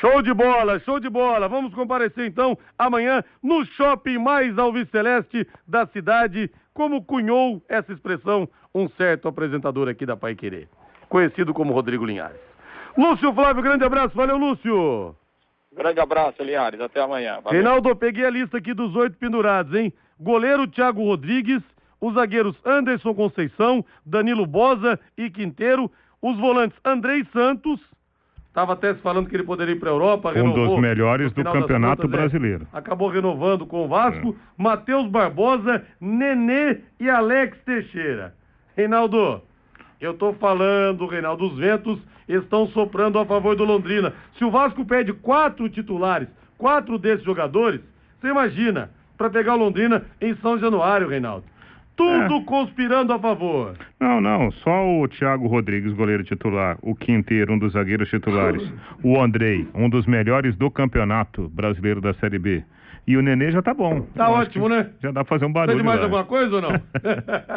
Show 0.00 0.22
de 0.22 0.34
bola, 0.34 0.78
show 0.80 0.98
de 0.98 1.08
bola. 1.08 1.48
Vamos 1.48 1.74
comparecer 1.74 2.26
então 2.26 2.58
amanhã 2.78 3.22
no 3.42 3.64
shopping 3.64 4.18
mais 4.18 4.58
alviceleste 4.58 5.46
da 5.66 5.86
cidade, 5.86 6.50
como 6.72 7.04
cunhou 7.04 7.62
essa 7.68 7.92
expressão 7.92 8.48
um 8.74 8.88
certo 8.90 9.28
apresentador 9.28 9.88
aqui 9.88 10.04
da 10.04 10.16
Pai 10.16 10.34
Querer, 10.34 10.68
conhecido 11.08 11.54
como 11.54 11.72
Rodrigo 11.72 12.04
Linhares. 12.04 12.40
Lúcio 12.96 13.32
Flávio, 13.32 13.62
grande 13.62 13.84
abraço. 13.84 14.14
Valeu, 14.14 14.36
Lúcio. 14.36 15.16
Grande 15.76 16.00
abraço, 16.00 16.42
Linhares. 16.42 16.80
Até 16.80 17.00
amanhã. 17.00 17.40
Valeu. 17.42 17.52
Reinaldo, 17.52 17.96
peguei 17.96 18.24
a 18.24 18.30
lista 18.30 18.58
aqui 18.58 18.72
dos 18.72 18.94
oito 18.94 19.16
pendurados, 19.16 19.74
hein? 19.74 19.92
Goleiro 20.18 20.66
Thiago 20.66 21.04
Rodrigues, 21.04 21.62
os 22.00 22.14
zagueiros 22.14 22.56
Anderson 22.64 23.14
Conceição, 23.14 23.84
Danilo 24.06 24.46
Bosa 24.46 24.98
e 25.18 25.28
Quinteiro, 25.28 25.90
os 26.22 26.38
volantes 26.38 26.78
Andrei 26.84 27.24
Santos, 27.32 27.80
estava 28.54 28.74
até 28.74 28.94
se 28.94 29.00
falando 29.00 29.28
que 29.28 29.34
ele 29.34 29.42
poderia 29.42 29.74
ir 29.74 29.80
para 29.80 29.90
a 29.90 29.92
Europa, 29.92 30.32
um 30.38 30.52
dos 30.52 30.78
melhores 30.78 31.32
do 31.32 31.42
Campeonato 31.42 32.02
contas, 32.02 32.14
é, 32.14 32.16
Brasileiro. 32.16 32.68
É, 32.72 32.78
acabou 32.78 33.08
renovando 33.08 33.66
com 33.66 33.84
o 33.84 33.88
Vasco, 33.88 34.28
é. 34.28 34.62
Matheus 34.62 35.08
Barbosa, 35.08 35.84
Nenê 36.00 36.78
e 37.00 37.10
Alex 37.10 37.58
Teixeira. 37.64 38.32
Reinaldo, 38.76 39.42
eu 40.00 40.12
estou 40.12 40.34
falando, 40.34 41.04
Reinaldo, 41.06 41.46
os 41.48 41.58
ventos 41.58 41.98
estão 42.28 42.66
soprando 42.68 43.18
a 43.18 43.26
favor 43.26 43.54
do 43.56 43.64
Londrina. 43.64 44.12
Se 44.38 44.44
o 44.44 44.50
Vasco 44.50 44.84
pede 44.84 45.12
quatro 45.12 45.68
titulares, 45.68 46.28
quatro 46.58 46.98
desses 46.98 47.24
jogadores, 47.24 47.80
você 48.20 48.28
imagina, 48.28 48.90
para 49.16 49.30
pegar 49.30 49.54
o 49.54 49.58
Londrina 49.58 50.04
em 50.20 50.34
São 50.36 50.58
Januário, 50.58 51.08
Reinaldo. 51.08 51.44
Tudo 51.96 52.36
é. 52.36 52.44
conspirando 52.44 53.12
a 53.12 53.18
favor. 53.18 53.76
Não, 54.00 54.20
não, 54.20 54.50
só 54.50 54.84
o 54.84 55.06
Thiago 55.06 55.46
Rodrigues, 55.46 55.92
goleiro 55.92 56.24
titular, 56.24 56.76
o 56.82 56.94
Quinteiro, 56.94 57.52
um 57.52 57.58
dos 57.58 57.72
zagueiros 57.72 58.08
titulares, 58.08 58.68
o 59.02 59.20
Andrei, 59.20 59.68
um 59.74 59.88
dos 59.88 60.04
melhores 60.06 60.56
do 60.56 60.70
campeonato 60.70 61.48
brasileiro 61.50 62.00
da 62.00 62.12
Série 62.14 62.38
B. 62.38 62.64
E 63.06 63.16
o 63.16 63.22
Nenê 63.22 63.52
já 63.52 63.60
tá 63.60 63.74
bom. 63.74 64.00
Tá 64.14 64.28
Eu 64.28 64.32
ótimo, 64.32 64.68
né? 64.68 64.90
Já 65.02 65.10
dá 65.10 65.22
pra 65.22 65.36
fazer 65.36 65.44
um 65.44 65.52
barulho. 65.52 65.76
De 65.76 65.82
mais 65.82 65.98
lá. 65.98 66.04
alguma 66.04 66.24
coisa 66.24 66.56
ou 66.56 66.62
não? 66.62 66.70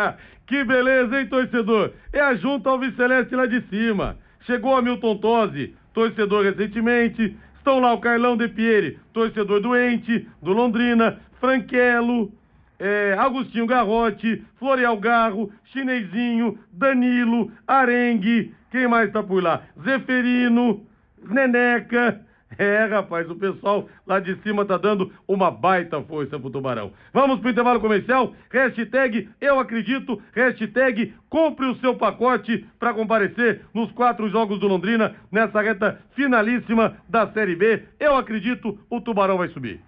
que 0.45 0.63
beleza, 0.65 1.19
hein, 1.19 1.27
torcedor? 1.27 1.93
É 2.11 2.19
a 2.19 2.35
junta 2.35 2.69
ao 2.69 2.79
Celeste 2.91 3.33
lá 3.33 3.45
de 3.45 3.61
cima. 3.69 4.17
Chegou 4.47 4.77
a 4.77 4.81
Milton 4.81 5.17
Tosi, 5.17 5.75
torcedor 5.93 6.45
recentemente. 6.45 7.35
Estão 7.57 7.81
lá 7.81 7.93
o 7.93 7.99
Carlão 7.99 8.37
De 8.37 8.47
Pieri, 8.47 8.97
torcedor 9.11 9.59
doente, 9.59 10.25
do 10.41 10.53
Londrina. 10.53 11.19
Franquelo, 11.41 12.31
é, 12.79 13.13
Agostinho 13.19 13.67
Garrote, 13.67 14.41
Florial 14.57 14.97
Garro, 14.97 15.51
Chinesinho, 15.65 16.57
Danilo, 16.71 17.51
Arengue, 17.67 18.55
quem 18.71 18.87
mais 18.87 19.11
tá 19.11 19.21
por 19.21 19.43
lá? 19.43 19.63
Zeferino, 19.83 20.83
Neneca. 21.29 22.21
É, 22.57 22.85
rapaz, 22.85 23.29
o 23.29 23.35
pessoal 23.35 23.87
lá 24.05 24.19
de 24.19 24.35
cima 24.41 24.65
tá 24.65 24.77
dando 24.77 25.11
uma 25.27 25.51
baita 25.51 26.01
força 26.01 26.39
pro 26.39 26.49
Tubarão. 26.49 26.91
Vamos 27.13 27.39
pro 27.39 27.49
intervalo 27.49 27.79
comercial? 27.79 28.33
Hashtag 28.49 29.29
eu 29.39 29.59
acredito, 29.59 30.21
hashtag 30.33 31.13
compre 31.29 31.65
o 31.67 31.75
seu 31.75 31.95
pacote 31.95 32.65
para 32.79 32.93
comparecer 32.93 33.61
nos 33.73 33.91
quatro 33.91 34.29
jogos 34.29 34.59
do 34.59 34.67
Londrina 34.67 35.15
nessa 35.31 35.61
reta 35.61 35.99
finalíssima 36.15 36.97
da 37.07 37.27
Série 37.31 37.55
B. 37.55 37.83
Eu 37.99 38.15
acredito, 38.15 38.79
o 38.89 39.01
Tubarão 39.01 39.37
vai 39.37 39.49
subir. 39.49 39.81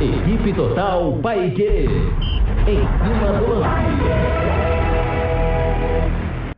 Equipe 0.00 0.52
Total 0.54 1.12
Paique. 1.22 1.88
Em 2.66 2.80
cima 2.80 3.32
do 3.38 3.54
lance. 3.54 4.56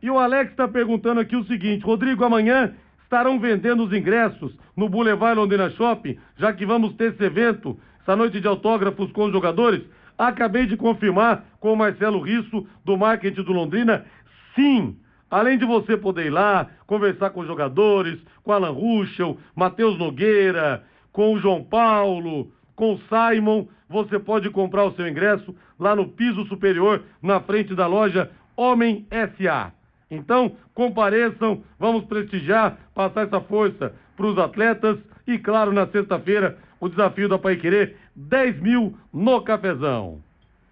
E 0.01 0.09
o 0.09 0.17
Alex 0.17 0.51
está 0.51 0.67
perguntando 0.67 1.19
aqui 1.21 1.35
o 1.35 1.43
seguinte: 1.45 1.85
Rodrigo, 1.85 2.23
amanhã 2.23 2.73
estarão 3.09 3.39
vendendo 3.39 3.83
os 3.83 3.91
ingressos 3.91 4.55
no 4.77 4.87
Boulevard 4.87 5.35
Londrina 5.35 5.71
Shopping, 5.71 6.19
já 6.37 6.53
que 6.53 6.63
vamos 6.63 6.93
ter 6.93 7.11
esse 7.11 7.23
evento, 7.23 7.75
essa 8.01 8.15
noite 8.15 8.39
de 8.39 8.47
autógrafos 8.47 9.11
com 9.11 9.25
os 9.25 9.31
jogadores? 9.31 9.81
Acabei 10.15 10.67
de 10.67 10.77
confirmar 10.77 11.43
com 11.59 11.73
o 11.73 11.75
Marcelo 11.75 12.21
Risso, 12.21 12.67
do 12.85 12.95
marketing 12.95 13.41
do 13.41 13.51
Londrina, 13.51 14.05
sim. 14.53 14.95
Além 15.31 15.57
de 15.57 15.65
você 15.65 15.97
poder 15.97 16.27
ir 16.27 16.29
lá, 16.29 16.67
conversar 16.85 17.31
com 17.31 17.39
os 17.39 17.47
jogadores, 17.47 18.19
com 18.43 18.51
Alan 18.51 18.69
Ruschel, 18.69 19.39
Matheus 19.55 19.97
Nogueira, 19.97 20.83
com 21.11 21.33
o 21.33 21.39
João 21.39 21.63
Paulo, 21.63 22.51
com 22.75 22.99
Simon, 23.09 23.65
você 23.89 24.19
pode 24.19 24.51
comprar 24.51 24.85
o 24.85 24.93
seu 24.93 25.07
ingresso 25.07 25.55
lá 25.79 25.95
no 25.95 26.09
piso 26.09 26.45
superior, 26.45 27.01
na 27.23 27.39
frente 27.39 27.73
da 27.73 27.87
loja 27.87 28.29
Homem 28.55 29.07
SA. 29.09 29.78
Então, 30.11 30.53
compareçam, 30.73 31.63
vamos 31.77 32.05
prestigiar, 32.05 32.77
passar 32.95 33.27
essa 33.27 33.39
força 33.41 33.93
para 34.17 34.25
os 34.25 34.37
atletas 34.37 34.97
e, 35.27 35.37
claro, 35.37 35.71
na 35.71 35.85
sexta-feira, 35.87 36.57
o 36.79 36.89
desafio 36.89 37.29
da 37.29 37.37
Pai 37.37 37.57
Querer, 37.57 37.95
10 38.15 38.59
mil 38.59 38.97
no 39.13 39.41
cafezão. 39.41 40.19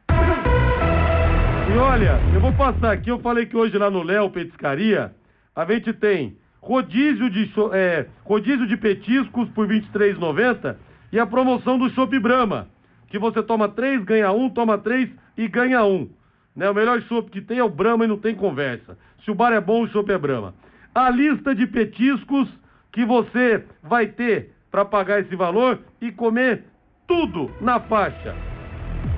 E 0.09 1.77
olha, 1.77 2.19
eu 2.33 2.39
vou 2.39 2.53
passar 2.53 2.93
aqui, 2.93 3.11
eu 3.11 3.19
falei 3.19 3.45
que 3.45 3.55
hoje 3.55 3.77
lá 3.77 3.91
no 3.91 4.01
Léo 4.01 4.31
Petiscaria, 4.31 5.13
a 5.55 5.65
gente 5.65 5.93
tem 5.93 6.35
rodízio 6.59 7.29
de, 7.29 7.51
é, 7.73 8.07
rodízio 8.23 8.65
de 8.65 8.75
petiscos 8.75 9.47
por 9.49 9.67
R$ 9.67 9.81
23,90 9.81 10.75
e 11.11 11.19
a 11.19 11.25
promoção 11.25 11.77
do 11.77 11.89
Chopp 11.91 12.17
Brahma, 12.19 12.67
que 13.09 13.19
você 13.19 13.43
toma 13.43 13.69
três, 13.69 14.03
ganha 14.03 14.31
um, 14.31 14.49
toma 14.49 14.77
três 14.77 15.09
e 15.37 15.47
ganha 15.47 15.83
um. 15.83 16.09
Né? 16.57 16.67
O 16.69 16.73
melhor 16.73 16.99
chopp 17.03 17.29
que 17.29 17.39
tem 17.39 17.59
é 17.59 17.63
o 17.63 17.69
Brahma 17.69 18.05
e 18.05 18.07
não 18.07 18.17
tem 18.17 18.33
conversa. 18.33 18.97
Se 19.23 19.31
o 19.31 19.35
bar 19.35 19.51
é 19.53 19.61
bom, 19.61 19.83
o 19.83 19.87
chopp 19.87 20.11
é 20.11 20.17
Brahma. 20.17 20.53
A 20.93 21.09
lista 21.09 21.53
de 21.53 21.67
petiscos 21.67 22.49
que 22.91 23.05
você 23.05 23.63
vai 23.83 24.07
ter 24.07 24.51
para 24.71 24.85
pagar 24.85 25.19
esse 25.19 25.35
valor 25.35 25.79
e 26.01 26.11
comer 26.11 26.63
tudo 27.07 27.51
na 27.61 27.79
faixa. 27.79 28.35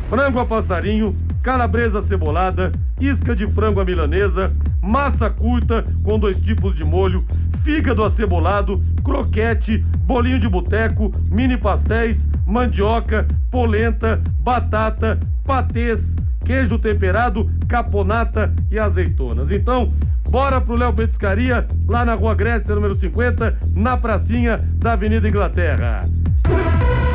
Frango 0.09 0.39
a 0.39 0.45
passarinho, 0.45 1.15
calabresa 1.43 2.05
cebolada, 2.07 2.71
isca 2.99 3.35
de 3.35 3.47
frango 3.53 3.79
à 3.79 3.85
milanesa, 3.85 4.51
massa 4.81 5.29
curta 5.29 5.85
com 6.03 6.19
dois 6.19 6.37
tipos 6.43 6.75
de 6.75 6.83
molho, 6.83 7.25
fígado 7.63 8.03
acebolado, 8.03 8.83
croquete, 9.03 9.77
bolinho 10.05 10.39
de 10.39 10.49
boteco, 10.49 11.13
mini 11.29 11.57
pastéis, 11.57 12.17
mandioca, 12.45 13.27
polenta, 13.51 14.21
batata, 14.41 15.19
patês, 15.45 15.99
queijo 16.49 16.79
temperado, 16.79 17.47
caponata 17.67 18.51
e 18.71 18.79
azeitonas. 18.79 19.51
Então, 19.51 19.93
bora 20.31 20.59
pro 20.59 20.75
Léo 20.75 20.91
Petiscaria, 20.91 21.67
lá 21.87 22.03
na 22.03 22.15
Rua 22.15 22.33
Grécia, 22.33 22.73
número 22.73 22.99
50, 22.99 23.55
na 23.75 23.95
pracinha 23.95 24.59
da 24.79 24.93
Avenida 24.93 25.29
Inglaterra. 25.29 26.09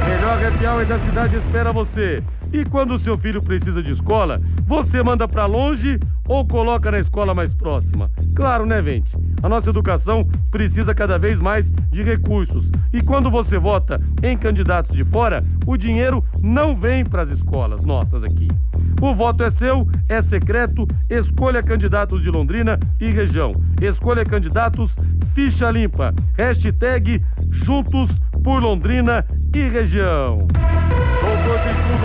Melhor 0.06 0.40
happy 0.40 0.64
hour 0.64 0.86
da 0.86 1.00
cidade 1.00 1.36
espera 1.36 1.72
você. 1.72 2.22
E 2.52 2.64
quando 2.66 2.94
o 2.94 3.00
seu 3.00 3.18
filho 3.18 3.42
precisa 3.42 3.82
de 3.82 3.94
escola, 3.94 4.40
você 4.68 5.02
manda 5.02 5.26
para 5.26 5.46
longe 5.46 5.98
ou 6.28 6.46
coloca 6.46 6.92
na 6.92 7.00
escola 7.00 7.34
mais 7.34 7.52
próxima? 7.54 8.08
Claro, 8.36 8.64
né, 8.64 8.80
gente? 8.84 9.10
A 9.42 9.48
nossa 9.48 9.68
educação 9.68 10.24
precisa 10.52 10.94
cada 10.94 11.18
vez 11.18 11.36
mais 11.40 11.66
de 11.90 12.04
recursos. 12.04 12.64
E 12.92 13.02
quando 13.02 13.32
você 13.32 13.58
vota 13.58 14.00
em 14.22 14.38
candidatos 14.38 14.96
de 14.96 15.04
fora, 15.06 15.42
o 15.66 15.76
dinheiro 15.76 16.24
não 16.40 16.76
vem 16.76 17.04
para 17.04 17.22
as 17.22 17.30
escolas 17.30 17.82
nossas 17.82 18.22
aqui. 18.22 18.48
O 19.04 19.14
voto 19.14 19.44
é 19.44 19.50
seu, 19.58 19.86
é 20.08 20.22
secreto. 20.22 20.88
Escolha 21.10 21.62
candidatos 21.62 22.22
de 22.22 22.30
Londrina 22.30 22.80
e 22.98 23.10
região. 23.10 23.54
Escolha 23.78 24.24
candidatos 24.24 24.90
ficha 25.34 25.70
limpa. 25.70 26.14
Hashtag 26.38 27.20
Juntos 27.66 28.10
por 28.42 28.62
Londrina 28.62 29.22
e 29.54 29.68
região. 29.68 30.48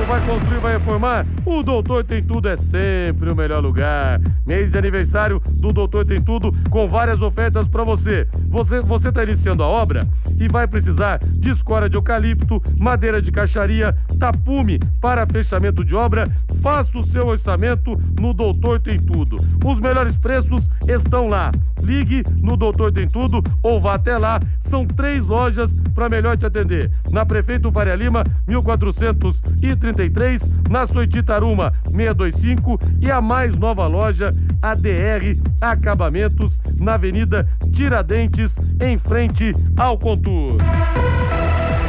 Vai 0.10 0.26
construir, 0.26 0.60
vai 0.60 0.74
reformar? 0.74 1.24
O 1.46 1.62
Doutor 1.62 2.04
Tem 2.04 2.24
Tudo 2.24 2.50
é 2.50 2.58
sempre 2.72 3.30
o 3.30 3.36
melhor 3.36 3.62
lugar. 3.62 4.20
Mês 4.44 4.72
de 4.72 4.76
aniversário 4.76 5.40
do 5.46 5.72
Doutor 5.72 6.04
Tem 6.04 6.20
Tudo 6.20 6.52
com 6.72 6.90
várias 6.90 7.22
ofertas 7.22 7.68
para 7.68 7.84
você. 7.84 8.28
Você 8.50 8.82
você 8.82 9.10
está 9.10 9.24
iniciando 9.24 9.62
a 9.62 9.68
obra 9.68 10.08
e 10.40 10.48
vai 10.48 10.66
precisar 10.66 11.20
de 11.20 11.52
escora 11.52 11.88
de 11.88 11.96
eucalipto, 11.96 12.60
madeira 12.80 13.22
de 13.22 13.32
caixaria, 13.32 13.96
tapume 14.20 14.80
para 15.00 15.28
fechamento 15.28 15.86
de 15.86 15.94
obra. 15.94 16.28
Faça 16.64 16.98
o 16.98 17.06
seu 17.12 17.28
orçamento 17.28 17.96
no 18.20 18.34
Doutor 18.34 18.80
Tem 18.80 19.00
Tudo. 19.00 19.40
Os 19.64 19.80
melhores 19.80 20.18
preços 20.18 20.64
estão 20.88 21.28
lá. 21.28 21.52
Ligue 21.82 22.24
no 22.42 22.56
Doutor 22.58 22.92
Tem 22.92 23.08
Tudo 23.08 23.44
ou 23.64 23.80
vá 23.82 23.96
até 23.96 24.18
lá. 24.18 24.42
São 24.70 24.86
três 24.86 25.26
lojas 25.26 25.70
para 25.96 26.10
melhor 26.10 26.38
te 26.38 26.46
atender. 26.46 26.92
Na 27.10 27.26
Prefeito 27.26 27.72
Faria 27.72 27.96
Lima, 27.96 28.24
1433, 28.48 30.42
na 30.70 30.88
Soititaruma, 30.88 31.74
625 31.86 32.80
e 33.02 33.10
a 33.12 33.20
mais 33.22 33.58
nova 33.58 33.88
loja, 33.88 34.36
ADR 34.62 35.38
Acabamentos, 35.62 36.52
na 36.78 36.94
Avenida 36.94 37.48
Tiradentes, 37.74 38.52
em 38.80 38.98
frente 39.00 39.56
ao 39.78 39.98
Contur. 39.98 40.58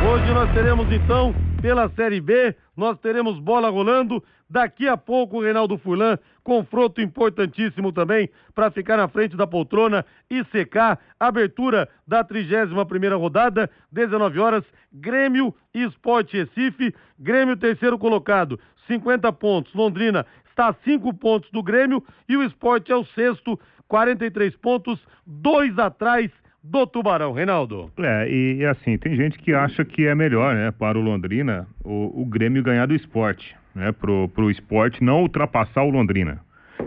Hoje 0.03 0.33
nós 0.33 0.51
teremos 0.53 0.91
então, 0.91 1.35
pela 1.61 1.91
Série 1.91 2.21
B, 2.21 2.55
nós 2.77 2.99
teremos 2.99 3.39
bola 3.39 3.69
rolando. 3.69 4.23
Daqui 4.49 4.89
a 4.89 4.97
pouco 4.97 5.37
o 5.37 5.43
Reinaldo 5.43 5.79
Furlan, 5.79 6.19
confronto 6.43 7.01
importantíssimo 7.01 7.93
também 7.93 8.29
para 8.53 8.71
ficar 8.71 8.97
na 8.97 9.07
frente 9.07 9.37
da 9.37 9.47
poltrona 9.47 10.05
e 10.29 10.43
secar. 10.47 10.99
Abertura 11.21 11.89
da 12.07 12.25
31ª 12.25 13.17
rodada, 13.17 13.71
19 13.93 14.41
horas, 14.41 14.65
Grêmio 14.93 15.55
e 15.73 15.85
Esporte 15.85 16.37
Recife. 16.37 16.93
Grêmio 17.19 17.57
terceiro 17.57 17.97
colocado, 17.97 18.59
50 18.89 19.33
pontos. 19.35 19.73
Londrina 19.73 20.27
está 20.49 20.69
a 20.69 20.75
5 20.85 21.15
pontos 21.15 21.49
do 21.53 21.63
Grêmio 21.63 22.03
e 22.29 22.37
o 22.37 22.43
Esporte 22.43 22.91
é 22.91 22.97
o 22.97 23.05
sexto, 23.05 23.59
43 23.87 24.57
pontos, 24.57 24.99
dois 25.25 25.79
atrás 25.79 26.31
do 26.63 26.87
Tubarão, 26.87 27.33
Reinaldo. 27.33 27.91
É, 27.99 28.29
e, 28.29 28.65
assim, 28.67 28.99
tem 28.99 29.17
gente 29.17 29.39
que 29.39 29.53
acha 29.55 29.85
que 29.85 30.07
é 30.07 30.15
melhor, 30.15 30.55
né, 30.55 30.71
para 30.71 30.99
o 30.99 31.03
Londrina, 31.03 31.67
o, 31.83 32.23
o 32.23 32.25
Grêmio 32.27 32.63
ganhar 32.63 32.87
do 32.87 32.95
esporte, 32.95 33.57
né, 33.75 33.93
pro, 33.93 34.29
pro 34.29 34.51
esporte 34.51 35.03
não 35.03 35.23
ultrapassar 35.23 35.83
o 35.83 35.91
Londrina. 35.91 36.41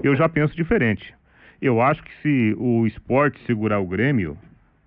Eu 0.03 0.15
já 0.15 0.29
penso 0.29 0.55
diferente. 0.55 1.13
Eu 1.61 1.81
acho 1.81 2.03
que 2.03 2.11
se 2.21 2.55
o 2.57 2.85
esporte 2.85 3.39
segurar 3.45 3.79
o 3.79 3.87
Grêmio, 3.87 4.37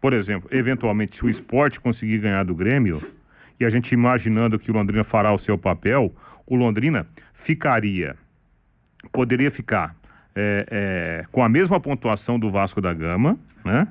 por 0.01 0.13
exemplo, 0.13 0.49
eventualmente 0.53 1.17
se 1.17 1.25
o 1.25 1.31
esporte 1.31 1.81
conseguir 1.81 2.19
ganhar 2.19 2.45
do 2.45 2.55
Grêmio, 2.55 3.03
e 3.59 3.65
a 3.65 3.71
gente 3.71 3.93
imaginando 3.93 4.59
que 4.59 4.71
o 4.71 4.75
Londrina 4.75 5.05
fará 5.05 5.33
o 5.33 5.39
seu 5.41 5.57
papel, 5.57 6.15
o 6.47 6.55
Londrina 6.55 7.07
ficaria, 7.45 8.15
poderia 9.13 9.51
ficar 9.51 9.97
é, 10.35 10.67
é, 10.71 11.25
com 11.33 11.43
a 11.43 11.49
mesma 11.49 11.81
pontuação 11.81 12.39
do 12.39 12.51
Vasco 12.51 12.81
da 12.81 12.93
Gama, 12.93 13.39
né? 13.65 13.89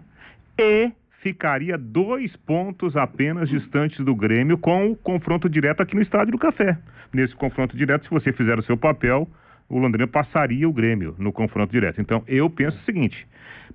E 0.57 0.91
ficaria 1.21 1.77
dois 1.77 2.35
pontos 2.37 2.95
apenas 2.95 3.49
distantes 3.49 4.03
do 4.05 4.15
Grêmio 4.15 4.57
com 4.57 4.91
o 4.91 4.95
confronto 4.95 5.49
direto 5.49 5.81
aqui 5.81 5.95
no 5.95 6.01
Estádio 6.01 6.33
do 6.33 6.37
Café. 6.37 6.77
Nesse 7.13 7.35
confronto 7.35 7.75
direto, 7.75 8.03
se 8.03 8.09
você 8.09 8.31
fizer 8.31 8.59
o 8.59 8.63
seu 8.63 8.77
papel, 8.77 9.27
o 9.67 9.79
Londrina 9.79 10.07
passaria 10.07 10.67
o 10.69 10.73
Grêmio 10.73 11.15
no 11.17 11.33
confronto 11.33 11.71
direto. 11.71 11.99
Então, 11.99 12.23
eu 12.27 12.49
penso 12.49 12.77
o 12.77 12.85
seguinte: 12.85 13.27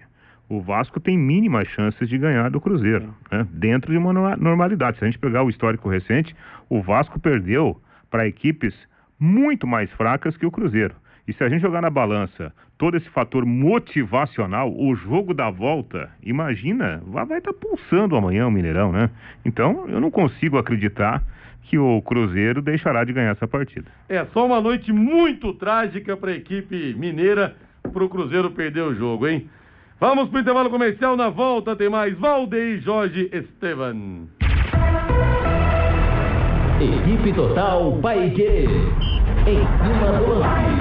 o 0.57 0.61
Vasco 0.61 0.99
tem 0.99 1.17
mínimas 1.17 1.67
chances 1.69 2.07
de 2.07 2.17
ganhar 2.17 2.49
do 2.49 2.61
Cruzeiro. 2.61 3.13
Né? 3.31 3.47
Dentro 3.51 3.91
de 3.91 3.97
uma 3.97 4.13
no- 4.13 4.37
normalidade. 4.37 4.97
Se 4.97 5.03
a 5.03 5.07
gente 5.07 5.19
pegar 5.19 5.43
o 5.43 5.49
histórico 5.49 5.89
recente, 5.89 6.35
o 6.69 6.81
Vasco 6.81 7.19
perdeu 7.19 7.79
para 8.09 8.27
equipes 8.27 8.73
muito 9.19 9.65
mais 9.65 9.89
fracas 9.93 10.35
que 10.37 10.45
o 10.45 10.51
Cruzeiro. 10.51 10.95
E 11.27 11.33
se 11.33 11.43
a 11.43 11.49
gente 11.49 11.61
jogar 11.61 11.81
na 11.81 11.89
balança 11.89 12.51
todo 12.77 12.97
esse 12.97 13.09
fator 13.09 13.45
motivacional, 13.45 14.73
o 14.75 14.93
jogo 14.95 15.33
da 15.33 15.49
volta, 15.49 16.09
imagina, 16.21 17.01
vai 17.05 17.37
estar 17.37 17.53
pulsando 17.53 18.15
amanhã 18.15 18.47
o 18.47 18.51
Mineirão, 18.51 18.91
né? 18.91 19.09
Então, 19.45 19.85
eu 19.87 20.01
não 20.01 20.11
consigo 20.11 20.57
acreditar 20.57 21.23
que 21.63 21.77
o 21.77 22.01
Cruzeiro 22.01 22.61
deixará 22.61 23.03
de 23.05 23.13
ganhar 23.13 23.31
essa 23.31 23.47
partida. 23.47 23.89
É 24.09 24.25
só 24.33 24.45
uma 24.45 24.59
noite 24.59 24.91
muito 24.91 25.53
trágica 25.53 26.17
para 26.17 26.31
a 26.31 26.35
equipe 26.35 26.93
mineira, 26.97 27.55
para 27.93 28.03
o 28.03 28.09
Cruzeiro 28.09 28.51
perder 28.51 28.81
o 28.81 28.93
jogo, 28.93 29.27
hein? 29.27 29.47
Vamos 30.03 30.27
para 30.27 30.37
o 30.37 30.41
intervalo 30.41 30.69
comercial. 30.69 31.15
Na 31.15 31.29
volta 31.29 31.77
tem 31.77 31.87
mais 31.87 32.13
Valdeir 32.19 32.81
Jorge 32.81 33.29
Estevan. 33.31 34.27
Equipe 36.81 37.31
Total 37.33 37.97
Paique. 38.01 38.67
Em 39.47 39.59
cima 39.63 40.11
do 40.19 40.33
lance. 40.39 40.73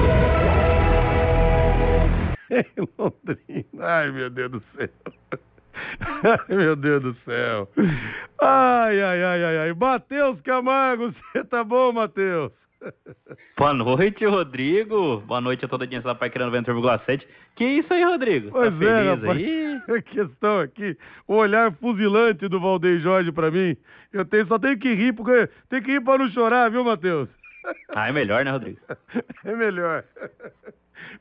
Em 2.67 2.89
Londrina. 2.99 3.87
Ai, 3.87 4.11
meu 4.11 4.29
Deus 4.29 4.51
do 4.51 4.63
céu. 4.77 4.89
Ai, 6.25 6.57
meu 6.57 6.75
Deus 6.75 7.03
do 7.05 7.15
céu. 7.25 7.69
Ai, 8.41 9.01
ai, 9.01 9.23
ai, 9.23 9.45
ai, 9.45 9.59
ai. 9.59 9.73
Matheus 9.73 10.41
Camargo, 10.41 11.13
você 11.33 11.45
tá 11.45 11.63
bom, 11.63 11.93
Matheus? 11.93 12.51
Boa 13.57 13.73
noite, 13.73 14.25
Rodrigo. 14.25 15.21
Boa 15.21 15.41
noite 15.41 15.65
a 15.65 15.69
toda 15.69 15.85
a 15.85 15.87
audiência 15.87 16.07
da 16.07 16.15
Pai 16.15 16.31
Querendo 16.31 16.53
90,7. 16.53 17.27
Que 17.55 17.65
isso 17.65 17.93
aí, 17.93 18.05
Rodrigo? 18.05 18.51
Pois 18.51 18.71
tá 18.71 18.77
é, 18.77 18.79
feliz 18.79 19.21
rapaz. 19.21 19.39
aí? 19.39 19.73
A 19.97 20.03
questão 20.03 20.61
aqui, 20.61 20.97
o 21.27 21.35
olhar 21.35 21.73
fuzilante 21.75 22.47
do 22.47 22.61
Valdeir 22.61 23.01
Jorge 23.01 23.33
pra 23.33 23.51
mim. 23.51 23.77
Eu 24.13 24.25
tenho, 24.25 24.47
só 24.47 24.59
tenho 24.59 24.79
que 24.79 24.95
rir, 24.95 25.13
porque 25.13 25.49
tem 25.69 25.83
que 25.83 25.93
rir 25.93 26.01
pra 26.01 26.19
não 26.19 26.31
chorar, 26.31 26.71
viu, 26.71 26.85
Matheus? 26.85 27.29
Ah, 27.95 28.09
é 28.09 28.13
melhor, 28.13 28.45
né, 28.45 28.51
Rodrigo? 28.51 28.81
É 29.45 29.55
melhor. 29.55 30.03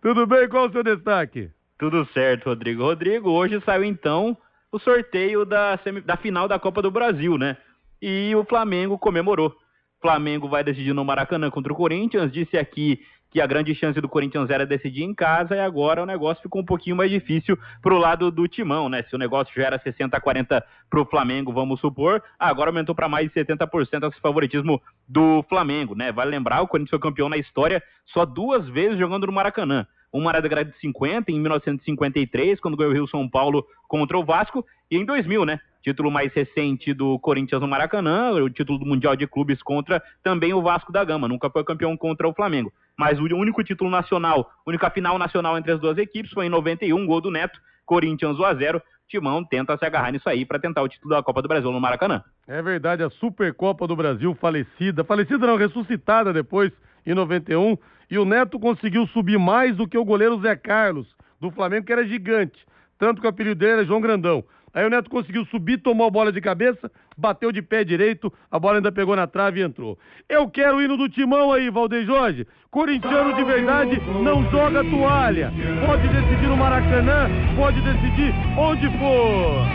Tudo 0.01 0.25
bem? 0.25 0.49
Qual 0.49 0.67
o 0.67 0.71
seu 0.71 0.81
destaque? 0.81 1.51
Tudo 1.77 2.03
certo, 2.13 2.47
Rodrigo. 2.47 2.81
Rodrigo, 2.81 3.29
hoje 3.29 3.61
saiu 3.63 3.83
então 3.83 4.35
o 4.71 4.79
sorteio 4.79 5.45
da, 5.45 5.79
da 6.03 6.17
final 6.17 6.47
da 6.47 6.57
Copa 6.57 6.81
do 6.81 6.89
Brasil, 6.89 7.37
né? 7.37 7.57
E 8.01 8.33
o 8.35 8.43
Flamengo 8.43 8.97
comemorou. 8.97 9.55
Flamengo 10.01 10.49
vai 10.49 10.63
decidir 10.63 10.93
no 10.93 11.05
Maracanã 11.05 11.49
contra 11.49 11.71
o 11.71 11.75
Corinthians. 11.75 12.31
Disse 12.31 12.57
aqui 12.57 12.99
que 13.31 13.39
a 13.39 13.47
grande 13.47 13.73
chance 13.73 13.99
do 14.01 14.09
Corinthians 14.09 14.49
era 14.49 14.65
decidir 14.65 15.03
em 15.03 15.13
casa 15.13 15.55
e 15.55 15.59
agora 15.59 16.03
o 16.03 16.05
negócio 16.05 16.43
ficou 16.43 16.61
um 16.61 16.65
pouquinho 16.65 16.97
mais 16.97 17.09
difícil 17.09 17.57
pro 17.81 17.97
lado 17.97 18.29
do 18.29 18.45
Timão, 18.47 18.89
né? 18.89 19.03
Se 19.03 19.15
o 19.15 19.17
negócio 19.17 19.53
já 19.55 19.67
era 19.67 19.79
60 19.79 20.17
a 20.17 20.19
40 20.19 20.63
pro 20.89 21.05
Flamengo, 21.05 21.53
vamos 21.53 21.79
supor, 21.79 22.21
agora 22.37 22.71
aumentou 22.71 22.93
para 22.93 23.07
mais 23.07 23.31
de 23.31 23.33
70% 23.33 24.11
esse 24.11 24.19
favoritismo 24.19 24.81
do 25.07 25.43
Flamengo, 25.47 25.95
né? 25.95 26.11
Vale 26.11 26.31
lembrar, 26.31 26.61
o 26.61 26.67
Corinthians 26.67 26.89
foi 26.89 26.99
campeão 26.99 27.29
na 27.29 27.37
história 27.37 27.81
só 28.07 28.25
duas 28.25 28.67
vezes 28.67 28.99
jogando 28.99 29.27
no 29.27 29.33
Maracanã. 29.33 29.87
Uma 30.11 30.33
na 30.33 30.41
década 30.41 30.65
de 30.65 30.77
50, 30.79 31.31
em 31.31 31.39
1953, 31.39 32.59
quando 32.59 32.75
ganhou 32.75 32.91
o 32.91 32.95
Rio 32.95 33.07
São 33.07 33.29
Paulo 33.29 33.65
contra 33.87 34.19
o 34.19 34.25
Vasco, 34.25 34.65
e 34.89 34.97
em 34.97 35.05
2000, 35.05 35.45
né? 35.45 35.61
Título 35.81 36.11
mais 36.11 36.31
recente 36.33 36.93
do 36.93 37.17
Corinthians 37.19 37.61
no 37.61 37.67
Maracanã, 37.67 38.31
o 38.31 38.49
título 38.49 38.77
do 38.77 38.85
Mundial 38.85 39.15
de 39.15 39.25
Clubes 39.25 39.61
contra 39.63 40.01
também 40.23 40.53
o 40.53 40.61
Vasco 40.61 40.91
da 40.91 41.03
Gama. 41.03 41.27
Nunca 41.27 41.49
foi 41.49 41.63
campeão 41.63 41.97
contra 41.97 42.27
o 42.27 42.33
Flamengo. 42.33 42.71
Mas 42.97 43.19
o 43.19 43.23
único 43.23 43.63
título 43.63 43.89
nacional, 43.89 44.51
única 44.65 44.89
final 44.91 45.17
nacional 45.17 45.57
entre 45.57 45.71
as 45.71 45.79
duas 45.79 45.97
equipes 45.97 46.31
foi 46.31 46.45
em 46.45 46.49
91, 46.49 47.05
gol 47.05 47.19
do 47.19 47.31
Neto, 47.31 47.59
Corinthians 47.85 48.37
1 48.37 48.45
a 48.45 48.53
0 48.53 48.81
Timão 49.11 49.43
tenta 49.43 49.77
se 49.77 49.85
agarrar 49.85 50.11
nisso 50.11 50.29
aí 50.29 50.45
para 50.45 50.57
tentar 50.57 50.81
o 50.81 50.87
título 50.87 51.13
da 51.13 51.21
Copa 51.21 51.41
do 51.41 51.47
Brasil 51.47 51.69
no 51.69 51.81
Maracanã. 51.81 52.23
É 52.47 52.61
verdade, 52.61 53.03
a 53.03 53.09
Supercopa 53.09 53.85
do 53.85 53.95
Brasil 53.95 54.33
falecida, 54.39 55.03
falecida 55.03 55.45
não, 55.45 55.57
ressuscitada 55.57 56.31
depois 56.31 56.71
em 57.05 57.13
91, 57.13 57.77
e 58.09 58.17
o 58.17 58.23
Neto 58.23 58.57
conseguiu 58.57 59.05
subir 59.07 59.37
mais 59.37 59.75
do 59.75 59.87
que 59.87 59.97
o 59.97 60.05
goleiro 60.05 60.39
Zé 60.39 60.55
Carlos, 60.55 61.07
do 61.41 61.51
Flamengo, 61.51 61.85
que 61.85 61.91
era 61.91 62.07
gigante, 62.07 62.65
tanto 62.97 63.19
que 63.19 63.27
o 63.27 63.29
apelido 63.29 63.55
dele 63.55 63.71
era 63.71 63.85
João 63.85 63.99
Grandão. 63.99 64.45
Aí 64.73 64.85
o 64.85 64.89
Neto 64.89 65.09
conseguiu 65.09 65.45
subir, 65.45 65.77
tomou 65.79 66.07
a 66.07 66.09
bola 66.09 66.31
de 66.31 66.39
cabeça, 66.39 66.89
bateu 67.17 67.51
de 67.51 67.61
pé 67.61 67.83
direito, 67.83 68.31
a 68.49 68.57
bola 68.57 68.77
ainda 68.77 68.91
pegou 68.91 69.15
na 69.15 69.27
trave 69.27 69.59
e 69.59 69.63
entrou. 69.63 69.99
Eu 70.29 70.49
quero 70.49 70.77
o 70.77 70.81
hino 70.81 70.95
do 70.95 71.09
Timão 71.09 71.51
aí, 71.51 71.69
Valdeir 71.69 72.05
Jorge. 72.05 72.47
Corintiano 72.69 73.33
de 73.35 73.43
verdade 73.43 74.01
não 74.23 74.49
joga 74.49 74.83
toalha. 74.85 75.51
Pode 75.85 76.07
decidir 76.07 76.47
no 76.47 76.55
Maracanã, 76.55 77.29
pode 77.57 77.81
decidir 77.81 78.33
onde 78.57 78.87
for. 78.97 79.65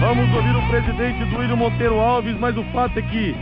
Vamos 0.00 0.34
ouvir 0.34 0.56
o 0.56 0.68
presidente 0.68 1.24
do 1.26 1.38
William 1.38 1.56
Monteiro 1.56 1.98
Alves, 1.98 2.36
mas 2.38 2.56
o 2.56 2.64
fato 2.64 2.98
é 2.98 3.02
que 3.02 3.34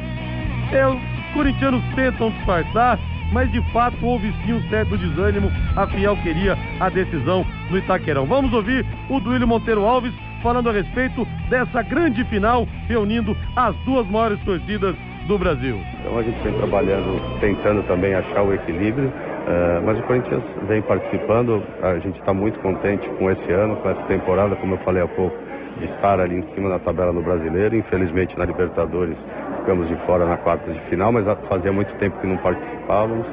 é, 0.73 0.87
os 0.87 1.01
corintianos 1.35 1.83
tentam 1.97 2.31
disfarçar, 2.31 2.99
mas 3.33 3.51
de 3.51 3.61
fato 3.73 3.97
houve 4.05 4.33
sim 4.45 4.53
um 4.53 4.69
certo 4.69 4.97
desânimo. 4.97 5.51
A 5.75 5.87
Fiel 5.89 6.17
queria 6.19 6.57
a 6.79 6.89
decisão 6.89 7.45
no 7.71 7.79
Itaquerão. 7.79 8.25
Vamos 8.27 8.53
ouvir 8.53 8.87
o 9.09 9.19
Duílio 9.19 9.49
Monteiro 9.49 9.85
Alves 9.85 10.13
falando 10.43 10.69
a 10.69 10.73
respeito 10.73 11.27
dessa 11.49 11.83
grande 11.83 12.25
final, 12.25 12.67
reunindo 12.89 13.37
as 13.57 13.75
duas 13.85 14.07
maiores 14.09 14.39
torcidas 14.45 14.97
do 15.27 15.39
Brasil. 15.39 15.79
Então 16.01 16.19
a 16.19 16.23
gente 16.23 16.41
vem 16.43 16.53
trabalhando, 16.55 17.41
tentando 17.41 17.83
também 17.85 18.15
achar 18.15 18.43
o 18.43 18.53
equilíbrio, 18.53 19.13
eh, 19.47 19.81
mas 19.85 19.99
o 19.99 20.03
Corinthians 20.03 20.43
vem 20.67 20.83
participando, 20.83 21.63
a 21.83 21.99
gente 21.99 22.19
está 22.19 22.33
muito 22.33 22.59
contente 22.61 23.09
com 23.11 23.31
esse 23.31 23.53
ano, 23.53 23.77
com 23.77 23.91
essa 23.91 24.03
temporada, 24.03 24.57
como 24.57 24.75
eu 24.75 24.79
falei 24.79 25.03
há 25.03 25.09
pouco, 25.09 25.37
de 25.79 25.85
estar 25.85 26.19
ali 26.21 26.37
em 26.37 26.55
cima 26.55 26.69
da 26.69 26.79
tabela 26.79 27.13
no 27.13 27.23
brasileiro. 27.23 27.77
Infelizmente 27.77 28.37
na 28.37 28.45
Libertadores 28.45 29.17
ficamos 29.59 29.89
de 29.89 29.95
fora 30.07 30.27
na 30.27 30.37
quarta 30.39 30.71
de 30.73 30.81
final, 30.89 31.13
mas 31.13 31.25
fazia 31.49 31.73
muito 31.73 31.95
tempo 31.99 32.19
que 32.21 32.27
não 32.27 32.37
participávamos. 32.39 33.27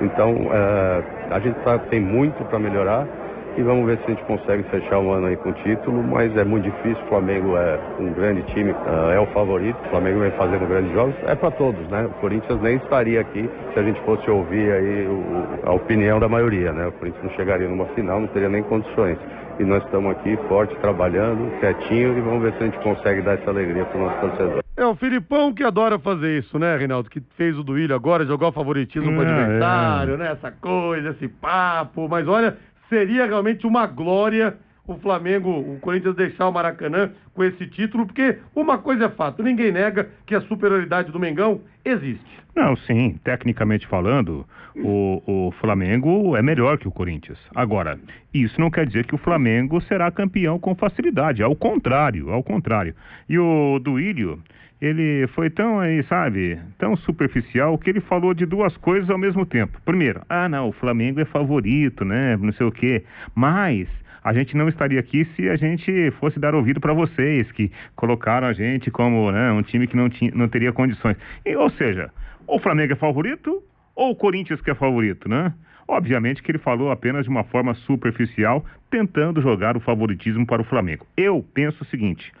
Então 0.00 0.34
eh, 0.52 1.02
a 1.30 1.38
gente 1.40 1.58
tá, 1.60 1.78
tem 1.78 2.00
muito 2.00 2.42
para 2.44 2.58
melhorar 2.58 3.06
e 3.56 3.62
vamos 3.62 3.86
ver 3.86 3.98
se 3.98 4.04
a 4.04 4.08
gente 4.10 4.24
consegue 4.24 4.62
fechar 4.64 4.98
o 4.98 5.12
ano 5.12 5.26
aí 5.26 5.36
com 5.36 5.50
o 5.50 5.52
título, 5.54 6.02
mas 6.02 6.34
é 6.36 6.44
muito 6.44 6.64
difícil. 6.64 7.02
O 7.04 7.08
Flamengo 7.08 7.56
é 7.56 7.78
um 7.98 8.12
grande 8.12 8.42
time, 8.52 8.70
eh, 8.70 9.14
é 9.16 9.20
o 9.20 9.26
favorito. 9.26 9.76
O 9.86 9.88
Flamengo 9.90 10.20
vem 10.20 10.30
fazendo 10.32 10.66
grandes 10.66 10.92
jogos, 10.92 11.14
é 11.26 11.34
para 11.34 11.50
todos, 11.52 11.86
né? 11.88 12.06
O 12.06 12.20
Corinthians 12.20 12.60
nem 12.60 12.76
estaria 12.76 13.20
aqui 13.20 13.48
se 13.72 13.78
a 13.78 13.82
gente 13.82 14.00
fosse 14.02 14.28
ouvir 14.30 14.72
aí 14.72 15.06
o- 15.06 15.68
a 15.68 15.72
opinião 15.72 16.18
da 16.18 16.28
maioria, 16.28 16.72
né? 16.72 16.86
O 16.86 16.92
Corinthians 16.92 17.24
não 17.24 17.30
chegaria 17.32 17.68
numa 17.68 17.86
final, 17.86 18.20
não 18.20 18.28
teria 18.28 18.48
nem 18.48 18.62
condições. 18.62 19.18
E 19.60 19.64
nós 19.64 19.84
estamos 19.84 20.10
aqui 20.12 20.34
forte, 20.48 20.74
trabalhando, 20.76 21.50
quietinho, 21.60 22.16
e 22.16 22.20
vamos 22.22 22.42
ver 22.42 22.52
se 22.54 22.62
a 22.62 22.66
gente 22.66 22.78
consegue 22.78 23.20
dar 23.20 23.34
essa 23.34 23.50
alegria 23.50 23.84
para 23.84 23.98
o 24.00 24.04
nosso 24.04 24.20
torcedor. 24.20 24.62
É 24.74 24.86
o 24.86 24.94
Filipão 24.94 25.52
que 25.52 25.62
adora 25.62 25.98
fazer 25.98 26.38
isso, 26.38 26.58
né, 26.58 26.74
Reinaldo? 26.78 27.10
Que 27.10 27.20
fez 27.36 27.56
o 27.58 27.62
Duílio 27.62 27.94
agora, 27.94 28.24
jogar 28.24 28.48
o 28.48 28.52
favoritismo 28.52 29.12
pro 29.12 29.20
Ah, 29.20 29.24
é. 29.28 29.42
adversário, 29.42 30.16
né? 30.16 30.32
Essa 30.32 30.50
coisa, 30.50 31.10
esse 31.10 31.28
papo. 31.28 32.08
Mas 32.08 32.26
olha, 32.26 32.56
seria 32.92 33.24
realmente 33.24 33.66
uma 33.66 33.86
glória 33.86 34.58
o 34.86 34.98
Flamengo, 34.98 35.50
o 35.50 35.78
Corinthians 35.80 36.16
deixar 36.16 36.48
o 36.48 36.52
Maracanã 36.52 37.12
com 37.32 37.44
esse 37.44 37.66
título, 37.68 38.04
porque 38.04 38.38
uma 38.54 38.78
coisa 38.78 39.04
é 39.04 39.08
fato, 39.08 39.42
ninguém 39.42 39.70
nega 39.70 40.10
que 40.26 40.34
a 40.34 40.40
superioridade 40.42 41.12
do 41.12 41.20
Mengão 41.20 41.60
existe. 41.84 42.42
Não, 42.54 42.76
sim, 42.76 43.18
tecnicamente 43.24 43.86
falando, 43.86 44.44
o, 44.76 45.22
o 45.24 45.52
Flamengo 45.52 46.36
é 46.36 46.42
melhor 46.42 46.78
que 46.78 46.88
o 46.88 46.92
Corinthians. 46.92 47.38
Agora, 47.54 47.98
isso 48.34 48.60
não 48.60 48.70
quer 48.70 48.84
dizer 48.84 49.06
que 49.06 49.14
o 49.14 49.18
Flamengo 49.18 49.80
será 49.82 50.10
campeão 50.10 50.58
com 50.58 50.74
facilidade, 50.74 51.42
ao 51.42 51.54
contrário, 51.54 52.30
ao 52.30 52.42
contrário. 52.42 52.94
E 53.28 53.38
o 53.38 53.78
Duílio, 53.78 54.42
ele 54.82 55.28
foi 55.28 55.48
tão 55.48 55.78
aí, 55.78 56.02
sabe, 56.02 56.58
tão 56.76 56.96
superficial 56.96 57.78
que 57.78 57.88
ele 57.88 58.00
falou 58.00 58.34
de 58.34 58.44
duas 58.44 58.76
coisas 58.76 59.08
ao 59.08 59.16
mesmo 59.16 59.46
tempo. 59.46 59.80
Primeiro, 59.84 60.20
ah 60.28 60.48
não, 60.48 60.70
o 60.70 60.72
Flamengo 60.72 61.20
é 61.20 61.24
favorito, 61.24 62.04
né, 62.04 62.36
não 62.36 62.52
sei 62.52 62.66
o 62.66 62.72
quê, 62.72 63.04
mas 63.32 63.88
a 64.24 64.32
gente 64.32 64.56
não 64.56 64.68
estaria 64.68 64.98
aqui 64.98 65.24
se 65.36 65.48
a 65.48 65.54
gente 65.54 66.10
fosse 66.18 66.40
dar 66.40 66.52
ouvido 66.52 66.80
para 66.80 66.92
vocês, 66.92 67.50
que 67.52 67.70
colocaram 67.94 68.48
a 68.48 68.52
gente 68.52 68.90
como 68.90 69.30
né, 69.30 69.52
um 69.52 69.62
time 69.62 69.86
que 69.86 69.96
não, 69.96 70.08
tinha, 70.08 70.32
não 70.34 70.48
teria 70.48 70.72
condições. 70.72 71.16
E, 71.46 71.54
ou 71.54 71.70
seja, 71.70 72.10
ou 72.44 72.56
o 72.56 72.60
Flamengo 72.60 72.92
é 72.92 72.96
favorito, 72.96 73.62
ou 73.94 74.10
o 74.10 74.16
Corinthians 74.16 74.60
que 74.60 74.70
é 74.70 74.74
favorito, 74.74 75.28
né? 75.28 75.52
Obviamente 75.86 76.42
que 76.42 76.50
ele 76.50 76.58
falou 76.58 76.90
apenas 76.90 77.24
de 77.24 77.30
uma 77.30 77.44
forma 77.44 77.74
superficial, 77.74 78.64
tentando 78.90 79.42
jogar 79.42 79.76
o 79.76 79.80
favoritismo 79.80 80.46
para 80.46 80.62
o 80.62 80.64
Flamengo. 80.64 81.06
Eu 81.16 81.44
penso 81.54 81.82
o 81.82 81.86
seguinte: 81.86 82.32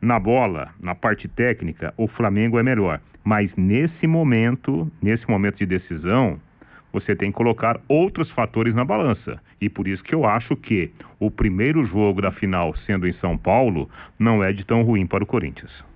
na 0.00 0.18
bola, 0.18 0.70
na 0.80 0.94
parte 0.94 1.28
técnica, 1.28 1.92
o 1.96 2.08
Flamengo 2.08 2.58
é 2.58 2.62
melhor. 2.62 3.00
Mas 3.22 3.50
nesse 3.56 4.06
momento, 4.06 4.90
nesse 5.02 5.28
momento 5.28 5.58
de 5.58 5.66
decisão, 5.66 6.40
você 6.92 7.14
tem 7.14 7.30
que 7.30 7.36
colocar 7.36 7.80
outros 7.88 8.30
fatores 8.30 8.74
na 8.74 8.84
balança. 8.84 9.40
E 9.60 9.68
por 9.68 9.86
isso 9.86 10.02
que 10.02 10.14
eu 10.14 10.24
acho 10.24 10.56
que 10.56 10.90
o 11.18 11.30
primeiro 11.30 11.84
jogo 11.84 12.22
da 12.22 12.32
final, 12.32 12.74
sendo 12.86 13.06
em 13.06 13.12
São 13.14 13.36
Paulo, 13.36 13.88
não 14.18 14.42
é 14.42 14.52
de 14.52 14.64
tão 14.64 14.82
ruim 14.82 15.06
para 15.06 15.22
o 15.22 15.26
Corinthians. 15.26 15.89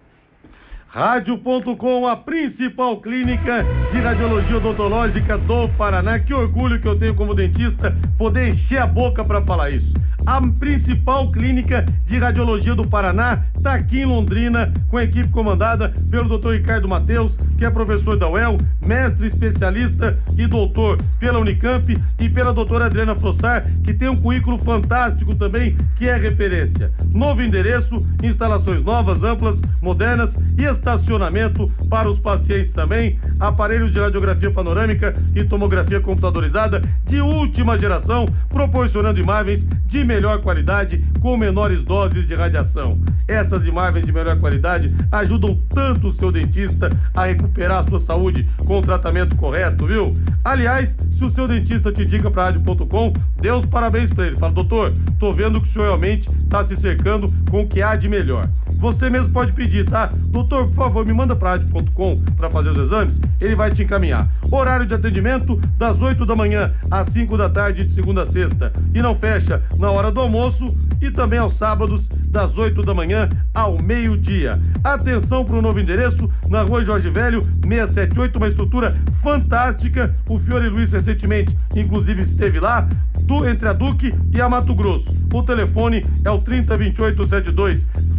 Rádio.com, 0.94 2.06
a 2.06 2.14
principal 2.16 3.00
clínica 3.00 3.66
de 3.90 3.98
radiologia 3.98 4.58
odontológica 4.58 5.36
do 5.38 5.68
Paraná. 5.70 6.20
Que 6.20 6.32
orgulho 6.32 6.80
que 6.80 6.86
eu 6.86 6.96
tenho 6.96 7.16
como 7.16 7.34
dentista 7.34 7.92
poder 8.16 8.50
encher 8.50 8.78
a 8.78 8.86
boca 8.86 9.24
para 9.24 9.42
falar 9.42 9.70
isso. 9.70 9.92
A 10.24 10.40
principal 10.40 11.30
clínica 11.32 11.84
de 12.06 12.18
radiologia 12.18 12.74
do 12.74 12.86
Paraná 12.86 13.44
está 13.56 13.74
aqui 13.74 14.00
em 14.00 14.06
Londrina, 14.06 14.72
com 14.88 14.96
a 14.96 15.04
equipe 15.04 15.28
comandada 15.30 15.92
pelo 16.10 16.38
Dr. 16.38 16.52
Ricardo 16.52 16.88
Mateus, 16.88 17.30
que 17.58 17.64
é 17.64 17.70
professor 17.70 18.16
da 18.16 18.28
UEL, 18.28 18.58
mestre 18.80 19.26
especialista 19.26 20.18
e 20.38 20.46
doutor 20.46 20.98
pela 21.18 21.38
Unicamp, 21.38 22.00
e 22.18 22.28
pela 22.30 22.54
doutora 22.54 22.86
Adriana 22.86 23.14
Frossar, 23.16 23.66
que 23.84 23.92
tem 23.92 24.08
um 24.08 24.16
currículo 24.16 24.58
fantástico 24.58 25.34
também, 25.34 25.76
que 25.98 26.08
é 26.08 26.16
referência. 26.16 26.90
Novo 27.12 27.42
endereço, 27.42 28.06
instalações 28.22 28.82
novas, 28.82 29.22
amplas, 29.22 29.58
modernas 29.82 30.30
e 30.56 30.64
estacionamento 30.84 31.70
para 31.88 32.10
os 32.10 32.18
pacientes 32.20 32.72
também, 32.74 33.18
aparelhos 33.40 33.92
de 33.92 33.98
radiografia 33.98 34.50
panorâmica 34.50 35.16
e 35.34 35.42
tomografia 35.44 36.00
computadorizada 36.00 36.82
de 37.08 37.20
última 37.20 37.78
geração, 37.78 38.28
proporcionando 38.50 39.18
imagens 39.18 39.64
de 39.86 40.04
melhor 40.04 40.42
qualidade 40.42 41.02
com 41.20 41.36
menores 41.36 41.82
doses 41.84 42.28
de 42.28 42.34
radiação. 42.34 42.98
Essas 43.26 43.66
imagens 43.66 44.04
de 44.04 44.12
melhor 44.12 44.38
qualidade 44.38 44.94
ajudam 45.10 45.58
tanto 45.74 46.08
o 46.08 46.14
seu 46.16 46.30
dentista 46.30 46.94
a 47.14 47.24
recuperar 47.24 47.84
a 47.84 47.88
sua 47.88 48.00
saúde 48.02 48.46
com 48.58 48.78
o 48.78 48.82
tratamento 48.82 49.34
correto, 49.36 49.86
viu? 49.86 50.16
Aliás, 50.44 50.90
se 51.16 51.24
o 51.24 51.32
seu 51.32 51.48
dentista 51.48 51.90
te 51.92 52.02
indica 52.02 52.30
para 52.30 52.44
rádio.com, 52.44 53.14
dê 53.40 53.50
os 53.50 53.64
parabéns 53.66 54.12
para 54.12 54.26
ele. 54.26 54.36
Fala, 54.36 54.52
doutor, 54.52 54.92
tô 55.18 55.32
vendo 55.32 55.60
que 55.60 55.68
o 55.70 55.72
senhor 55.72 55.86
realmente 55.86 56.28
está 56.42 56.66
se 56.66 56.76
cercando 56.80 57.32
com 57.50 57.62
o 57.62 57.68
que 57.68 57.80
há 57.80 57.96
de 57.96 58.08
melhor. 58.08 58.48
Você 58.84 59.08
mesmo 59.08 59.30
pode 59.30 59.50
pedir, 59.54 59.88
tá? 59.88 60.12
Doutor, 60.26 60.66
por 60.66 60.74
favor, 60.74 61.06
me 61.06 61.14
manda 61.14 61.34
para 61.34 61.52
rádio.com 61.52 62.20
para 62.36 62.50
fazer 62.50 62.68
os 62.68 62.76
exames, 62.76 63.16
ele 63.40 63.56
vai 63.56 63.74
te 63.74 63.82
encaminhar. 63.82 64.28
Horário 64.50 64.84
de 64.84 64.92
atendimento 64.92 65.56
das 65.78 65.98
8 65.98 66.26
da 66.26 66.36
manhã 66.36 66.70
às 66.90 67.10
5 67.14 67.34
da 67.38 67.48
tarde 67.48 67.86
de 67.86 67.94
segunda 67.94 68.24
a 68.24 68.30
sexta. 68.30 68.74
E 68.94 69.00
não 69.00 69.14
fecha 69.14 69.62
na 69.78 69.90
hora 69.90 70.12
do 70.12 70.20
almoço 70.20 70.76
e 71.00 71.10
também 71.10 71.38
aos 71.38 71.56
sábados 71.56 72.04
das 72.26 72.54
8 72.58 72.82
da 72.82 72.92
manhã 72.92 73.30
ao 73.54 73.80
meio-dia. 73.80 74.60
Atenção 74.82 75.46
para 75.46 75.56
o 75.56 75.62
novo 75.62 75.80
endereço 75.80 76.30
na 76.50 76.60
rua 76.60 76.84
Jorge 76.84 77.08
Velho, 77.08 77.40
678, 77.62 78.36
uma 78.36 78.48
estrutura 78.48 78.94
fantástica. 79.22 80.14
O 80.28 80.38
Fiore 80.40 80.68
Luiz 80.68 80.90
recentemente, 80.90 81.56
inclusive, 81.74 82.24
esteve 82.24 82.60
lá. 82.60 82.86
Du, 83.20 83.48
entre 83.48 83.66
a 83.66 83.72
Duque 83.72 84.14
e 84.30 84.40
a 84.42 84.48
Mato 84.50 84.74
Grosso. 84.74 85.06
O 85.32 85.42
telefone 85.42 86.04
é 86.22 86.30
o 86.30 86.38
3028 86.42 87.26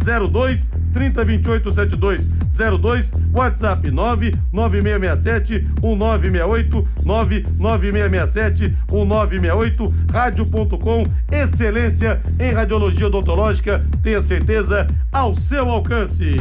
7202 0.04 0.60
3028 0.92 1.74
7202 1.74 3.04
WhatsApp 3.32 3.90
99667 3.90 5.66
1968 5.82 6.88
99667 7.04 8.76
1968 8.90 9.94
rádio.com 10.10 11.06
excelência 11.30 12.20
em 12.40 12.52
radiologia 12.52 13.06
odontológica 13.06 13.84
tenha 14.02 14.22
certeza 14.22 14.88
ao 15.12 15.36
seu 15.48 15.68
alcance. 15.68 16.36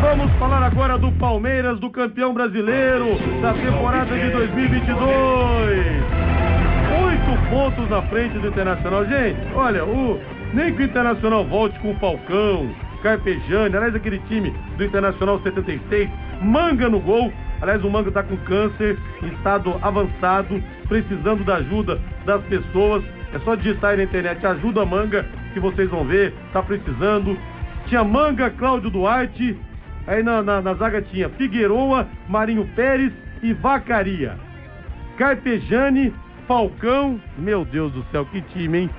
Vamos 0.00 0.32
falar 0.38 0.62
agora 0.62 0.98
do 0.98 1.12
Palmeiras, 1.12 1.78
do 1.78 1.90
campeão 1.90 2.32
brasileiro 2.32 3.18
da 3.42 3.52
temporada 3.52 4.18
de 4.18 4.30
2022 4.30 6.00
oito 7.04 7.50
pontos 7.50 7.88
na 7.90 8.02
frente 8.02 8.38
do 8.38 8.48
Internacional. 8.48 9.04
Gente, 9.06 9.38
olha, 9.54 9.84
o, 9.84 10.18
nem 10.52 10.74
que 10.74 10.82
o 10.82 10.84
Internacional 10.84 11.44
volte 11.44 11.78
com 11.80 11.92
o 11.92 11.98
Falcão, 11.98 12.74
Carpejane, 13.02 13.76
aliás, 13.76 13.94
aquele 13.94 14.18
time 14.20 14.54
do 14.76 14.84
Internacional 14.84 15.40
76, 15.42 16.08
Manga 16.42 16.88
no 16.88 17.00
gol. 17.00 17.32
Aliás, 17.60 17.84
o 17.84 17.90
Manga 17.90 18.08
está 18.08 18.22
com 18.22 18.36
câncer, 18.38 18.98
em 19.22 19.28
estado 19.28 19.78
avançado, 19.82 20.62
precisando 20.88 21.44
da 21.44 21.56
ajuda 21.56 22.00
das 22.24 22.42
pessoas. 22.44 23.04
É 23.32 23.38
só 23.40 23.54
digitar 23.54 23.90
aí 23.90 23.96
na 23.98 24.02
internet, 24.04 24.44
ajuda 24.44 24.84
Manga, 24.84 25.26
que 25.52 25.60
vocês 25.60 25.88
vão 25.90 26.04
ver, 26.04 26.34
tá 26.52 26.62
precisando. 26.62 27.38
Tinha 27.86 28.02
Manga, 28.02 28.50
Cláudio 28.50 28.90
Duarte, 28.90 29.56
aí 30.06 30.22
na, 30.22 30.42
na, 30.42 30.60
na 30.60 30.74
zaga 30.74 31.02
tinha 31.02 31.28
Figueroa, 31.28 32.06
Marinho 32.28 32.66
Pérez 32.74 33.12
e 33.42 33.52
Vacaria. 33.52 34.36
Carpejane, 35.16 36.12
Falcão, 36.48 37.20
meu 37.38 37.64
Deus 37.64 37.92
do 37.92 38.04
céu, 38.10 38.24
que 38.26 38.40
time, 38.42 38.78
hein? 38.78 38.90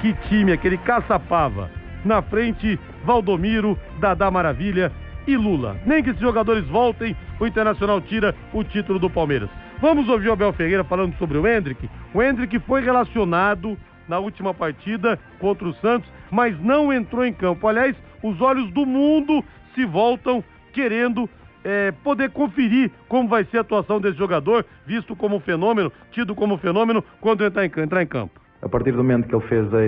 Que 0.00 0.14
time, 0.28 0.52
aquele 0.52 0.78
caçapava. 0.78 1.70
Na 2.04 2.22
frente, 2.22 2.78
Valdomiro, 3.04 3.78
Dadá 3.98 4.30
Maravilha 4.30 4.92
e 5.26 5.36
Lula. 5.36 5.76
Nem 5.84 6.02
que 6.02 6.10
esses 6.10 6.22
jogadores 6.22 6.64
voltem, 6.66 7.16
o 7.40 7.46
Internacional 7.46 8.00
tira 8.00 8.34
o 8.52 8.62
título 8.62 8.98
do 8.98 9.10
Palmeiras. 9.10 9.50
Vamos 9.80 10.08
ouvir 10.08 10.28
o 10.28 10.32
Abel 10.32 10.52
Ferreira 10.52 10.84
falando 10.84 11.16
sobre 11.18 11.36
o 11.36 11.46
Hendrick. 11.46 11.88
O 12.14 12.22
Hendrick 12.22 12.58
foi 12.60 12.80
relacionado 12.80 13.76
na 14.08 14.18
última 14.18 14.54
partida 14.54 15.18
contra 15.38 15.68
o 15.68 15.74
Santos, 15.74 16.08
mas 16.30 16.58
não 16.60 16.92
entrou 16.92 17.24
em 17.24 17.32
campo. 17.32 17.66
Aliás, 17.66 17.96
os 18.22 18.40
olhos 18.40 18.70
do 18.72 18.86
mundo 18.86 19.44
se 19.74 19.84
voltam 19.84 20.42
querendo 20.72 21.28
é, 21.64 21.92
poder 22.04 22.30
conferir 22.30 22.90
como 23.08 23.28
vai 23.28 23.44
ser 23.44 23.58
a 23.58 23.60
atuação 23.60 24.00
desse 24.00 24.16
jogador, 24.16 24.64
visto 24.86 25.14
como 25.16 25.40
fenômeno, 25.40 25.92
tido 26.12 26.34
como 26.34 26.56
fenômeno, 26.56 27.04
quando 27.20 27.44
entrar 27.44 27.64
em, 27.64 27.70
entrar 27.82 28.02
em 28.02 28.06
campo. 28.06 28.40
A 28.60 28.68
partir 28.68 28.90
do 28.90 28.98
momento 28.98 29.28
que 29.28 29.34
ele 29.34 29.46
fez 29.46 29.72
a 29.72 29.84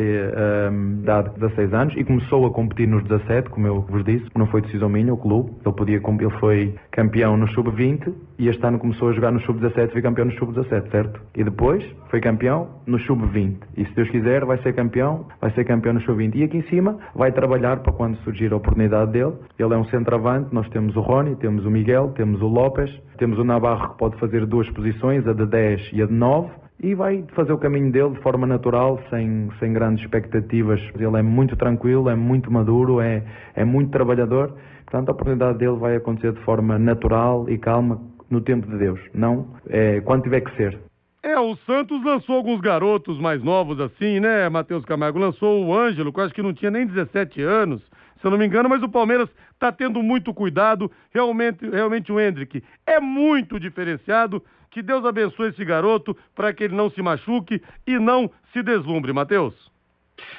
idade 1.01 1.31
de 1.31 1.41
16 1.41 1.75
anos 1.75 1.95
e 1.97 2.05
começou 2.05 2.47
a 2.47 2.51
competir 2.51 2.87
nos 2.87 3.03
17, 3.05 3.51
como 3.51 3.67
eu 3.67 3.81
vos 3.83 4.05
disse, 4.05 4.27
não 4.37 4.47
foi 4.47 4.63
decisão 4.63 4.89
minha, 4.89 5.13
o 5.13 5.17
clube. 5.17 5.51
Ele, 5.65 5.75
podia, 5.75 5.97
ele 5.97 6.31
foi 6.39 6.75
campeão 6.93 7.37
no 7.37 7.49
sub-20 7.49 8.13
e 8.39 8.49
este 8.49 8.65
ano 8.65 8.79
começou 8.79 9.09
a 9.09 9.13
jogar 9.13 9.33
no 9.33 9.41
sub-17 9.41 9.89
e 9.89 9.93
foi 9.93 10.03
campeão 10.03 10.27
no 10.27 10.33
sub-17, 10.35 10.91
certo? 10.91 11.21
E 11.37 11.43
depois 11.43 11.85
foi 12.11 12.21
campeão 12.21 12.69
no 12.87 12.99
sub-20. 13.01 13.57
E 13.77 13.85
se 13.87 13.95
Deus 13.95 14.09
quiser, 14.11 14.45
vai 14.45 14.59
ser 14.63 14.73
campeão, 14.73 15.27
vai 15.41 15.51
ser 15.51 15.65
campeão 15.65 15.95
no 15.95 16.01
sub-20. 16.03 16.37
E 16.37 16.45
aqui 16.45 16.59
em 16.59 16.63
cima 16.69 16.97
vai 17.15 17.33
trabalhar 17.33 17.81
para 17.81 17.93
quando 17.93 18.17
surgir 18.19 18.53
a 18.53 18.57
oportunidade 18.57 19.11
dele. 19.11 19.35
Ele 19.59 19.75
é 19.75 19.77
um 19.77 19.85
centroavante, 19.87 20.55
nós 20.55 20.69
temos 20.69 20.95
o 20.95 21.01
Rony, 21.01 21.35
temos 21.37 21.67
o 21.67 21.71
Miguel, 21.71 22.13
temos 22.15 22.41
o 22.41 22.47
Lopes, 22.47 22.91
temos 23.19 23.37
o 23.39 23.45
Navarro 23.45 23.91
que 23.91 23.99
pode 23.99 24.17
fazer 24.19 24.47
duas 24.47 24.71
posições, 24.71 25.27
a 25.27 25.33
de 25.33 25.47
10 25.47 25.91
e 25.93 26.03
a 26.03 26.07
de 26.07 26.13
9 26.13 26.70
e 26.83 26.95
vai 26.95 27.25
fazer 27.35 27.53
o 27.53 27.59
caminho 27.59 27.93
dele 27.93 28.11
de 28.11 28.21
forma 28.23 28.47
natural, 28.47 28.99
sem, 29.11 29.51
sem 29.59 29.73
grandes 29.73 30.03
expectativas. 30.03 30.81
Ele 30.99 31.17
é 31.19 31.23
muito 31.23 31.57
tranquilo, 31.57 32.09
é 32.09 32.17
muito 32.17 32.51
maduro, 32.51 33.01
é, 33.01 33.23
é 33.55 33.65
muito 33.65 33.91
trabalhador. 33.91 34.55
Portanto, 34.85 35.11
a 35.11 35.13
oportunidade 35.13 35.59
dele 35.59 35.77
vai 35.77 35.97
acontecer 35.97 36.33
de 36.33 36.41
forma 36.41 36.79
natural 36.79 37.49
e 37.49 37.59
calma 37.59 38.01
no 38.31 38.41
tempo 38.41 38.67
de 38.67 38.79
Deus, 38.79 39.01
não 39.13 39.49
é, 39.69 40.01
quando 40.01 40.23
tiver 40.23 40.41
que 40.41 40.57
ser. 40.57 40.79
É, 41.23 41.39
o 41.39 41.55
Santos 41.67 42.03
lançou 42.03 42.37
alguns 42.37 42.61
garotos 42.61 43.19
mais 43.21 43.43
novos 43.43 43.79
assim, 43.79 44.21
né, 44.21 44.49
Matheus 44.49 44.85
Camargo? 44.85 45.19
Lançou 45.19 45.67
o 45.67 45.77
Ângelo, 45.77 46.13
que 46.13 46.19
eu 46.19 46.25
acho 46.25 46.35
que 46.35 46.43
não 46.43 46.55
tinha 46.55 46.71
nem 46.71 46.87
17 46.87 47.43
anos, 47.43 47.83
se 48.21 48.27
eu 48.27 48.31
não 48.31 48.39
me 48.39 48.47
engano, 48.47 48.69
mas 48.69 48.83
o 48.83 48.89
Palmeiras 48.89 49.29
está 49.53 49.71
tendo 49.71 50.03
muito 50.03 50.33
cuidado. 50.33 50.91
Realmente, 51.13 51.69
realmente 51.69 52.11
o 52.11 52.19
Hendrick 52.19 52.63
é 52.87 52.99
muito 53.01 53.61
diferenciado. 53.61 54.43
Que 54.71 54.83
Deus 54.83 55.05
abençoe 55.05 55.49
esse 55.49 55.65
garoto 55.65 56.17
para 56.35 56.53
que 56.53 56.65
ele 56.65 56.77
não 56.77 56.91
se 56.91 57.03
machuque 57.03 57.63
e 57.87 57.99
não 57.99 58.31
se 58.53 58.63
deslumbre, 58.63 59.13
Matheus. 59.13 59.55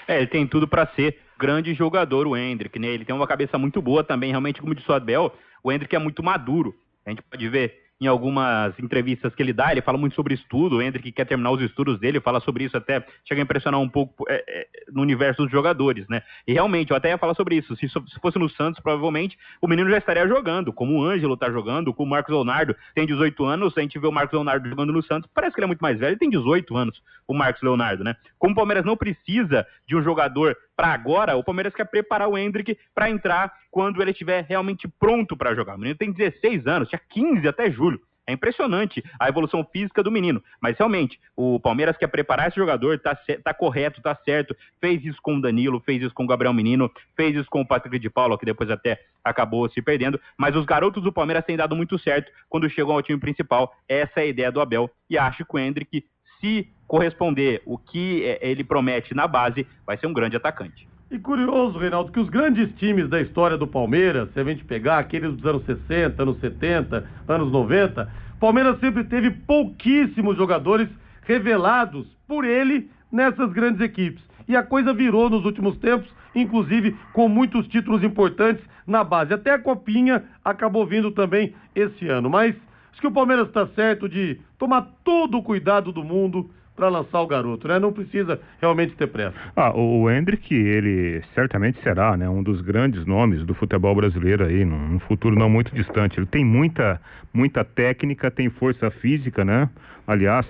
É, 0.08 0.18
ele 0.18 0.28
tem 0.28 0.48
tudo 0.48 0.68
para 0.68 0.88
ser 0.88 1.20
grande 1.38 1.74
jogador, 1.74 2.28
o 2.28 2.38
Hendrick, 2.38 2.78
né? 2.80 2.88
Ele 2.88 3.04
tem 3.04 3.16
uma 3.16 3.28
cabeça 3.28 3.58
muito 3.58 3.82
boa 3.82 4.04
também, 4.04 4.30
realmente, 4.30 4.62
como 4.62 4.76
disse 4.76 4.90
o 4.90 4.94
Abel, 4.94 5.34
o 5.64 5.72
Hendrick 5.72 5.96
é 5.96 6.00
muito 6.00 6.24
maduro. 6.24 6.76
A 7.06 7.10
gente 7.10 7.22
pode 7.24 7.50
ver 7.50 7.81
em 8.02 8.08
algumas 8.08 8.78
entrevistas 8.80 9.36
que 9.36 9.43
ele 9.43 9.54
dá, 9.54 9.72
ele 9.72 9.82
fala 9.84 9.95
muito 9.95 10.16
sobre 10.16 10.34
estudo, 10.34 10.78
o 10.78 10.82
Hendrick 10.82 11.12
quer 11.12 11.26
terminar 11.26 11.52
os 11.52 11.62
estudos 11.62 11.99
dele, 11.99 12.20
fala 12.20 12.39
sobre 12.39 12.64
isso 12.64 12.76
até, 12.76 13.06
chega 13.24 13.39
a 13.39 13.43
impressionar 13.43 13.80
um 13.80 13.88
pouco 13.88 14.26
é, 14.28 14.43
é, 14.47 14.68
no 14.91 15.04
universo 15.04 15.43
dos 15.43 15.52
jogadores, 15.52 16.08
né? 16.10 16.24
E 16.47 16.52
realmente, 16.52 16.89
eu 16.89 16.97
até 16.97 17.10
ia 17.10 17.18
falar 17.20 17.36
sobre 17.36 17.56
isso, 17.56 17.76
se, 17.76 17.88
se 17.88 18.20
fosse 18.20 18.39
no 18.39 18.49
Santos, 18.49 18.82
provavelmente 18.82 19.38
o 19.62 19.68
menino 19.68 19.88
já 19.91 19.99
estaria 19.99 20.28
jogando, 20.28 20.74
como 20.74 20.97
o 20.97 21.04
Ângelo 21.06 21.38
tá 21.38 21.52
jogando, 21.52 21.93
como 21.93 22.08
o 22.08 22.10
Marcos 22.10 22.34
Leonardo 22.34 22.76
tem 22.95 23.06
18 23.06 23.45
anos, 23.45 23.78
a 23.78 23.82
gente 23.82 23.99
vê 23.99 24.08
o 24.08 24.12
Marcos 24.12 24.34
Leonardo 24.34 24.68
jogando 24.68 24.91
no 24.91 25.04
Santos, 25.04 25.30
parece 25.32 25.54
que 25.54 25.60
ele 25.60 25.66
é 25.66 25.68
muito 25.68 25.82
mais 25.82 25.99
velho, 25.99 26.14
ele 26.14 26.20
tem 26.20 26.30
18 26.30 26.76
anos, 26.76 27.04
o 27.28 27.36
Marcos 27.36 27.62
Leonardo, 27.62 28.04
né? 28.04 28.16
Como 28.39 28.54
o 28.54 28.56
Palmeiras 28.56 28.84
não 28.84 28.97
precisa 28.97 29.68
de 29.88 29.95
um 29.95 30.02
jogador 30.02 30.58
para 30.82 30.94
agora, 30.94 31.38
o 31.38 31.44
Palmeiras 31.44 31.76
quer 31.76 31.86
preparar 31.86 32.28
o 32.28 32.36
Hendrick 32.36 32.76
para 32.96 33.08
entrar 33.08 33.54
quando 33.70 34.02
ele 34.02 34.10
estiver 34.10 34.44
realmente 34.44 34.88
pronto 34.88 35.38
para 35.38 35.54
jogar. 35.54 35.76
O 35.76 35.78
menino 35.78 35.96
tem 35.96 36.12
16 36.12 36.66
anos, 36.66 36.90
tinha 36.90 37.00
15 37.08 37.48
até 37.48 37.70
julho. 37.70 38.02
É 38.26 38.34
impressionante 38.34 39.04
a 39.20 39.30
evolução 39.30 39.64
física 39.64 40.02
do 40.02 40.10
menino. 40.10 40.44
Mas 40.60 40.76
realmente, 40.80 41.20
o 41.36 41.60
Palmeiras 41.60 41.98
quer 41.98 42.08
preparar 42.08 42.48
esse 42.48 42.58
jogador, 42.58 42.98
tá, 42.98 43.16
tá 43.44 43.54
correto, 43.54 44.02
tá 44.02 44.18
certo. 44.26 44.58
Fez 44.80 45.06
isso 45.06 45.20
com 45.22 45.36
o 45.36 45.42
Danilo, 45.42 45.80
fez 45.86 46.02
isso 46.02 46.16
com 46.16 46.24
o 46.24 46.28
Gabriel 46.28 46.54
Menino, 46.54 46.90
fez 47.16 47.36
isso 47.36 47.48
com 47.48 47.62
o 47.62 47.68
Patrick 47.68 48.00
de 48.00 48.10
Paulo, 48.10 48.36
que 48.36 48.46
depois 48.46 48.72
até 48.72 49.00
acabou 49.24 49.70
se 49.70 49.84
perdendo. 49.84 50.20
Mas 50.36 50.56
os 50.56 50.66
garotos 50.66 51.04
do 51.04 51.14
Palmeiras 51.14 51.46
têm 51.46 51.58
dado 51.58 51.76
muito 51.76 52.00
certo 52.00 52.32
quando 52.50 52.68
chegam 52.68 52.94
ao 52.94 53.04
time 53.04 53.20
principal. 53.20 53.72
Essa 53.88 54.22
é 54.22 54.24
a 54.24 54.26
ideia 54.26 54.52
do 54.52 54.60
Abel. 54.60 54.90
E 55.08 55.16
acho 55.16 55.46
que 55.46 55.56
o 55.56 55.60
Hendrick, 55.60 56.04
se 56.42 56.68
corresponder 56.88 57.62
o 57.66 57.78
que 57.78 58.26
é, 58.26 58.39
ele 58.42 58.66
promete 58.66 59.14
na 59.14 59.26
base, 59.26 59.66
vai 59.88 59.98
ser 59.98 60.08
um 60.08 60.14
grande 60.14 60.36
atacante. 60.36 60.86
E 61.10 61.20
curioso, 61.20 61.78
Reinaldo, 61.78 62.12
que 62.12 62.20
os 62.20 62.30
grandes 62.30 62.74
times 62.76 63.10
da 63.10 63.22
história 63.22 63.58
do 63.58 63.68
Palmeiras, 63.68 64.30
se 64.34 64.39
a 64.39 64.44
gente 64.44 64.64
pegar 64.64 64.98
aqueles 64.98 65.34
dos 65.36 65.46
anos 65.46 65.66
60, 65.66 66.22
anos 66.22 66.39
70, 66.39 67.10
anos 67.28 67.52
90, 67.52 68.12
Palmeiras 68.39 68.80
sempre 68.80 69.04
teve 69.04 69.30
pouquíssimos 69.30 70.36
jogadores 70.36 70.89
revelados 71.24 72.08
por 72.28 72.44
ele 72.44 72.89
nessas 73.12 73.52
grandes 73.52 73.82
equipes. 73.82 74.24
E 74.48 74.56
a 74.56 74.64
coisa 74.64 74.94
virou 74.94 75.30
nos 75.30 75.46
últimos 75.46 75.78
tempos, 75.78 76.10
inclusive 76.34 76.96
com 77.14 77.28
muitos 77.28 77.68
títulos 77.68 78.04
importantes 78.04 78.64
na 78.88 79.04
base. 79.04 79.34
Até 79.34 79.52
a 79.52 79.60
Copinha 79.60 80.24
acabou 80.44 80.86
vindo 80.86 81.12
também 81.12 81.54
esse 81.76 82.08
ano. 82.08 82.30
Mas 82.30 82.56
acho 82.92 83.02
que 83.02 83.08
o 83.08 83.12
Palmeiras 83.12 83.48
está 83.48 83.68
certo 83.68 84.08
de 84.08 84.39
tomar 84.58 84.88
todo 85.04 85.38
o 85.38 85.44
cuidado 85.44 85.92
do 85.92 86.04
mundo 86.04 86.50
para 86.76 86.89
lançar 86.89 87.22
o 87.22 87.28
garoto, 87.28 87.68
né? 87.68 87.78
Não 87.78 87.92
precisa 87.92 88.39
realmente 88.60 88.96
ter 88.96 89.08
pressa. 89.08 89.36
Ah, 89.56 89.72
o 89.78 90.10
Hendrick, 90.10 90.54
ele 90.54 91.22
certamente 91.36 91.80
será, 91.84 92.18
né, 92.18 92.28
um 92.28 92.42
dos 92.42 92.62
grandes 92.62 93.06
nomes 93.06 93.46
do 93.46 93.54
futebol 93.54 93.94
brasileiro 93.94 94.46
aí, 94.46 94.66
num, 94.66 95.00
futuro 95.00 95.38
não 95.38 95.50
muito 95.50 95.74
distante. 95.76 96.20
Ele 96.20 96.26
tem 96.26 96.44
muita, 96.44 97.00
muita 97.34 97.64
técnica, 97.64 98.32
tem 98.32 98.50
força 98.50 98.89
física, 98.89 99.46
né? 99.46 99.70
Aliás, 100.08 100.46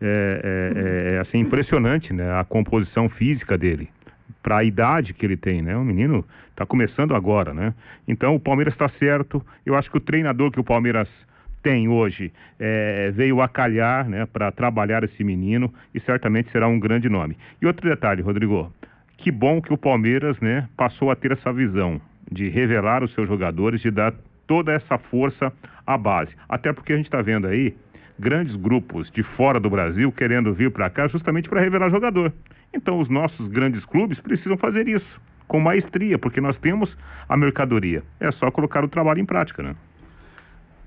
é, 0.00 1.14
é, 1.14 1.14
é 1.16 1.18
assim 1.20 1.38
impressionante, 1.38 2.12
né? 2.12 2.38
A 2.38 2.44
composição 2.44 3.08
física 3.08 3.58
dele 3.58 3.88
para 4.42 4.58
a 4.58 4.64
idade 4.64 5.12
que 5.14 5.24
ele 5.24 5.36
tem, 5.36 5.62
né? 5.62 5.76
O 5.76 5.84
menino 5.84 6.24
está 6.50 6.64
começando 6.64 7.14
agora, 7.14 7.52
né? 7.52 7.74
Então 8.06 8.34
o 8.34 8.40
Palmeiras 8.40 8.74
está 8.74 8.88
certo. 8.98 9.44
Eu 9.66 9.74
acho 9.74 9.90
que 9.90 9.96
o 9.96 10.00
treinador 10.00 10.50
que 10.50 10.60
o 10.60 10.64
Palmeiras 10.64 11.08
tem 11.64 11.88
hoje 11.88 12.30
é, 12.60 13.10
veio 13.12 13.40
a 13.40 13.48
calhar 13.48 14.06
né, 14.06 14.26
para 14.26 14.52
trabalhar 14.52 15.02
esse 15.02 15.24
menino 15.24 15.72
e 15.94 16.00
certamente 16.00 16.52
será 16.52 16.68
um 16.68 16.78
grande 16.78 17.08
nome. 17.08 17.36
E 17.60 17.66
outro 17.66 17.88
detalhe, 17.88 18.20
Rodrigo, 18.20 18.70
que 19.16 19.32
bom 19.32 19.62
que 19.62 19.72
o 19.72 19.78
Palmeiras 19.78 20.38
né, 20.40 20.68
passou 20.76 21.10
a 21.10 21.16
ter 21.16 21.32
essa 21.32 21.50
visão 21.52 21.98
de 22.30 22.50
revelar 22.50 23.02
os 23.02 23.12
seus 23.14 23.26
jogadores, 23.26 23.80
de 23.80 23.90
dar 23.90 24.12
toda 24.46 24.72
essa 24.72 24.98
força 24.98 25.50
à 25.86 25.96
base. 25.96 26.32
Até 26.46 26.70
porque 26.70 26.92
a 26.92 26.96
gente 26.96 27.06
está 27.06 27.22
vendo 27.22 27.46
aí 27.46 27.74
grandes 28.18 28.54
grupos 28.56 29.10
de 29.10 29.22
fora 29.22 29.58
do 29.58 29.70
Brasil 29.70 30.12
querendo 30.12 30.52
vir 30.52 30.70
para 30.70 30.90
cá 30.90 31.08
justamente 31.08 31.48
para 31.48 31.62
revelar 31.62 31.88
jogador. 31.90 32.30
Então 32.74 33.00
os 33.00 33.08
nossos 33.08 33.48
grandes 33.48 33.82
clubes 33.86 34.20
precisam 34.20 34.58
fazer 34.58 34.86
isso 34.86 35.20
com 35.48 35.60
maestria, 35.60 36.18
porque 36.18 36.40
nós 36.40 36.58
temos 36.58 36.94
a 37.26 37.36
mercadoria. 37.36 38.02
É 38.20 38.30
só 38.32 38.50
colocar 38.50 38.84
o 38.84 38.88
trabalho 38.88 39.20
em 39.20 39.26
prática, 39.26 39.62
né? 39.62 39.74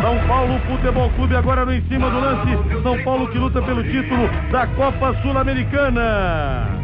São 0.00 0.18
Paulo 0.26 0.58
Futebol 0.60 1.10
Clube 1.10 1.36
agora 1.36 1.66
no 1.66 1.74
em 1.74 1.82
cima 1.82 2.08
do 2.08 2.18
lance. 2.18 2.48
São 2.82 2.96
Paulo 3.04 3.28
que 3.28 3.36
luta 3.36 3.60
pelo 3.60 3.82
título 3.82 4.26
da 4.50 4.66
Copa 4.68 5.14
Sul-Americana. 5.20 6.79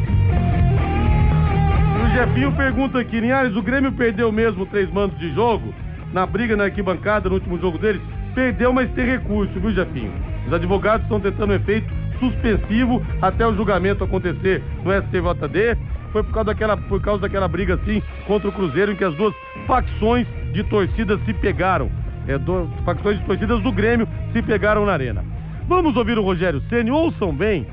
O 2.04 2.08
Jefinho 2.10 2.52
pergunta 2.52 2.98
aqui, 2.98 3.20
Linhares, 3.20 3.56
o 3.56 3.62
Grêmio 3.62 3.92
perdeu 3.92 4.30
mesmo 4.30 4.66
três 4.66 4.90
mandos 4.90 5.18
de 5.18 5.32
jogo? 5.34 5.74
Na 6.12 6.26
briga 6.26 6.56
na 6.56 6.64
arquibancada, 6.64 7.28
no 7.28 7.36
último 7.36 7.58
jogo 7.58 7.78
deles? 7.78 8.02
Perdeu, 8.34 8.72
mas 8.72 8.90
tem 8.92 9.06
recurso, 9.06 9.58
viu, 9.58 9.70
Jefinho? 9.70 10.12
Os 10.46 10.52
advogados 10.52 11.04
estão 11.04 11.18
tentando 11.18 11.52
um 11.52 11.56
efeito 11.56 11.92
suspensivo 12.18 13.04
até 13.20 13.46
o 13.46 13.54
julgamento 13.54 14.04
acontecer 14.04 14.62
no 14.84 14.92
STJD. 14.92 15.76
Foi 16.12 16.22
por 16.22 16.32
causa 16.32 16.46
daquela, 16.46 16.76
por 16.76 17.00
causa 17.00 17.22
daquela 17.22 17.48
briga 17.48 17.74
assim 17.74 18.02
contra 18.26 18.48
o 18.48 18.52
Cruzeiro 18.52 18.92
em 18.92 18.96
que 18.96 19.04
as 19.04 19.14
duas 19.14 19.34
facções 19.66 20.26
de 20.52 20.62
torcidas 20.64 21.18
se 21.24 21.34
pegaram. 21.34 21.90
É, 22.28 22.38
duas 22.38 22.68
facções 22.84 23.18
de 23.18 23.24
torcidas 23.24 23.62
do 23.62 23.72
Grêmio 23.72 24.08
se 24.32 24.42
pegaram 24.42 24.84
na 24.84 24.92
arena. 24.92 25.24
Vamos 25.68 25.96
ouvir 25.96 26.18
o 26.18 26.22
Rogério 26.22 26.62
Ceni, 26.68 26.90
ouçam 26.90 27.34
bem, 27.34 27.66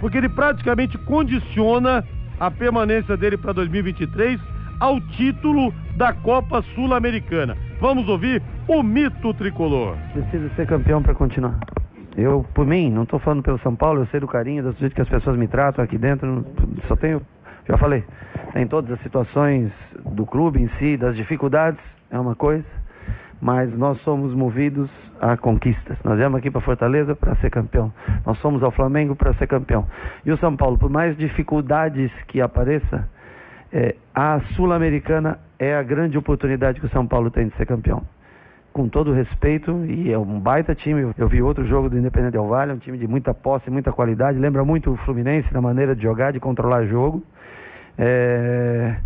porque 0.00 0.18
ele 0.18 0.28
praticamente 0.28 0.98
condiciona 0.98 2.04
a 2.38 2.50
permanência 2.50 3.16
dele 3.16 3.36
para 3.36 3.52
2023 3.52 4.40
ao 4.78 5.00
título 5.00 5.72
da 5.96 6.12
Copa 6.12 6.62
Sul-Americana. 6.74 7.56
Vamos 7.80 8.08
ouvir 8.08 8.42
o 8.68 8.82
mito 8.82 9.32
tricolor. 9.34 9.96
Preciso 10.12 10.50
ser 10.54 10.66
campeão 10.66 11.02
para 11.02 11.14
continuar. 11.14 11.58
Eu, 12.16 12.46
por 12.54 12.66
mim, 12.66 12.90
não 12.90 13.02
estou 13.02 13.18
falando 13.18 13.42
pelo 13.42 13.58
São 13.58 13.76
Paulo, 13.76 14.00
eu 14.00 14.06
sei 14.06 14.20
do 14.20 14.26
carinho, 14.26 14.62
do 14.62 14.72
jeito 14.78 14.94
que 14.94 15.02
as 15.02 15.08
pessoas 15.08 15.36
me 15.36 15.46
tratam 15.46 15.84
aqui 15.84 15.98
dentro, 15.98 16.46
só 16.88 16.96
tenho, 16.96 17.20
já 17.68 17.76
falei, 17.76 18.02
tem 18.54 18.66
todas 18.66 18.90
as 18.90 19.02
situações 19.02 19.70
do 20.12 20.24
clube 20.24 20.62
em 20.62 20.68
si, 20.78 20.96
das 20.96 21.14
dificuldades, 21.14 21.78
é 22.10 22.18
uma 22.18 22.34
coisa, 22.34 22.64
mas 23.40 23.72
nós 23.76 24.00
somos 24.02 24.34
movidos 24.34 24.90
a 25.20 25.36
conquistas. 25.36 25.96
Nós 26.04 26.16
viemos 26.16 26.38
aqui 26.38 26.50
para 26.50 26.60
Fortaleza 26.60 27.14
para 27.14 27.34
ser 27.36 27.50
campeão. 27.50 27.92
Nós 28.24 28.38
somos 28.38 28.62
ao 28.62 28.70
Flamengo 28.70 29.14
para 29.14 29.32
ser 29.34 29.46
campeão. 29.46 29.86
E 30.24 30.32
o 30.32 30.38
São 30.38 30.56
Paulo, 30.56 30.78
por 30.78 30.90
mais 30.90 31.16
dificuldades 31.16 32.10
que 32.28 32.40
apareça, 32.40 33.08
é, 33.72 33.94
a 34.14 34.40
Sul-Americana 34.54 35.38
é 35.58 35.74
a 35.74 35.82
grande 35.82 36.16
oportunidade 36.16 36.80
que 36.80 36.86
o 36.86 36.90
São 36.90 37.06
Paulo 37.06 37.30
tem 37.30 37.48
de 37.48 37.56
ser 37.56 37.66
campeão 37.66 38.02
com 38.76 38.90
todo 38.90 39.10
respeito, 39.10 39.86
e 39.86 40.12
é 40.12 40.18
um 40.18 40.38
baita 40.38 40.74
time. 40.74 41.10
Eu 41.16 41.28
vi 41.28 41.40
outro 41.40 41.66
jogo 41.66 41.88
do 41.88 41.96
Independente 41.96 42.32
Del 42.32 42.46
Valle, 42.46 42.74
um 42.74 42.78
time 42.78 42.98
de 42.98 43.08
muita 43.08 43.32
posse, 43.32 43.70
muita 43.70 43.90
qualidade. 43.90 44.38
Lembra 44.38 44.66
muito 44.66 44.92
o 44.92 44.96
Fluminense 44.98 45.48
na 45.50 45.62
maneira 45.62 45.96
de 45.96 46.02
jogar, 46.02 46.30
de 46.30 46.38
controlar 46.38 46.84
jogo. 46.84 47.22
É... 47.96 48.96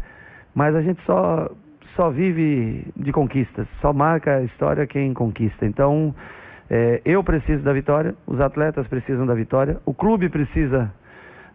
Mas 0.52 0.74
a 0.74 0.82
gente 0.82 1.00
só, 1.06 1.48
só 1.96 2.10
vive 2.10 2.86
de 2.96 3.12
conquistas, 3.12 3.66
só 3.80 3.92
marca 3.92 4.36
a 4.36 4.42
história 4.42 4.86
quem 4.86 5.12
conquista. 5.14 5.66
Então, 5.66 6.14
é, 6.68 7.00
eu 7.04 7.22
preciso 7.24 7.62
da 7.62 7.72
vitória, 7.72 8.14
os 8.26 8.40
atletas 8.40 8.86
precisam 8.88 9.26
da 9.26 9.34
vitória, 9.34 9.80
o 9.84 9.94
clube 9.94 10.28
precisa 10.28 10.92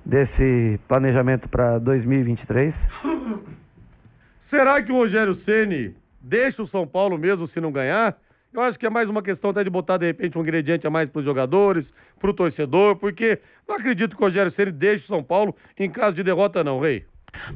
desse 0.05 0.79
planejamento 0.87 1.49
para 1.49 1.79
2023. 1.79 2.73
Será 4.49 4.81
que 4.81 4.91
o 4.91 4.95
Rogério 4.95 5.35
Ceni 5.45 5.95
deixa 6.25 6.61
o 6.61 6.67
São 6.67 6.87
Paulo 6.87 7.17
mesmo 7.17 7.47
se 7.47 7.61
não 7.61 7.71
ganhar. 7.71 8.17
Eu 8.53 8.61
acho 8.61 8.79
que 8.79 8.85
é 8.85 8.89
mais 8.89 9.09
uma 9.09 9.21
questão 9.21 9.51
até 9.51 9.63
de 9.63 9.69
botar, 9.69 9.97
de 9.97 10.07
repente, 10.07 10.37
um 10.37 10.41
ingrediente 10.41 10.87
a 10.87 10.89
mais 10.89 11.09
para 11.09 11.19
os 11.19 11.25
jogadores, 11.25 11.85
para 12.19 12.29
o 12.29 12.33
torcedor, 12.33 12.95
porque 12.95 13.39
não 13.67 13.75
acredito 13.75 14.15
que 14.15 14.23
o 14.23 14.25
Rogério 14.25 14.51
Ceni 14.53 14.71
deixe 14.71 15.03
o 15.05 15.07
São 15.07 15.23
Paulo 15.23 15.55
em 15.77 15.89
caso 15.89 16.15
de 16.15 16.23
derrota, 16.23 16.63
não, 16.63 16.79
Rei. 16.79 17.05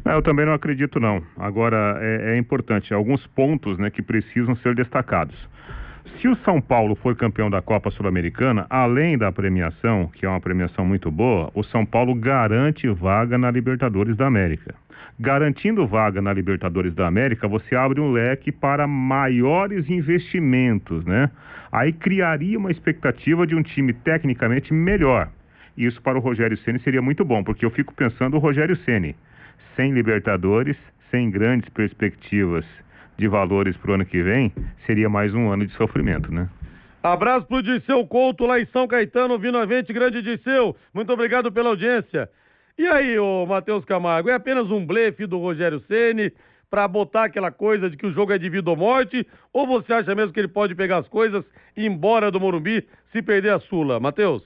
Eu 0.06 0.22
também 0.22 0.46
não 0.46 0.54
acredito, 0.54 1.00
não. 1.00 1.22
Agora, 1.38 1.98
é, 2.02 2.36
é 2.36 2.38
importante, 2.38 2.94
alguns 2.94 3.26
pontos 3.28 3.78
né, 3.78 3.90
que 3.90 4.02
precisam 4.02 4.56
ser 4.58 4.76
destacados. 4.76 5.36
Se 6.20 6.28
o 6.28 6.36
São 6.38 6.60
Paulo 6.60 6.96
for 6.96 7.16
campeão 7.16 7.50
da 7.50 7.62
Copa 7.62 7.90
Sul-Americana, 7.92 8.66
além 8.70 9.18
da 9.18 9.32
premiação, 9.32 10.10
que 10.14 10.26
é 10.26 10.30
uma 10.30 10.42
premiação 10.42 10.86
muito 10.86 11.10
boa, 11.10 11.50
o 11.54 11.64
São 11.64 11.86
Paulo 11.86 12.14
garante 12.14 12.90
vaga 12.90 13.38
na 13.38 13.50
Libertadores 13.50 14.18
da 14.18 14.28
América. 14.28 14.76
Garantindo 15.18 15.88
vaga 15.88 16.22
na 16.22 16.34
Libertadores 16.34 16.94
da 16.94 17.08
América, 17.08 17.48
você 17.48 17.76
abre 17.76 18.02
um 18.02 18.12
leque 18.12 18.52
para 18.52 18.86
maiores 18.86 19.90
investimentos, 19.90 21.06
né? 21.06 21.30
Aí 21.72 21.94
criaria 21.94 22.58
uma 22.58 22.72
expectativa 22.72 23.46
de 23.46 23.56
um 23.56 23.62
time 23.62 23.94
tecnicamente 23.94 24.74
melhor. 24.74 25.30
Isso 25.78 26.02
para 26.02 26.18
o 26.18 26.22
Rogério 26.22 26.58
Ceni 26.58 26.80
seria 26.80 27.02
muito 27.02 27.24
bom, 27.24 27.44
porque 27.44 27.66
eu 27.66 27.70
fico 27.70 27.94
pensando 27.94 28.36
o 28.36 28.40
Rogério 28.40 28.76
Ceni 28.78 29.16
sem 29.76 29.92
Libertadores, 29.94 30.78
sem 31.12 31.30
grandes 31.30 31.70
perspectivas 31.70 32.66
de 33.18 33.28
valores 33.28 33.76
para 33.78 33.92
o 33.92 33.94
ano 33.96 34.06
que 34.06 34.24
vem, 34.24 34.54
seria 34.86 35.10
mais 35.10 35.34
um 35.34 35.50
ano 35.50 35.66
de 35.66 35.74
sofrimento, 35.74 36.34
né? 36.34 36.50
Abraço 37.04 37.46
pro 37.48 37.64
Disseu 37.64 38.06
Couto 38.06 38.46
lá 38.46 38.60
em 38.60 38.66
São 38.68 38.88
Caetano, 38.88 39.34
ouvindo 39.34 39.58
a 39.58 39.66
gente, 39.66 39.94
grande 39.94 40.22
Disseu. 40.22 40.76
Muito 40.94 41.12
obrigado 41.14 41.52
pela 41.52 41.70
audiência. 41.70 42.30
E 42.78 42.88
aí, 42.88 43.18
ô 43.20 43.46
Matheus 43.46 43.84
Camargo, 43.86 44.30
é 44.30 44.34
apenas 44.34 44.70
um 44.72 44.86
blefe 44.86 45.26
do 45.26 45.38
Rogério 45.38 45.82
Ceni 45.88 46.32
para 46.70 46.88
botar 46.88 47.26
aquela 47.26 47.52
coisa 47.52 47.90
de 47.90 47.98
que 47.98 48.06
o 48.06 48.12
jogo 48.12 48.32
é 48.32 48.38
de 48.38 48.50
vida 48.50 48.70
ou 48.70 48.76
morte? 48.76 49.28
Ou 49.52 49.66
você 49.66 49.94
acha 49.94 50.14
mesmo 50.14 50.32
que 50.32 50.40
ele 50.40 50.48
pode 50.48 50.76
pegar 50.76 50.98
as 50.98 51.08
coisas 51.08 51.44
e 51.76 51.84
ir 51.84 51.88
embora 51.88 52.32
do 52.32 52.40
Morumbi 52.40 52.88
se 53.12 53.22
perder 53.22 53.54
a 53.54 53.60
Sula? 53.60 54.00
Matheus? 54.00 54.44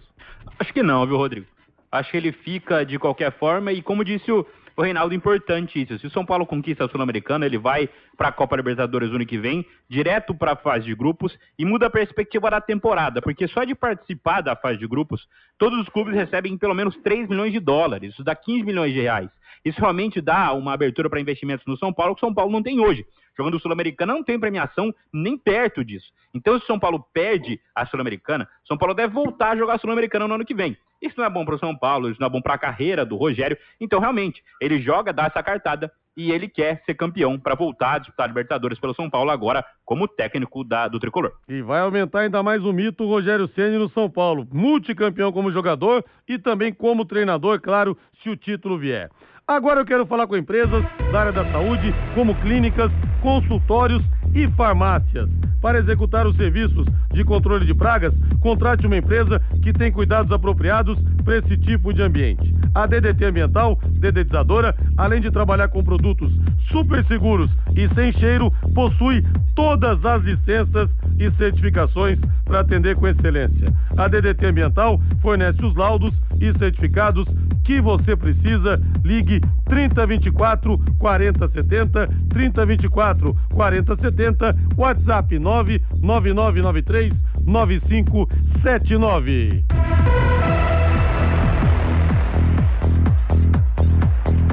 Acho 0.59 0.74
que 0.74 0.82
não, 0.82 1.05
viu, 1.05 1.17
Rodrigo? 1.17 1.45
Acho 1.91 2.09
que 2.09 2.17
ele 2.17 2.32
fica 2.32 2.84
de 2.84 2.97
qualquer 2.97 3.32
forma 3.34 3.71
e, 3.71 3.82
como 3.82 4.03
disse 4.03 4.32
o 4.32 4.45
o 4.76 4.82
Reinaldo, 4.82 5.13
importante 5.13 5.82
isso. 5.82 5.99
Se 5.99 6.07
o 6.07 6.09
São 6.09 6.26
Paulo 6.26 6.45
conquista 6.45 6.86
a 6.86 6.89
Sul-Americana, 6.89 7.45
ele 7.45 7.57
vai 7.57 7.89
para 8.17 8.30
a 8.30 8.32
Copa 8.32 8.55
Libertadores 8.55 9.09
no 9.09 9.15
ano 9.15 9.26
que 9.26 9.38
vem, 9.38 9.65
direto 9.88 10.34
para 10.34 10.53
a 10.53 10.55
fase 10.55 10.86
de 10.86 10.95
grupos 10.95 11.38
e 11.57 11.65
muda 11.65 11.88
a 11.88 11.89
perspectiva 11.89 12.49
da 12.49 12.59
temporada, 12.59 13.21
porque 13.21 13.47
só 13.47 13.63
de 13.63 13.76
participar 13.76 14.41
da 14.41 14.55
fase 14.55 14.80
de 14.80 14.88
grupos, 14.88 15.28
todos 15.57 15.80
os 15.80 15.89
clubes 15.89 16.15
recebem 16.15 16.57
pelo 16.57 16.74
menos 16.74 16.95
3 16.97 17.30
milhões 17.30 17.51
de 17.51 17.59
dólares, 17.59 18.13
isso 18.13 18.24
dá 18.24 18.36
15 18.36 18.63
milhões 18.63 18.93
de 18.93 19.01
reais. 19.01 19.30
Isso 19.63 19.80
realmente 19.80 20.19
dá 20.19 20.51
uma 20.53 20.74
abertura 20.74 21.09
para 21.09 21.21
investimentos 21.21 21.65
no 21.65 21.78
São 21.78 21.93
Paulo 21.93 22.15
que 22.15 22.19
o 22.19 22.26
São 22.26 22.34
Paulo 22.34 22.51
não 22.51 22.61
tem 22.61 22.80
hoje. 22.80 23.05
Jogando 23.38 23.60
Sul-Americana 23.60 24.14
não 24.14 24.24
tem 24.24 24.40
premiação 24.40 24.94
nem 25.12 25.38
perto 25.38 25.84
disso. 25.84 26.12
Então, 26.34 26.58
se 26.58 26.64
o 26.64 26.68
São 26.68 26.80
Paulo 26.80 27.06
perde 27.14 27.60
a 27.76 27.86
Sul-Americana, 27.86 28.48
São 28.68 28.78
Paulo 28.78 28.94
deve 28.94 29.14
voltar 29.14 29.52
a 29.52 29.56
jogar 29.56 29.80
Sul-Americana 29.80 30.28
no 30.28 30.36
ano 30.36 30.46
que 30.46 30.54
vem. 30.54 30.78
Isso 31.02 31.16
não 31.18 31.26
é 31.26 31.30
bom 31.30 31.44
para 31.44 31.56
o 31.56 31.60
São 31.60 31.76
Paulo, 31.76 32.10
isso 32.10 32.20
não 32.20 32.28
é 32.28 32.30
bom 32.30 32.42
para 32.42 32.54
a 32.54 32.58
carreira 32.58 33.06
do 33.06 33.16
Rogério. 33.16 33.58
Então, 33.80 34.00
realmente, 34.00 34.42
ele 34.62 34.82
joga, 34.82 35.12
dá 35.12 35.26
essa 35.26 35.44
cartada 35.44 35.92
e 36.16 36.32
ele 36.32 36.48
quer 36.48 36.82
ser 36.86 36.94
campeão 36.94 37.40
para 37.40 37.56
voltar 37.56 37.94
a 37.94 37.98
disputar 37.98 38.28
Libertadores 38.28 38.80
pelo 38.80 38.94
São 38.94 39.10
Paulo 39.10 39.32
agora 39.32 39.66
como 39.84 40.08
técnico 40.08 40.64
da, 40.64 40.88
do 40.88 41.00
tricolor. 41.00 41.34
E 41.48 41.62
vai 41.62 41.82
aumentar 41.82 42.22
ainda 42.22 42.42
mais 42.44 42.64
o 42.64 42.72
mito 42.72 43.08
Rogério 43.08 43.50
Ceni 43.56 43.78
no 43.78 43.90
São 43.90 44.10
Paulo, 44.10 44.48
multicampeão 44.52 45.32
como 45.32 45.52
jogador 45.52 46.06
e 46.28 46.38
também 46.38 46.74
como 46.74 47.06
treinador, 47.06 47.60
claro, 47.60 47.98
se 48.22 48.30
o 48.30 48.38
título 48.38 48.78
vier. 48.78 49.10
Agora 49.46 49.82
eu 49.82 49.86
quero 49.86 50.06
falar 50.06 50.26
com 50.26 50.38
empresas 50.38 50.86
da 51.12 51.20
área 51.20 51.34
da 51.34 51.44
saúde, 51.52 51.94
como 52.16 52.34
clínicas, 52.36 52.89
consultórios 53.22 54.02
e 54.34 54.48
farmácias. 54.52 55.30
Para 55.62 55.80
executar 55.80 56.26
os 56.26 56.36
serviços 56.38 56.88
de 57.12 57.26
controle 57.26 57.66
de 57.66 57.74
pragas, 57.74 58.14
contrate 58.39 58.88
uma 58.88 58.96
empresa 58.96 59.41
que 59.62 59.74
tem 59.74 59.91
cuidados 59.91 60.32
apropriados 60.32 60.98
para 61.26 61.39
esse 61.39 61.58
tipo 61.58 61.94
de 61.94 62.02
ambiente. 62.02 62.56
A 62.74 62.88
DDT 62.88 63.26
Ambiental, 63.26 63.78
dedetizadora, 64.00 64.74
além 64.98 65.20
de 65.20 65.30
trabalhar 65.30 65.68
com 65.68 65.84
produtos 65.84 66.32
super 66.72 67.06
seguros 67.06 67.52
e 67.76 67.94
sem 67.94 68.14
cheiro, 68.14 68.50
possui 68.74 69.26
todas 69.56 70.04
as 70.06 70.24
licenças 70.24 70.89
e 71.20 71.30
certificações 71.38 72.18
para 72.46 72.62
atender 72.62 72.96
com 72.96 73.08
excelência. 73.08 73.74
A 73.98 74.08
DDT 74.08 74.46
Ambiental 74.46 75.02
fornece 75.22 75.64
os 75.64 75.76
laudos 75.76 76.14
e 76.39 76.58
certificados 76.58 77.26
que 77.64 77.80
você 77.80 78.16
precisa. 78.16 78.82
Ligue 79.04 79.33
3024 79.66 80.78
4070, 81.00 82.08
3024 82.30 83.36
4070, 83.54 84.56
WhatsApp 84.78 85.40
99993 85.40 87.14
9579. 87.46 89.64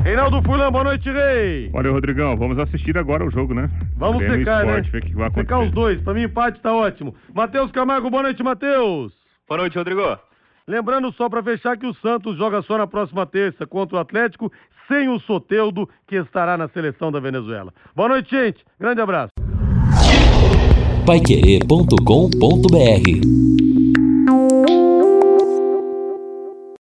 Reinaldo 0.03 0.43
Fulan, 0.43 0.73
boa 0.73 0.85
noite, 0.85 1.11
Rei. 1.11 1.71
Olha, 1.75 1.91
Rodrigão, 1.91 2.37
vamos 2.37 2.59
assistir 2.59 2.97
agora 2.97 3.25
o 3.25 3.31
jogo, 3.31 3.53
né? 3.53 3.71
Vamos 3.97 4.19
Grêmio 4.19 4.39
secar, 4.39 4.65
Esporte, 4.65 4.87
né? 4.87 4.93
ver 4.93 5.03
que 5.03 5.15
vai 5.15 5.31
Secar 5.31 5.61
os 5.61 5.71
dois. 5.73 6.01
Pra 6.01 6.15
mim, 6.15 6.23
empate 6.23 6.61
tá 6.61 6.75
ótimo. 6.75 7.15
Matheus 7.35 7.71
Camargo, 7.71 8.11
boa 8.11 8.23
noite, 8.23 8.43
Matheus. 8.43 9.13
Boa 9.47 9.61
noite, 9.61 9.77
Rodrigo. 9.77 10.19
Lembrando 10.71 11.13
só 11.15 11.29
pra 11.29 11.43
fechar 11.43 11.77
que 11.77 11.85
o 11.85 11.93
Santos 11.95 12.37
joga 12.37 12.63
só 12.63 12.79
na 12.79 12.87
próxima 12.87 13.27
terça 13.27 13.67
contra 13.67 13.97
o 13.97 13.99
Atlético, 13.99 14.53
sem 14.87 15.09
o 15.09 15.19
Soteudo, 15.19 15.89
que 16.07 16.15
estará 16.15 16.57
na 16.57 16.69
seleção 16.69 17.11
da 17.11 17.19
Venezuela. 17.19 17.75
Boa 17.93 18.11
noite, 18.11 18.31
gente. 18.31 18.65
Grande 18.79 19.01
abraço. 19.01 19.33
Paiquerê.com.br 21.05 23.70